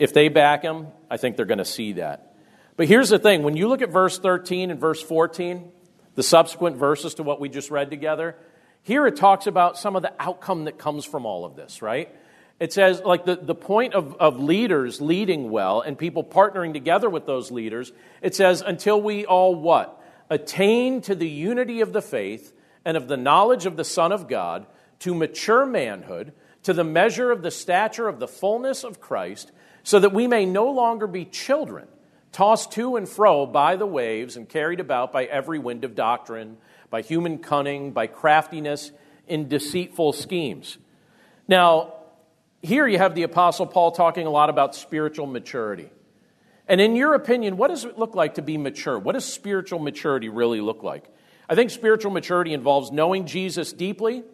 if 0.00 0.12
they 0.12 0.28
back 0.28 0.62
him, 0.62 0.88
I 1.08 1.16
think 1.16 1.36
they're 1.36 1.46
going 1.46 1.58
to 1.58 1.64
see 1.64 1.92
that. 1.92 2.34
But 2.76 2.88
here's 2.88 3.10
the 3.10 3.20
thing 3.20 3.44
when 3.44 3.56
you 3.56 3.68
look 3.68 3.82
at 3.82 3.90
verse 3.90 4.18
13 4.18 4.72
and 4.72 4.80
verse 4.80 5.00
14, 5.00 5.70
the 6.16 6.24
subsequent 6.24 6.78
verses 6.78 7.14
to 7.14 7.22
what 7.22 7.38
we 7.38 7.48
just 7.48 7.70
read 7.70 7.90
together, 7.90 8.34
here 8.82 9.06
it 9.06 9.14
talks 9.14 9.46
about 9.46 9.78
some 9.78 9.94
of 9.94 10.02
the 10.02 10.12
outcome 10.18 10.64
that 10.64 10.76
comes 10.76 11.04
from 11.04 11.24
all 11.24 11.44
of 11.44 11.54
this, 11.54 11.82
right? 11.82 12.12
It 12.58 12.72
says, 12.72 13.02
like, 13.04 13.26
the, 13.26 13.36
the 13.36 13.54
point 13.54 13.94
of, 13.94 14.14
of 14.16 14.40
leaders 14.40 15.00
leading 15.00 15.50
well 15.50 15.82
and 15.82 15.98
people 15.98 16.24
partnering 16.24 16.72
together 16.72 17.10
with 17.10 17.26
those 17.26 17.50
leaders, 17.50 17.92
it 18.22 18.34
says, 18.34 18.62
until 18.62 19.00
we 19.00 19.26
all 19.26 19.54
what? 19.54 20.00
Attain 20.30 21.02
to 21.02 21.14
the 21.14 21.28
unity 21.28 21.82
of 21.82 21.92
the 21.92 22.00
faith 22.00 22.54
and 22.84 22.96
of 22.96 23.08
the 23.08 23.16
knowledge 23.16 23.66
of 23.66 23.76
the 23.76 23.84
Son 23.84 24.10
of 24.10 24.26
God, 24.26 24.66
to 25.00 25.14
mature 25.14 25.66
manhood, 25.66 26.32
to 26.62 26.72
the 26.72 26.84
measure 26.84 27.30
of 27.30 27.42
the 27.42 27.50
stature 27.50 28.08
of 28.08 28.18
the 28.20 28.28
fullness 28.28 28.84
of 28.84 29.00
Christ, 29.00 29.52
so 29.82 29.98
that 29.98 30.14
we 30.14 30.26
may 30.26 30.46
no 30.46 30.70
longer 30.70 31.06
be 31.06 31.24
children, 31.26 31.86
tossed 32.32 32.72
to 32.72 32.96
and 32.96 33.08
fro 33.08 33.44
by 33.44 33.76
the 33.76 33.86
waves 33.86 34.36
and 34.36 34.48
carried 34.48 34.80
about 34.80 35.12
by 35.12 35.24
every 35.24 35.58
wind 35.58 35.84
of 35.84 35.94
doctrine, 35.94 36.56
by 36.88 37.02
human 37.02 37.38
cunning, 37.38 37.92
by 37.92 38.06
craftiness 38.06 38.92
in 39.28 39.48
deceitful 39.48 40.12
schemes. 40.12 40.78
Now, 41.46 41.92
here 42.66 42.86
you 42.86 42.98
have 42.98 43.14
the 43.14 43.22
Apostle 43.22 43.66
Paul 43.66 43.92
talking 43.92 44.26
a 44.26 44.30
lot 44.30 44.50
about 44.50 44.74
spiritual 44.74 45.26
maturity. 45.26 45.88
And 46.68 46.80
in 46.80 46.96
your 46.96 47.14
opinion, 47.14 47.56
what 47.56 47.68
does 47.68 47.84
it 47.84 47.96
look 47.96 48.14
like 48.14 48.34
to 48.34 48.42
be 48.42 48.58
mature? 48.58 48.98
What 48.98 49.12
does 49.12 49.24
spiritual 49.24 49.78
maturity 49.78 50.28
really 50.28 50.60
look 50.60 50.82
like? 50.82 51.04
I 51.48 51.54
think 51.54 51.70
spiritual 51.70 52.10
maturity 52.10 52.52
involves 52.52 52.90
knowing 52.90 53.26
Jesus 53.26 53.72
deeply, 53.72 54.24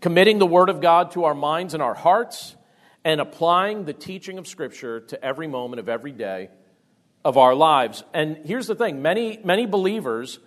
committing 0.00 0.38
the 0.38 0.46
Word 0.46 0.68
of 0.68 0.80
God 0.80 1.12
to 1.12 1.24
our 1.24 1.34
minds 1.34 1.74
and 1.74 1.82
our 1.82 1.94
hearts, 1.94 2.56
and 3.04 3.20
applying 3.20 3.84
the 3.84 3.92
teaching 3.92 4.38
of 4.38 4.48
Scripture 4.48 5.00
to 5.00 5.24
every 5.24 5.46
moment 5.46 5.78
of 5.78 5.88
every 5.88 6.12
day 6.12 6.48
of 7.24 7.38
our 7.38 7.54
lives. 7.54 8.02
And 8.12 8.38
here's 8.44 8.66
the 8.66 8.74
thing 8.74 9.00
many, 9.00 9.38
many 9.44 9.66
believers 9.66 10.40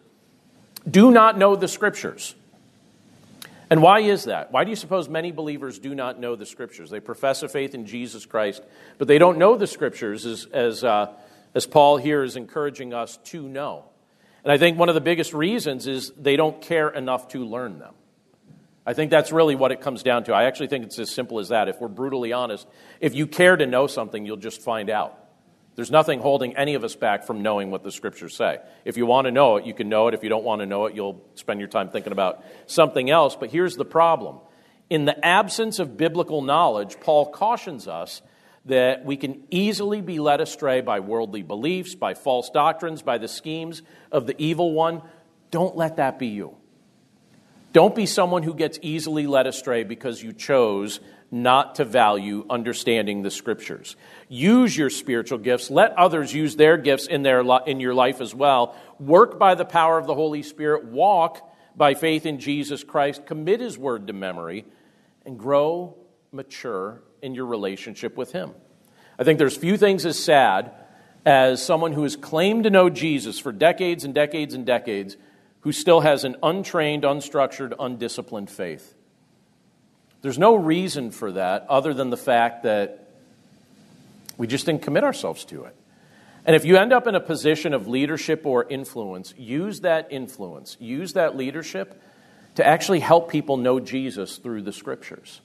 do 0.89 1.11
not 1.11 1.37
know 1.37 1.55
the 1.55 1.69
Scriptures. 1.69 2.35
And 3.69 3.81
why 3.81 3.99
is 3.99 4.25
that? 4.25 4.51
Why 4.51 4.63
do 4.63 4.69
you 4.69 4.75
suppose 4.75 5.09
many 5.09 5.31
believers 5.31 5.79
do 5.79 5.93
not 5.93 6.19
know 6.19 6.35
the 6.35 6.45
Scriptures? 6.45 6.89
They 6.89 7.01
profess 7.01 7.43
a 7.43 7.49
faith 7.49 7.75
in 7.75 7.85
Jesus 7.85 8.25
Christ, 8.25 8.63
but 8.97 9.07
they 9.07 9.17
don't 9.17 9.37
know 9.37 9.57
the 9.57 9.67
Scriptures 9.67 10.25
as, 10.25 10.45
as, 10.45 10.83
uh, 10.83 11.13
as 11.53 11.67
Paul 11.67 11.97
here 11.97 12.23
is 12.23 12.37
encouraging 12.37 12.93
us 12.93 13.17
to 13.25 13.41
know. 13.41 13.85
And 14.43 14.51
I 14.51 14.57
think 14.57 14.77
one 14.77 14.87
of 14.87 14.95
the 14.95 15.01
biggest 15.01 15.33
reasons 15.33 15.87
is 15.87 16.11
they 16.11 16.37
don't 16.37 16.61
care 16.61 16.89
enough 16.89 17.27
to 17.29 17.43
learn 17.43 17.79
them. 17.79 17.93
I 18.85 18.93
think 18.93 19.11
that's 19.11 19.33
really 19.33 19.55
what 19.55 19.73
it 19.73 19.81
comes 19.81 20.01
down 20.01 20.23
to. 20.25 20.33
I 20.33 20.45
actually 20.45 20.67
think 20.67 20.85
it's 20.85 20.97
as 20.97 21.11
simple 21.11 21.39
as 21.39 21.49
that. 21.49 21.67
If 21.67 21.81
we're 21.81 21.89
brutally 21.89 22.31
honest, 22.31 22.65
if 23.01 23.13
you 23.13 23.27
care 23.27 23.57
to 23.57 23.65
know 23.65 23.87
something, 23.87 24.25
you'll 24.25 24.37
just 24.37 24.61
find 24.61 24.89
out. 24.89 25.26
There's 25.77 25.91
nothing 25.91 26.21
holding 26.21 26.57
any 26.57 26.73
of 26.73 26.83
us 26.83 26.95
back 26.95 27.27
from 27.27 27.43
knowing 27.43 27.69
what 27.69 27.83
the 27.83 27.91
scriptures 27.91 28.35
say. 28.35 28.57
If 28.83 28.97
you 28.97 29.05
want 29.05 29.25
to 29.25 29.31
know 29.31 29.57
it, 29.57 29.65
you 29.67 29.75
can 29.75 29.89
know 29.89 30.07
it. 30.07 30.15
If 30.15 30.23
you 30.23 30.29
don't 30.29 30.43
want 30.43 30.61
to 30.61 30.65
know 30.65 30.87
it, 30.87 30.95
you'll 30.95 31.23
spend 31.35 31.59
your 31.59 31.69
time 31.69 31.89
thinking 31.89 32.11
about 32.11 32.43
something 32.65 33.11
else. 33.11 33.35
But 33.35 33.51
here's 33.51 33.75
the 33.75 33.85
problem 33.85 34.39
In 34.89 35.05
the 35.05 35.23
absence 35.23 35.77
of 35.77 35.95
biblical 35.95 36.41
knowledge, 36.41 36.99
Paul 36.99 37.29
cautions 37.29 37.87
us 37.87 38.23
that 38.65 39.05
we 39.05 39.17
can 39.17 39.43
easily 39.51 40.01
be 40.01 40.17
led 40.17 40.41
astray 40.41 40.81
by 40.81 40.99
worldly 40.99 41.43
beliefs, 41.43 41.93
by 41.93 42.15
false 42.15 42.49
doctrines, 42.49 43.03
by 43.03 43.19
the 43.19 43.27
schemes 43.27 43.83
of 44.11 44.25
the 44.25 44.35
evil 44.41 44.73
one. 44.73 45.03
Don't 45.51 45.77
let 45.77 45.97
that 45.97 46.17
be 46.17 46.27
you. 46.27 46.55
Don't 47.71 47.95
be 47.95 48.07
someone 48.07 48.41
who 48.41 48.55
gets 48.55 48.79
easily 48.81 49.27
led 49.27 49.45
astray 49.45 49.83
because 49.83 50.23
you 50.23 50.33
chose 50.33 50.99
not 51.29 51.75
to 51.75 51.85
value 51.85 52.45
understanding 52.49 53.21
the 53.21 53.31
scriptures. 53.31 53.95
Use 54.29 54.77
your 54.77 54.89
spiritual 54.89 55.37
gifts. 55.37 55.69
Let 55.69 55.91
others 55.97 56.33
use 56.33 56.55
their 56.55 56.77
gifts 56.77 57.07
in, 57.07 57.23
their, 57.23 57.43
in 57.65 57.79
your 57.79 57.93
life 57.93 58.21
as 58.21 58.33
well. 58.33 58.75
Work 58.99 59.37
by 59.37 59.55
the 59.55 59.65
power 59.65 59.97
of 59.97 60.07
the 60.07 60.15
Holy 60.15 60.43
Spirit. 60.43 60.85
Walk 60.85 61.49
by 61.75 61.93
faith 61.93 62.25
in 62.25 62.39
Jesus 62.39 62.83
Christ. 62.83 63.25
Commit 63.25 63.59
His 63.59 63.77
word 63.77 64.07
to 64.07 64.13
memory 64.13 64.65
and 65.25 65.37
grow 65.37 65.97
mature 66.31 67.01
in 67.21 67.35
your 67.35 67.45
relationship 67.45 68.15
with 68.15 68.31
Him. 68.31 68.51
I 69.19 69.23
think 69.23 69.39
there's 69.39 69.57
few 69.57 69.77
things 69.77 70.05
as 70.05 70.17
sad 70.17 70.71
as 71.25 71.63
someone 71.63 71.91
who 71.91 72.03
has 72.03 72.15
claimed 72.15 72.63
to 72.63 72.69
know 72.69 72.89
Jesus 72.89 73.37
for 73.37 73.51
decades 73.51 74.05
and 74.05 74.13
decades 74.13 74.53
and 74.53 74.65
decades 74.65 75.17
who 75.61 75.73
still 75.73 75.99
has 75.99 76.23
an 76.23 76.37
untrained, 76.41 77.03
unstructured, 77.03 77.73
undisciplined 77.77 78.49
faith. 78.49 78.95
There's 80.21 80.39
no 80.39 80.55
reason 80.55 81.11
for 81.11 81.31
that 81.33 81.65
other 81.69 81.93
than 81.93 82.09
the 82.09 82.17
fact 82.17 82.63
that 82.63 83.07
we 84.37 84.47
just 84.47 84.65
didn't 84.65 84.81
commit 84.81 85.03
ourselves 85.03 85.45
to 85.45 85.63
it. 85.65 85.75
And 86.45 86.55
if 86.55 86.63
you 86.63 86.77
end 86.77 86.93
up 86.93 87.07
in 87.07 87.15
a 87.15 87.19
position 87.19 87.73
of 87.73 87.87
leadership 87.87 88.45
or 88.45 88.63
influence, 88.63 89.33
use 89.37 89.81
that 89.81 90.07
influence, 90.11 90.77
use 90.79 91.13
that 91.13 91.35
leadership 91.35 92.01
to 92.55 92.65
actually 92.65 93.01
help 93.01 93.29
people 93.29 93.57
know 93.57 93.79
Jesus 93.79 94.37
through 94.37 94.61
the 94.61 94.71
scriptures. 94.71 95.41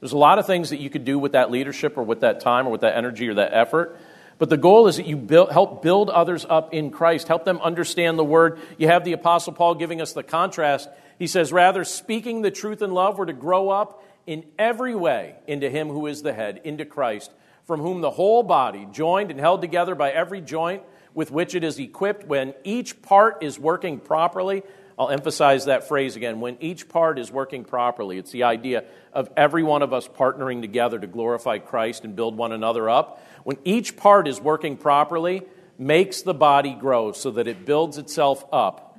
There's 0.00 0.12
a 0.12 0.18
lot 0.18 0.38
of 0.38 0.46
things 0.46 0.70
that 0.70 0.80
you 0.80 0.90
could 0.90 1.04
do 1.04 1.18
with 1.18 1.32
that 1.32 1.50
leadership 1.50 1.96
or 1.96 2.02
with 2.02 2.20
that 2.20 2.40
time 2.40 2.66
or 2.66 2.70
with 2.70 2.82
that 2.82 2.96
energy 2.96 3.28
or 3.28 3.34
that 3.34 3.52
effort. 3.52 3.98
But 4.38 4.48
the 4.48 4.56
goal 4.56 4.88
is 4.88 4.96
that 4.96 5.06
you 5.06 5.16
build, 5.16 5.52
help 5.52 5.82
build 5.82 6.08
others 6.08 6.46
up 6.48 6.72
in 6.72 6.90
Christ, 6.90 7.28
help 7.28 7.44
them 7.44 7.58
understand 7.58 8.18
the 8.18 8.24
word. 8.24 8.58
You 8.78 8.88
have 8.88 9.04
the 9.04 9.12
Apostle 9.12 9.52
Paul 9.52 9.74
giving 9.74 10.00
us 10.00 10.12
the 10.14 10.22
contrast. 10.22 10.88
He 11.20 11.28
says, 11.28 11.52
rather, 11.52 11.84
speaking 11.84 12.42
the 12.42 12.50
truth 12.50 12.82
in 12.82 12.92
love, 12.92 13.18
we're 13.18 13.26
to 13.26 13.32
grow 13.32 13.68
up 13.68 14.02
in 14.26 14.44
every 14.58 14.94
way 14.94 15.36
into 15.46 15.70
Him 15.70 15.88
who 15.88 16.06
is 16.06 16.22
the 16.22 16.32
head, 16.32 16.62
into 16.64 16.84
Christ, 16.84 17.30
from 17.66 17.80
whom 17.80 18.00
the 18.00 18.10
whole 18.10 18.42
body, 18.42 18.88
joined 18.90 19.30
and 19.30 19.38
held 19.38 19.60
together 19.60 19.94
by 19.94 20.10
every 20.10 20.40
joint 20.40 20.82
with 21.14 21.30
which 21.30 21.54
it 21.54 21.62
is 21.62 21.78
equipped, 21.78 22.26
when 22.26 22.54
each 22.64 23.02
part 23.02 23.42
is 23.42 23.58
working 23.58 24.00
properly. 24.00 24.62
I'll 24.98 25.10
emphasize 25.10 25.66
that 25.66 25.86
phrase 25.86 26.16
again. 26.16 26.40
When 26.40 26.56
each 26.60 26.88
part 26.88 27.18
is 27.18 27.30
working 27.30 27.64
properly, 27.64 28.18
it's 28.18 28.32
the 28.32 28.44
idea 28.44 28.84
of 29.12 29.30
every 29.36 29.62
one 29.62 29.82
of 29.82 29.92
us 29.92 30.08
partnering 30.08 30.62
together 30.62 30.98
to 30.98 31.06
glorify 31.06 31.58
Christ 31.58 32.04
and 32.04 32.16
build 32.16 32.36
one 32.36 32.52
another 32.52 32.88
up 32.88 33.22
when 33.44 33.58
each 33.64 33.96
part 33.96 34.26
is 34.26 34.40
working 34.40 34.76
properly, 34.76 35.42
makes 35.78 36.22
the 36.22 36.34
body 36.34 36.74
grow 36.74 37.12
so 37.12 37.30
that 37.32 37.46
it 37.46 37.64
builds 37.64 37.98
itself 37.98 38.44
up 38.52 38.98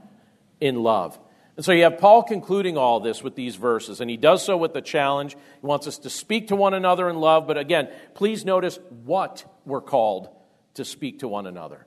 in 0.60 0.84
love. 0.84 1.18
And 1.58 1.66
so 1.66 1.74
you 1.74 1.84
have 1.84 1.98
Paul 1.98 2.24
concluding 2.24 2.78
all 2.78 3.00
this 3.00 3.22
with 3.22 3.36
these 3.36 3.56
verses, 3.56 4.00
and 4.02 4.10
he 4.10 4.18
does 4.18 4.44
so 4.44 4.56
with 4.56 4.74
the 4.74 4.82
challenge. 4.82 5.34
He 5.34 5.66
wants 5.66 5.86
us 5.86 5.98
to 6.00 6.10
speak 6.10 6.48
to 6.48 6.56
one 6.56 6.74
another 6.74 7.10
in 7.10 7.18
love, 7.18 7.46
but 7.46 7.58
again, 7.58 7.90
please 8.14 8.46
notice 8.46 8.80
what 9.04 9.46
we're 9.66 9.82
called 9.82 10.30
to 10.76 10.86
speak 10.86 11.20
to 11.20 11.28
one 11.28 11.46
another. 11.48 11.86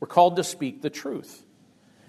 We're 0.00 0.08
called 0.08 0.36
to 0.36 0.44
speak 0.44 0.82
the 0.82 0.90
truth. 0.90 1.44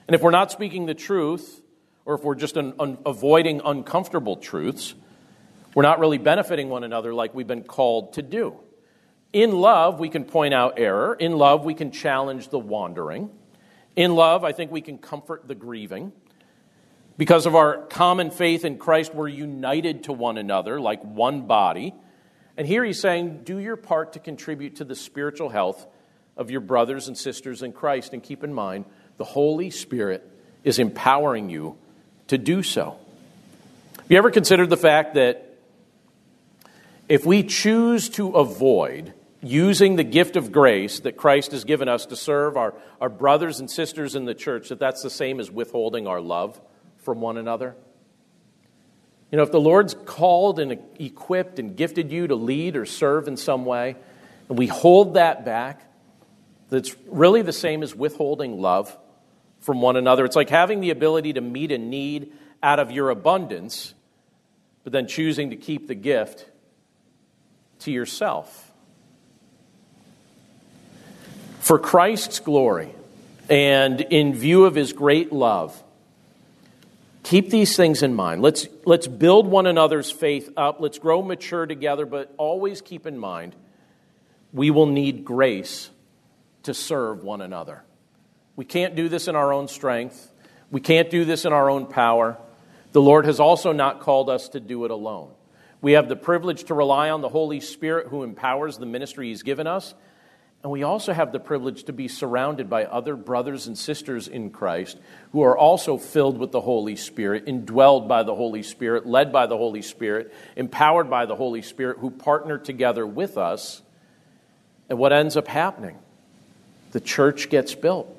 And 0.07 0.15
if 0.15 0.21
we're 0.21 0.31
not 0.31 0.51
speaking 0.51 0.85
the 0.85 0.95
truth, 0.95 1.61
or 2.05 2.15
if 2.15 2.23
we're 2.23 2.35
just 2.35 2.57
un- 2.57 2.97
avoiding 3.05 3.61
uncomfortable 3.63 4.37
truths, 4.37 4.95
we're 5.75 5.83
not 5.83 5.99
really 5.99 6.17
benefiting 6.17 6.69
one 6.69 6.83
another 6.83 7.13
like 7.13 7.35
we've 7.35 7.47
been 7.47 7.63
called 7.63 8.13
to 8.13 8.21
do. 8.21 8.55
In 9.33 9.51
love, 9.51 9.99
we 9.99 10.09
can 10.09 10.23
point 10.23 10.53
out 10.53 10.79
error. 10.79 11.13
In 11.13 11.33
love, 11.33 11.65
we 11.65 11.73
can 11.73 11.91
challenge 11.91 12.49
the 12.49 12.57
wandering. 12.57 13.29
In 13.95 14.15
love, 14.15 14.43
I 14.43 14.53
think 14.53 14.71
we 14.71 14.81
can 14.81 14.97
comfort 14.97 15.47
the 15.47 15.55
grieving. 15.55 16.13
Because 17.17 17.47
of 17.47 17.55
our 17.55 17.77
common 17.87 18.29
faith 18.29 18.63
in 18.63 18.77
Christ, 18.77 19.13
we're 19.13 19.27
united 19.27 20.03
to 20.03 20.13
one 20.13 20.37
another 20.37 20.79
like 20.79 21.03
one 21.03 21.47
body. 21.47 21.95
And 22.55 22.67
here 22.67 22.83
he's 22.83 22.99
saying, 22.99 23.41
do 23.43 23.57
your 23.57 23.75
part 23.75 24.13
to 24.13 24.19
contribute 24.19 24.77
to 24.77 24.83
the 24.83 24.95
spiritual 24.95 25.49
health 25.49 25.85
of 26.35 26.51
your 26.51 26.61
brothers 26.61 27.07
and 27.07 27.17
sisters 27.17 27.63
in 27.63 27.73
Christ. 27.73 28.13
And 28.13 28.21
keep 28.21 28.43
in 28.43 28.53
mind, 28.53 28.85
the 29.17 29.23
Holy 29.23 29.71
Spirit 29.71 30.29
is 30.63 30.77
empowering 30.77 31.49
you 31.49 31.77
to 32.27 32.37
do 32.37 32.61
so. 32.61 32.99
Have 33.97 34.11
you 34.11 34.17
ever 34.17 34.29
considered 34.29 34.69
the 34.69 34.77
fact 34.77 35.15
that 35.15 35.57
if 37.09 37.25
we 37.25 37.41
choose 37.41 38.09
to 38.09 38.31
avoid 38.31 39.13
using 39.41 39.95
the 39.95 40.03
gift 40.03 40.35
of 40.35 40.51
grace 40.51 40.99
that 40.99 41.17
Christ 41.17 41.51
has 41.51 41.63
given 41.63 41.87
us 41.87 42.05
to 42.07 42.15
serve 42.15 42.57
our, 42.57 42.75
our 43.01 43.09
brothers 43.09 43.59
and 43.59 43.71
sisters 43.71 44.15
in 44.15 44.25
the 44.25 44.35
church, 44.35 44.69
that 44.69 44.79
that's 44.79 45.01
the 45.01 45.09
same 45.09 45.39
as 45.39 45.49
withholding 45.49 46.05
our 46.05 46.21
love 46.21 46.59
from 47.07 47.21
one 47.21 47.37
another? 47.37 47.73
You 49.31 49.37
know, 49.37 49.43
if 49.43 49.51
the 49.53 49.61
Lord's 49.61 49.93
called 49.93 50.59
and 50.59 50.77
equipped 50.99 51.57
and 51.57 51.73
gifted 51.73 52.11
you 52.11 52.27
to 52.27 52.35
lead 52.35 52.75
or 52.75 52.85
serve 52.85 53.29
in 53.29 53.37
some 53.37 53.63
way, 53.63 53.95
and 54.49 54.57
we 54.57 54.67
hold 54.67 55.13
that 55.13 55.45
back, 55.45 55.89
that's 56.67 56.93
really 57.07 57.43
the 57.43 57.53
same 57.53 57.81
as 57.81 57.95
withholding 57.95 58.59
love 58.59 58.93
from 59.61 59.79
one 59.79 59.95
another. 59.95 60.25
It's 60.25 60.35
like 60.35 60.49
having 60.49 60.81
the 60.81 60.89
ability 60.89 61.31
to 61.33 61.41
meet 61.41 61.71
a 61.71 61.77
need 61.77 62.33
out 62.61 62.79
of 62.79 62.91
your 62.91 63.09
abundance, 63.09 63.93
but 64.83 64.91
then 64.91 65.07
choosing 65.07 65.51
to 65.51 65.55
keep 65.55 65.87
the 65.87 65.95
gift 65.95 66.45
to 67.79 67.91
yourself. 67.93 68.69
For 71.61 71.79
Christ's 71.79 72.41
glory 72.41 72.93
and 73.49 74.01
in 74.01 74.33
view 74.33 74.65
of 74.65 74.75
his 74.75 74.91
great 74.91 75.31
love, 75.31 75.81
keep 77.27 77.49
these 77.49 77.75
things 77.75 78.03
in 78.03 78.13
mind. 78.13 78.41
Let's, 78.41 78.67
let's 78.85 79.05
build 79.05 79.47
one 79.47 79.67
another's 79.67 80.09
faith 80.09 80.49
up. 80.55 80.79
Let's 80.79 80.97
grow 80.97 81.21
mature 81.21 81.65
together, 81.65 82.05
but 82.05 82.33
always 82.37 82.81
keep 82.81 83.05
in 83.05 83.17
mind 83.17 83.53
we 84.53 84.71
will 84.71 84.85
need 84.85 85.25
grace 85.25 85.89
to 86.63 86.73
serve 86.73 87.23
one 87.23 87.41
another. 87.41 87.83
We 88.55 88.63
can't 88.63 88.95
do 88.95 89.09
this 89.09 89.27
in 89.27 89.35
our 89.35 89.51
own 89.51 89.67
strength, 89.67 90.31
we 90.71 90.79
can't 90.79 91.09
do 91.09 91.25
this 91.25 91.43
in 91.43 91.51
our 91.51 91.69
own 91.69 91.85
power. 91.87 92.37
The 92.93 93.01
Lord 93.01 93.25
has 93.25 93.41
also 93.41 93.73
not 93.73 93.99
called 93.99 94.29
us 94.29 94.49
to 94.49 94.61
do 94.61 94.85
it 94.85 94.91
alone. 94.91 95.29
We 95.81 95.91
have 95.91 96.07
the 96.07 96.15
privilege 96.15 96.63
to 96.65 96.73
rely 96.73 97.09
on 97.09 97.21
the 97.21 97.29
Holy 97.29 97.59
Spirit 97.59 98.07
who 98.07 98.23
empowers 98.23 98.77
the 98.77 98.85
ministry 98.85 99.27
He's 99.27 99.43
given 99.43 99.67
us. 99.67 99.93
And 100.63 100.71
we 100.71 100.83
also 100.83 101.13
have 101.13 101.31
the 101.31 101.39
privilege 101.39 101.83
to 101.83 101.93
be 101.93 102.07
surrounded 102.07 102.69
by 102.69 102.85
other 102.85 103.15
brothers 103.15 103.67
and 103.67 103.77
sisters 103.77 104.27
in 104.27 104.49
Christ 104.49 104.97
who 105.31 105.43
are 105.43 105.57
also 105.57 105.97
filled 105.97 106.37
with 106.37 106.51
the 106.51 106.61
Holy 106.61 106.95
Spirit, 106.95 107.45
indwelled 107.45 108.07
by 108.07 108.23
the 108.23 108.33
Holy 108.33 108.63
Spirit, 108.63 109.05
led 109.05 109.31
by 109.31 109.45
the 109.45 109.57
Holy 109.57 109.81
Spirit, 109.81 110.33
empowered 110.55 111.09
by 111.09 111.25
the 111.25 111.35
Holy 111.35 111.61
Spirit, 111.61 111.99
who 111.99 112.09
partner 112.09 112.57
together 112.57 113.05
with 113.05 113.37
us. 113.37 113.81
And 114.89 114.97
what 114.97 115.13
ends 115.13 115.37
up 115.37 115.47
happening? 115.47 115.97
The 116.91 117.01
church 117.01 117.49
gets 117.49 117.75
built 117.75 118.13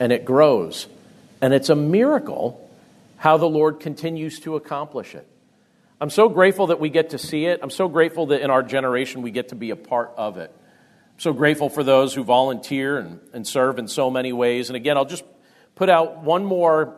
and 0.00 0.12
it 0.12 0.24
grows. 0.24 0.88
And 1.40 1.54
it's 1.54 1.68
a 1.68 1.76
miracle 1.76 2.68
how 3.18 3.36
the 3.36 3.48
Lord 3.48 3.78
continues 3.78 4.40
to 4.40 4.56
accomplish 4.56 5.14
it. 5.14 5.26
I'm 6.00 6.10
so 6.10 6.28
grateful 6.28 6.68
that 6.68 6.80
we 6.80 6.90
get 6.90 7.10
to 7.10 7.18
see 7.18 7.46
it. 7.46 7.60
I'm 7.62 7.70
so 7.70 7.88
grateful 7.88 8.26
that 8.26 8.40
in 8.40 8.50
our 8.50 8.62
generation 8.62 9.22
we 9.22 9.30
get 9.30 9.50
to 9.50 9.54
be 9.54 9.70
a 9.70 9.76
part 9.76 10.12
of 10.16 10.38
it 10.38 10.52
so 11.18 11.32
grateful 11.32 11.68
for 11.68 11.82
those 11.82 12.14
who 12.14 12.22
volunteer 12.22 12.96
and, 12.96 13.20
and 13.32 13.46
serve 13.46 13.80
in 13.80 13.88
so 13.88 14.08
many 14.08 14.32
ways. 14.32 14.70
And 14.70 14.76
again, 14.76 14.96
I'll 14.96 15.04
just 15.04 15.24
put 15.74 15.90
out 15.90 16.22
one 16.22 16.44
more 16.44 16.96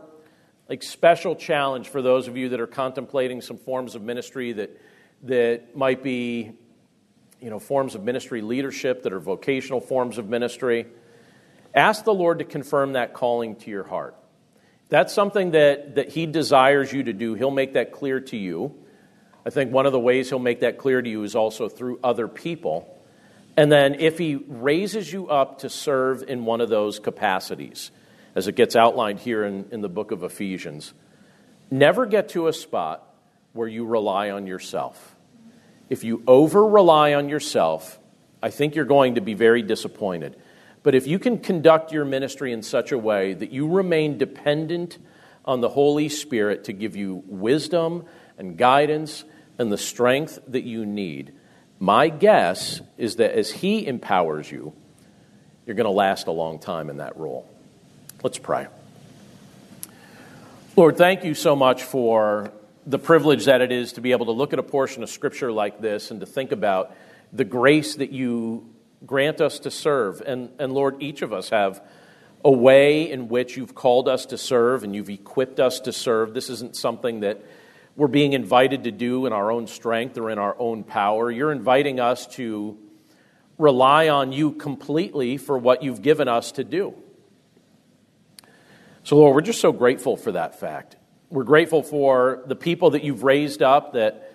like 0.69 0.83
special 0.83 1.35
challenge 1.35 1.89
for 1.89 2.03
those 2.03 2.29
of 2.29 2.37
you 2.37 2.51
that 2.51 2.61
are 2.61 2.67
contemplating 2.67 3.41
some 3.41 3.57
forms 3.57 3.95
of 3.95 4.03
ministry 4.03 4.53
that 4.53 4.81
that 5.23 5.75
might 5.77 6.03
be 6.03 6.53
you 7.41 7.51
know 7.51 7.59
forms 7.59 7.95
of 7.95 8.05
ministry 8.05 8.43
leadership 8.43 9.03
that 9.03 9.13
are 9.13 9.21
vocational 9.21 9.81
forms 9.81 10.19
of 10.19 10.29
ministry. 10.29 10.87
Ask 11.75 12.05
the 12.05 12.15
lord 12.15 12.41
to 12.41 12.45
confirm 12.45 12.93
that 12.93 13.15
calling 13.15 13.57
to 13.57 13.71
your 13.71 13.85
heart. 13.85 14.17
That's 14.91 15.15
something 15.15 15.53
that 15.53 15.95
that 15.95 16.11
he 16.11 16.27
desires 16.27 16.93
you 16.93 17.05
to 17.05 17.13
do. 17.15 17.35
He'll 17.35 17.51
make 17.51 17.73
that 17.73 17.91
clear 17.91 18.21
to 18.21 18.37
you. 18.37 18.75
I 19.47 19.51
think 19.51 19.73
one 19.73 19.87
of 19.87 19.93
the 19.93 20.01
ways 20.01 20.29
he'll 20.29 20.39
make 20.39 20.61
that 20.61 20.77
clear 20.77 21.01
to 21.01 21.09
you 21.09 21.23
is 21.23 21.35
also 21.35 21.71
through 21.71 22.01
other 22.05 22.29
people 22.29 23.00
and 23.61 23.71
then 23.71 23.97
if 23.97 24.17
he 24.17 24.37
raises 24.37 25.13
you 25.13 25.29
up 25.29 25.59
to 25.59 25.69
serve 25.69 26.23
in 26.23 26.47
one 26.47 26.63
of 26.63 26.71
those 26.71 26.99
capacities, 26.99 27.91
as 28.35 28.49
it 28.49 28.55
gets 28.55 28.75
outlined 28.75 29.21
here 29.21 29.45
in, 29.45 29.67
in 29.71 29.83
the 29.83 29.89
book 29.91 30.13
of 30.13 30.23
Ephesians, 30.23 30.95
never 31.71 32.07
get 32.07 32.31
to 32.31 32.47
a 32.47 32.55
spot 32.55 33.07
where 33.53 33.69
you 33.69 33.85
rely 33.85 34.31
on 34.31 34.47
yourself. 34.47 35.15
If 35.91 36.05
you 36.05 36.23
over 36.27 36.67
rely 36.67 37.13
on 37.13 37.29
yourself, 37.29 37.99
I 38.43 38.49
think 38.49 38.75
you're 38.75 38.87
going 38.87 39.17
to 39.17 39.21
be 39.21 39.35
very 39.35 39.61
disappointed. 39.61 40.37
But 40.83 40.95
if 40.95 41.07
you 41.07 41.19
can 41.19 41.37
conduct 41.37 41.93
your 41.93 42.07
ministry 42.07 42.55
in 42.55 42.63
such 42.63 42.93
a 42.93 42.99
way 42.99 43.35
that 43.35 43.51
you 43.51 43.69
remain 43.69 44.17
dependent 44.17 44.97
on 45.45 45.61
the 45.61 45.69
Holy 45.69 46.09
Spirit 46.09 46.65
to 46.65 46.73
give 46.73 46.97
you 46.97 47.23
wisdom 47.27 48.07
and 48.39 48.57
guidance 48.57 49.23
and 49.59 49.71
the 49.71 49.77
strength 49.77 50.39
that 50.49 50.65
you 50.65 50.87
need. 50.87 51.35
My 51.83 52.11
guess 52.11 52.83
is 52.99 53.17
that 53.17 53.33
as 53.33 53.51
He 53.51 53.87
empowers 53.87 54.51
you, 54.53 54.75
you're 55.65 55.75
going 55.75 55.87
to 55.87 55.91
last 55.91 56.27
a 56.27 56.31
long 56.31 56.59
time 56.59 56.91
in 56.91 56.99
that 56.99 57.17
role. 57.17 57.49
Let's 58.23 58.39
pray. 58.39 58.67
Lord, 60.77 60.99
thank 60.99 61.25
you 61.25 61.35
so 61.35 61.57
much 61.57 61.83
for 61.83 62.53
the 62.87 62.99
privilege 62.99 63.47
that 63.47 63.63
it 63.63 63.73
is 63.73 63.95
to 63.95 64.03
be 64.03 64.13
able 64.13 64.27
to 64.27 64.33
look 64.33 64.53
at 64.53 64.59
a 64.59 64.63
portion 64.63 65.03
of 65.03 65.09
Scripture 65.09 65.51
like 65.51 65.81
this 65.81 66.11
and 66.11 66.21
to 66.21 66.27
think 66.27 66.53
about 66.53 66.95
the 67.33 67.45
grace 67.45 67.97
that 67.97 68.13
you 68.13 68.69
grant 69.07 69.41
us 69.41 69.61
to 69.61 69.71
serve. 69.71 70.21
And, 70.21 70.51
and 70.59 70.75
Lord, 70.75 71.03
each 71.03 71.23
of 71.23 71.33
us 71.33 71.49
have 71.49 71.83
a 72.45 72.51
way 72.51 73.11
in 73.11 73.29
which 73.29 73.57
you've 73.57 73.75
called 73.75 74.07
us 74.07 74.27
to 74.27 74.39
serve 74.39 74.85
and 74.85 74.95
you've 74.95 75.09
equipped 75.09 75.61
us 75.61 75.81
to 75.81 75.93
serve. 75.93 76.35
This 76.35 76.51
isn't 76.51 76.77
something 76.77 77.21
that 77.21 77.43
we're 78.01 78.07
being 78.07 78.33
invited 78.33 78.85
to 78.85 78.91
do 78.91 79.27
in 79.27 79.35
our 79.35 79.53
own 79.53 79.67
strength 79.67 80.17
or 80.17 80.31
in 80.31 80.39
our 80.39 80.57
own 80.59 80.85
power. 80.85 81.31
You're 81.31 81.53
inviting 81.53 82.01
us 82.01 82.27
to 82.29 82.79
rely 83.59 84.09
on 84.09 84.33
you 84.33 84.53
completely 84.53 85.37
for 85.37 85.59
what 85.59 85.83
you've 85.83 86.01
given 86.01 86.27
us 86.27 86.53
to 86.53 86.65
do. 86.65 86.95
So, 89.05 89.17
Lord, 89.17 89.35
we're 89.35 89.43
just 89.43 89.61
so 89.61 89.71
grateful 89.71 90.17
for 90.17 90.33
that 90.33 90.59
fact. 90.59 90.97
We're 91.29 91.45
grateful 91.45 91.83
for 91.83 92.43
the 92.47 92.57
people 92.57 92.93
that 92.93 93.05
you've 93.05 93.23
raised 93.23 93.61
up 93.61 93.93
that 93.93 94.35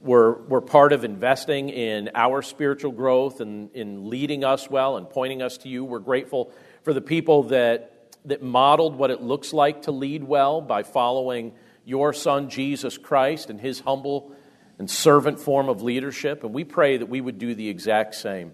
were, 0.00 0.40
were 0.44 0.62
part 0.62 0.94
of 0.94 1.04
investing 1.04 1.68
in 1.68 2.08
our 2.14 2.40
spiritual 2.40 2.92
growth 2.92 3.42
and 3.42 3.70
in 3.74 4.08
leading 4.08 4.44
us 4.44 4.70
well 4.70 4.96
and 4.96 5.10
pointing 5.10 5.42
us 5.42 5.58
to 5.58 5.68
you. 5.68 5.84
We're 5.84 5.98
grateful 5.98 6.52
for 6.84 6.94
the 6.94 7.02
people 7.02 7.42
that, 7.48 8.16
that 8.24 8.42
modeled 8.42 8.96
what 8.96 9.10
it 9.10 9.20
looks 9.20 9.52
like 9.52 9.82
to 9.82 9.90
lead 9.90 10.24
well 10.24 10.62
by 10.62 10.84
following 10.84 11.52
your 11.84 12.12
Son, 12.12 12.48
Jesus 12.48 12.98
Christ, 12.98 13.50
and 13.50 13.60
his 13.60 13.80
humble 13.80 14.32
and 14.78 14.90
servant 14.90 15.38
form 15.38 15.68
of 15.68 15.82
leadership. 15.82 16.44
And 16.44 16.52
we 16.52 16.64
pray 16.64 16.96
that 16.96 17.06
we 17.06 17.20
would 17.20 17.38
do 17.38 17.54
the 17.54 17.68
exact 17.68 18.14
same. 18.14 18.52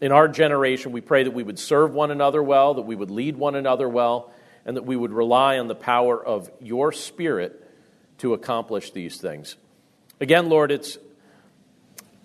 In 0.00 0.12
our 0.12 0.28
generation, 0.28 0.92
we 0.92 1.00
pray 1.00 1.22
that 1.22 1.32
we 1.32 1.42
would 1.42 1.58
serve 1.58 1.94
one 1.94 2.10
another 2.10 2.42
well, 2.42 2.74
that 2.74 2.82
we 2.82 2.96
would 2.96 3.10
lead 3.10 3.36
one 3.36 3.54
another 3.54 3.88
well, 3.88 4.32
and 4.64 4.76
that 4.76 4.84
we 4.84 4.96
would 4.96 5.12
rely 5.12 5.58
on 5.58 5.68
the 5.68 5.74
power 5.74 6.24
of 6.24 6.50
your 6.60 6.92
Spirit 6.92 7.58
to 8.18 8.34
accomplish 8.34 8.92
these 8.92 9.16
things. 9.16 9.56
Again, 10.20 10.48
Lord, 10.48 10.70
it's, 10.70 10.98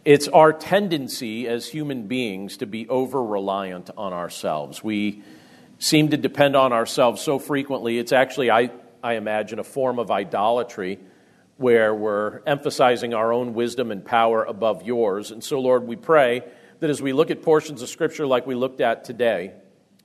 it's 0.05 0.27
our 0.27 0.53
tendency 0.53 1.47
as 1.47 1.67
human 1.67 2.07
beings 2.07 2.57
to 2.57 2.67
be 2.67 2.87
over 2.87 3.23
reliant 3.23 3.89
on 3.97 4.13
ourselves. 4.13 4.83
We 4.83 5.23
seem 5.79 6.09
to 6.09 6.17
depend 6.17 6.55
on 6.55 6.73
ourselves 6.73 7.21
so 7.21 7.39
frequently. 7.39 7.97
It's 7.97 8.11
actually, 8.11 8.51
I, 8.51 8.71
I 9.07 9.13
imagine, 9.13 9.57
a 9.57 9.63
form 9.63 9.99
of 9.99 10.11
idolatry 10.11 10.99
where 11.55 11.95
we're 11.95 12.41
emphasizing 12.45 13.13
our 13.13 13.31
own 13.31 13.53
wisdom 13.53 13.89
and 13.89 14.03
power 14.03 14.43
above 14.43 14.83
yours. 14.83 15.31
And 15.31 15.41
so, 15.41 15.61
Lord, 15.61 15.87
we 15.87 15.95
pray 15.95 16.43
that 16.81 16.89
as 16.89 17.01
we 17.01 17.13
look 17.13 17.31
at 17.31 17.41
portions 17.41 17.81
of 17.81 17.87
Scripture 17.87 18.27
like 18.27 18.45
we 18.45 18.53
looked 18.53 18.81
at 18.81 19.05
today 19.05 19.53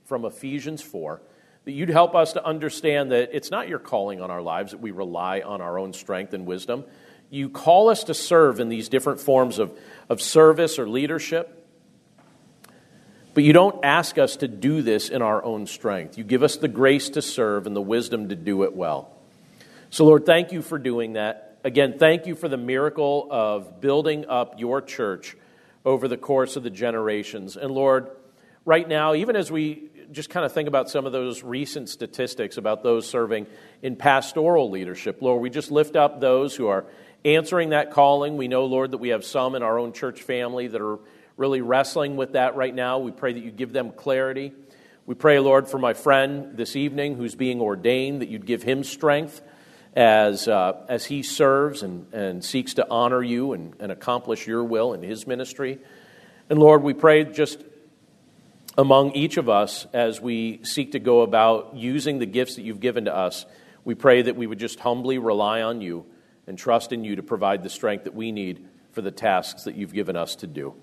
from 0.05 0.25
Ephesians 0.25 0.83
4, 0.83 1.21
that 1.65 1.73
you'd 1.73 1.89
help 1.89 2.15
us 2.15 2.35
to 2.35 2.47
understand 2.47 3.11
that 3.11 3.31
it's 3.33 3.51
not 3.51 3.69
your 3.69 3.81
calling 3.81 4.21
on 4.21 4.31
our 4.31 4.41
lives 4.41 4.71
that 4.71 4.79
we 4.79 4.93
rely 4.93 5.41
on 5.41 5.61
our 5.61 5.81
own 5.81 5.93
strength 5.93 6.33
and 6.33 6.47
wisdom. 6.47 6.85
You 7.29 7.49
call 7.49 7.89
us 7.89 8.05
to 8.05 8.15
serve 8.15 8.61
in 8.61 8.69
these 8.69 8.89
different 8.89 9.19
forms 9.19 9.59
of, 9.59 9.77
of 10.09 10.23
service 10.23 10.79
or 10.79 10.89
leadership, 10.89 11.62
but 13.35 13.45
you 13.45 13.53
don't 13.53 13.85
ask 13.85 14.19
us 14.19 14.37
to 14.37 14.49
do 14.49 14.83
this 14.83 15.09
in 15.09 15.23
our 15.23 15.43
own 15.43 15.67
strength. 15.67 16.19
You 16.19 16.25
give 16.25 16.43
us 16.43 16.57
the 16.57 16.69
grace 16.69 17.11
to 17.11 17.23
serve 17.23 17.67
and 17.67 17.75
the 17.75 17.83
wisdom 17.83 18.29
to 18.29 18.37
do 18.37 18.63
it 18.65 18.75
well. 18.75 19.11
So, 19.91 20.05
Lord, 20.05 20.27
thank 20.27 20.53
you 20.53 20.63
for 20.63 20.79
doing 20.79 21.15
that. 21.15 21.59
Again, 21.65 21.99
thank 21.99 22.27
you 22.27 22.35
for 22.35 22.49
the 22.49 22.57
miracle 22.57 23.29
of 23.31 23.81
building 23.81 24.27
up 24.27 24.59
your 24.59 24.81
church 24.81 25.37
over 25.85 26.09
the 26.09 26.17
course 26.17 26.57
of 26.57 26.63
the 26.63 26.71
generations. 26.71 27.57
And 27.57 27.71
Lord, 27.71 28.11
right 28.65 28.87
now, 28.87 29.15
even 29.15 29.37
as 29.37 29.51
we 29.51 29.91
just 30.13 30.31
kind 30.31 30.45
of 30.45 30.53
think 30.53 30.69
about 30.69 30.91
some 30.91 31.07
of 31.07 31.13
those 31.13 31.43
recent 31.43 31.89
statistics 31.89 32.57
about 32.57 32.83
those 32.83 33.09
serving 33.09 33.47
in 33.83 33.97
pastoral 33.97 34.71
leadership. 34.71 35.23
Lord, 35.23 35.41
we 35.41 35.51
just 35.51 35.71
lift 35.71 35.97
up 35.97 36.21
those 36.21 36.55
who 36.55 36.69
are 36.69 36.85
answering 37.25 37.71
that 37.71 37.91
calling. 37.91 38.37
We 38.37 38.49
know, 38.49 38.67
Lord, 38.67 38.93
that 38.93 38.99
we 38.99 39.11
have 39.11 39.25
some 39.25 39.55
in 39.55 39.63
our 39.63 39.79
own 39.79 39.93
church 39.93 40.23
family 40.23 40.69
that 40.69 40.81
are 40.81 40.99
really 41.37 41.61
wrestling 41.61 42.17
with 42.17 42.33
that 42.33 42.57
right 42.57 42.75
now. 42.75 42.99
We 42.99 43.11
pray 43.11 43.33
that 43.33 43.43
you 43.43 43.51
give 43.51 43.73
them 43.73 43.93
clarity. 43.93 44.53
We 45.07 45.15
pray, 45.15 45.39
Lord, 45.39 45.69
for 45.69 45.79
my 45.79 45.95
friend 45.95 46.57
this 46.57 46.77
evening 46.77 47.17
who's 47.17 47.35
being 47.35 47.61
ordained, 47.61 48.23
that 48.23 48.29
you'd 48.29 48.47
give 48.47 48.63
him 48.63 48.85
strength 48.85 49.43
as, 49.95 50.49
uh, 50.49 50.85
as 50.89 51.05
he 51.05 51.23
serves 51.23 51.83
and, 51.83 52.13
and 52.13 52.45
seeks 52.45 52.75
to 52.75 52.89
honor 52.89 53.23
you 53.23 53.53
and, 53.53 53.75
and 53.81 53.93
accomplish 53.93 54.47
your 54.47 54.65
will 54.65 54.93
in 54.93 55.03
his 55.03 55.27
ministry. 55.27 55.79
And 56.49 56.59
Lord, 56.59 56.83
we 56.83 56.95
pray 56.95 57.25
just 57.25 57.63
among 58.79 59.13
each 59.13 59.37
of 59.37 59.49
us 59.49 59.87
as 59.93 60.21
we 60.21 60.61
seek 60.63 60.93
to 60.93 60.99
go 60.99 61.23
about 61.23 61.75
using 61.75 62.19
the 62.19 62.27
gifts 62.27 62.57
that 62.57 62.63
you've 62.63 62.81
given 62.81 63.05
to 63.07 63.15
us. 63.15 63.45
We 63.85 63.95
pray 63.95 64.23
that 64.23 64.37
we 64.37 64.47
would 64.47 64.59
just 64.59 64.81
humbly 64.81 65.19
rely 65.19 65.63
on 65.63 65.81
you 65.81 66.07
and 66.47 66.57
trust 66.57 66.93
in 66.93 67.05
you 67.05 67.17
to 67.17 67.23
provide 67.23 67.63
the 67.63 67.71
strength 67.71 68.05
that 68.05 68.15
we 68.15 68.33
need 68.33 68.67
for 68.93 69.03
the 69.03 69.11
tasks 69.11 69.65
that 69.65 69.75
you've 69.75 69.93
given 69.93 70.17
us 70.17 70.37
to 70.37 70.47
do. 70.47 70.75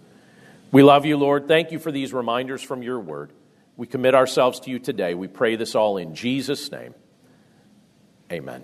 We 0.72 0.84
love 0.84 1.05
you, 1.05 1.17
Lord. 1.17 1.47
Thank 1.47 1.72
you 1.72 1.80
for 1.80 1.91
these 1.91 2.13
reminders 2.13 2.61
from 2.61 2.84
your 2.84 2.99
word. 2.99 3.34
We 3.76 3.88
commit 3.88 4.13
ourselves 4.13 4.59
to 4.61 4.70
you 4.70 4.80
today. 4.80 5.13
We 5.13 5.28
pray 5.28 5.55
this 5.55 5.74
all 5.74 5.97
in 5.97 6.13
Jesus' 6.13 6.72
name. 6.72 6.93
Amen. 8.32 8.63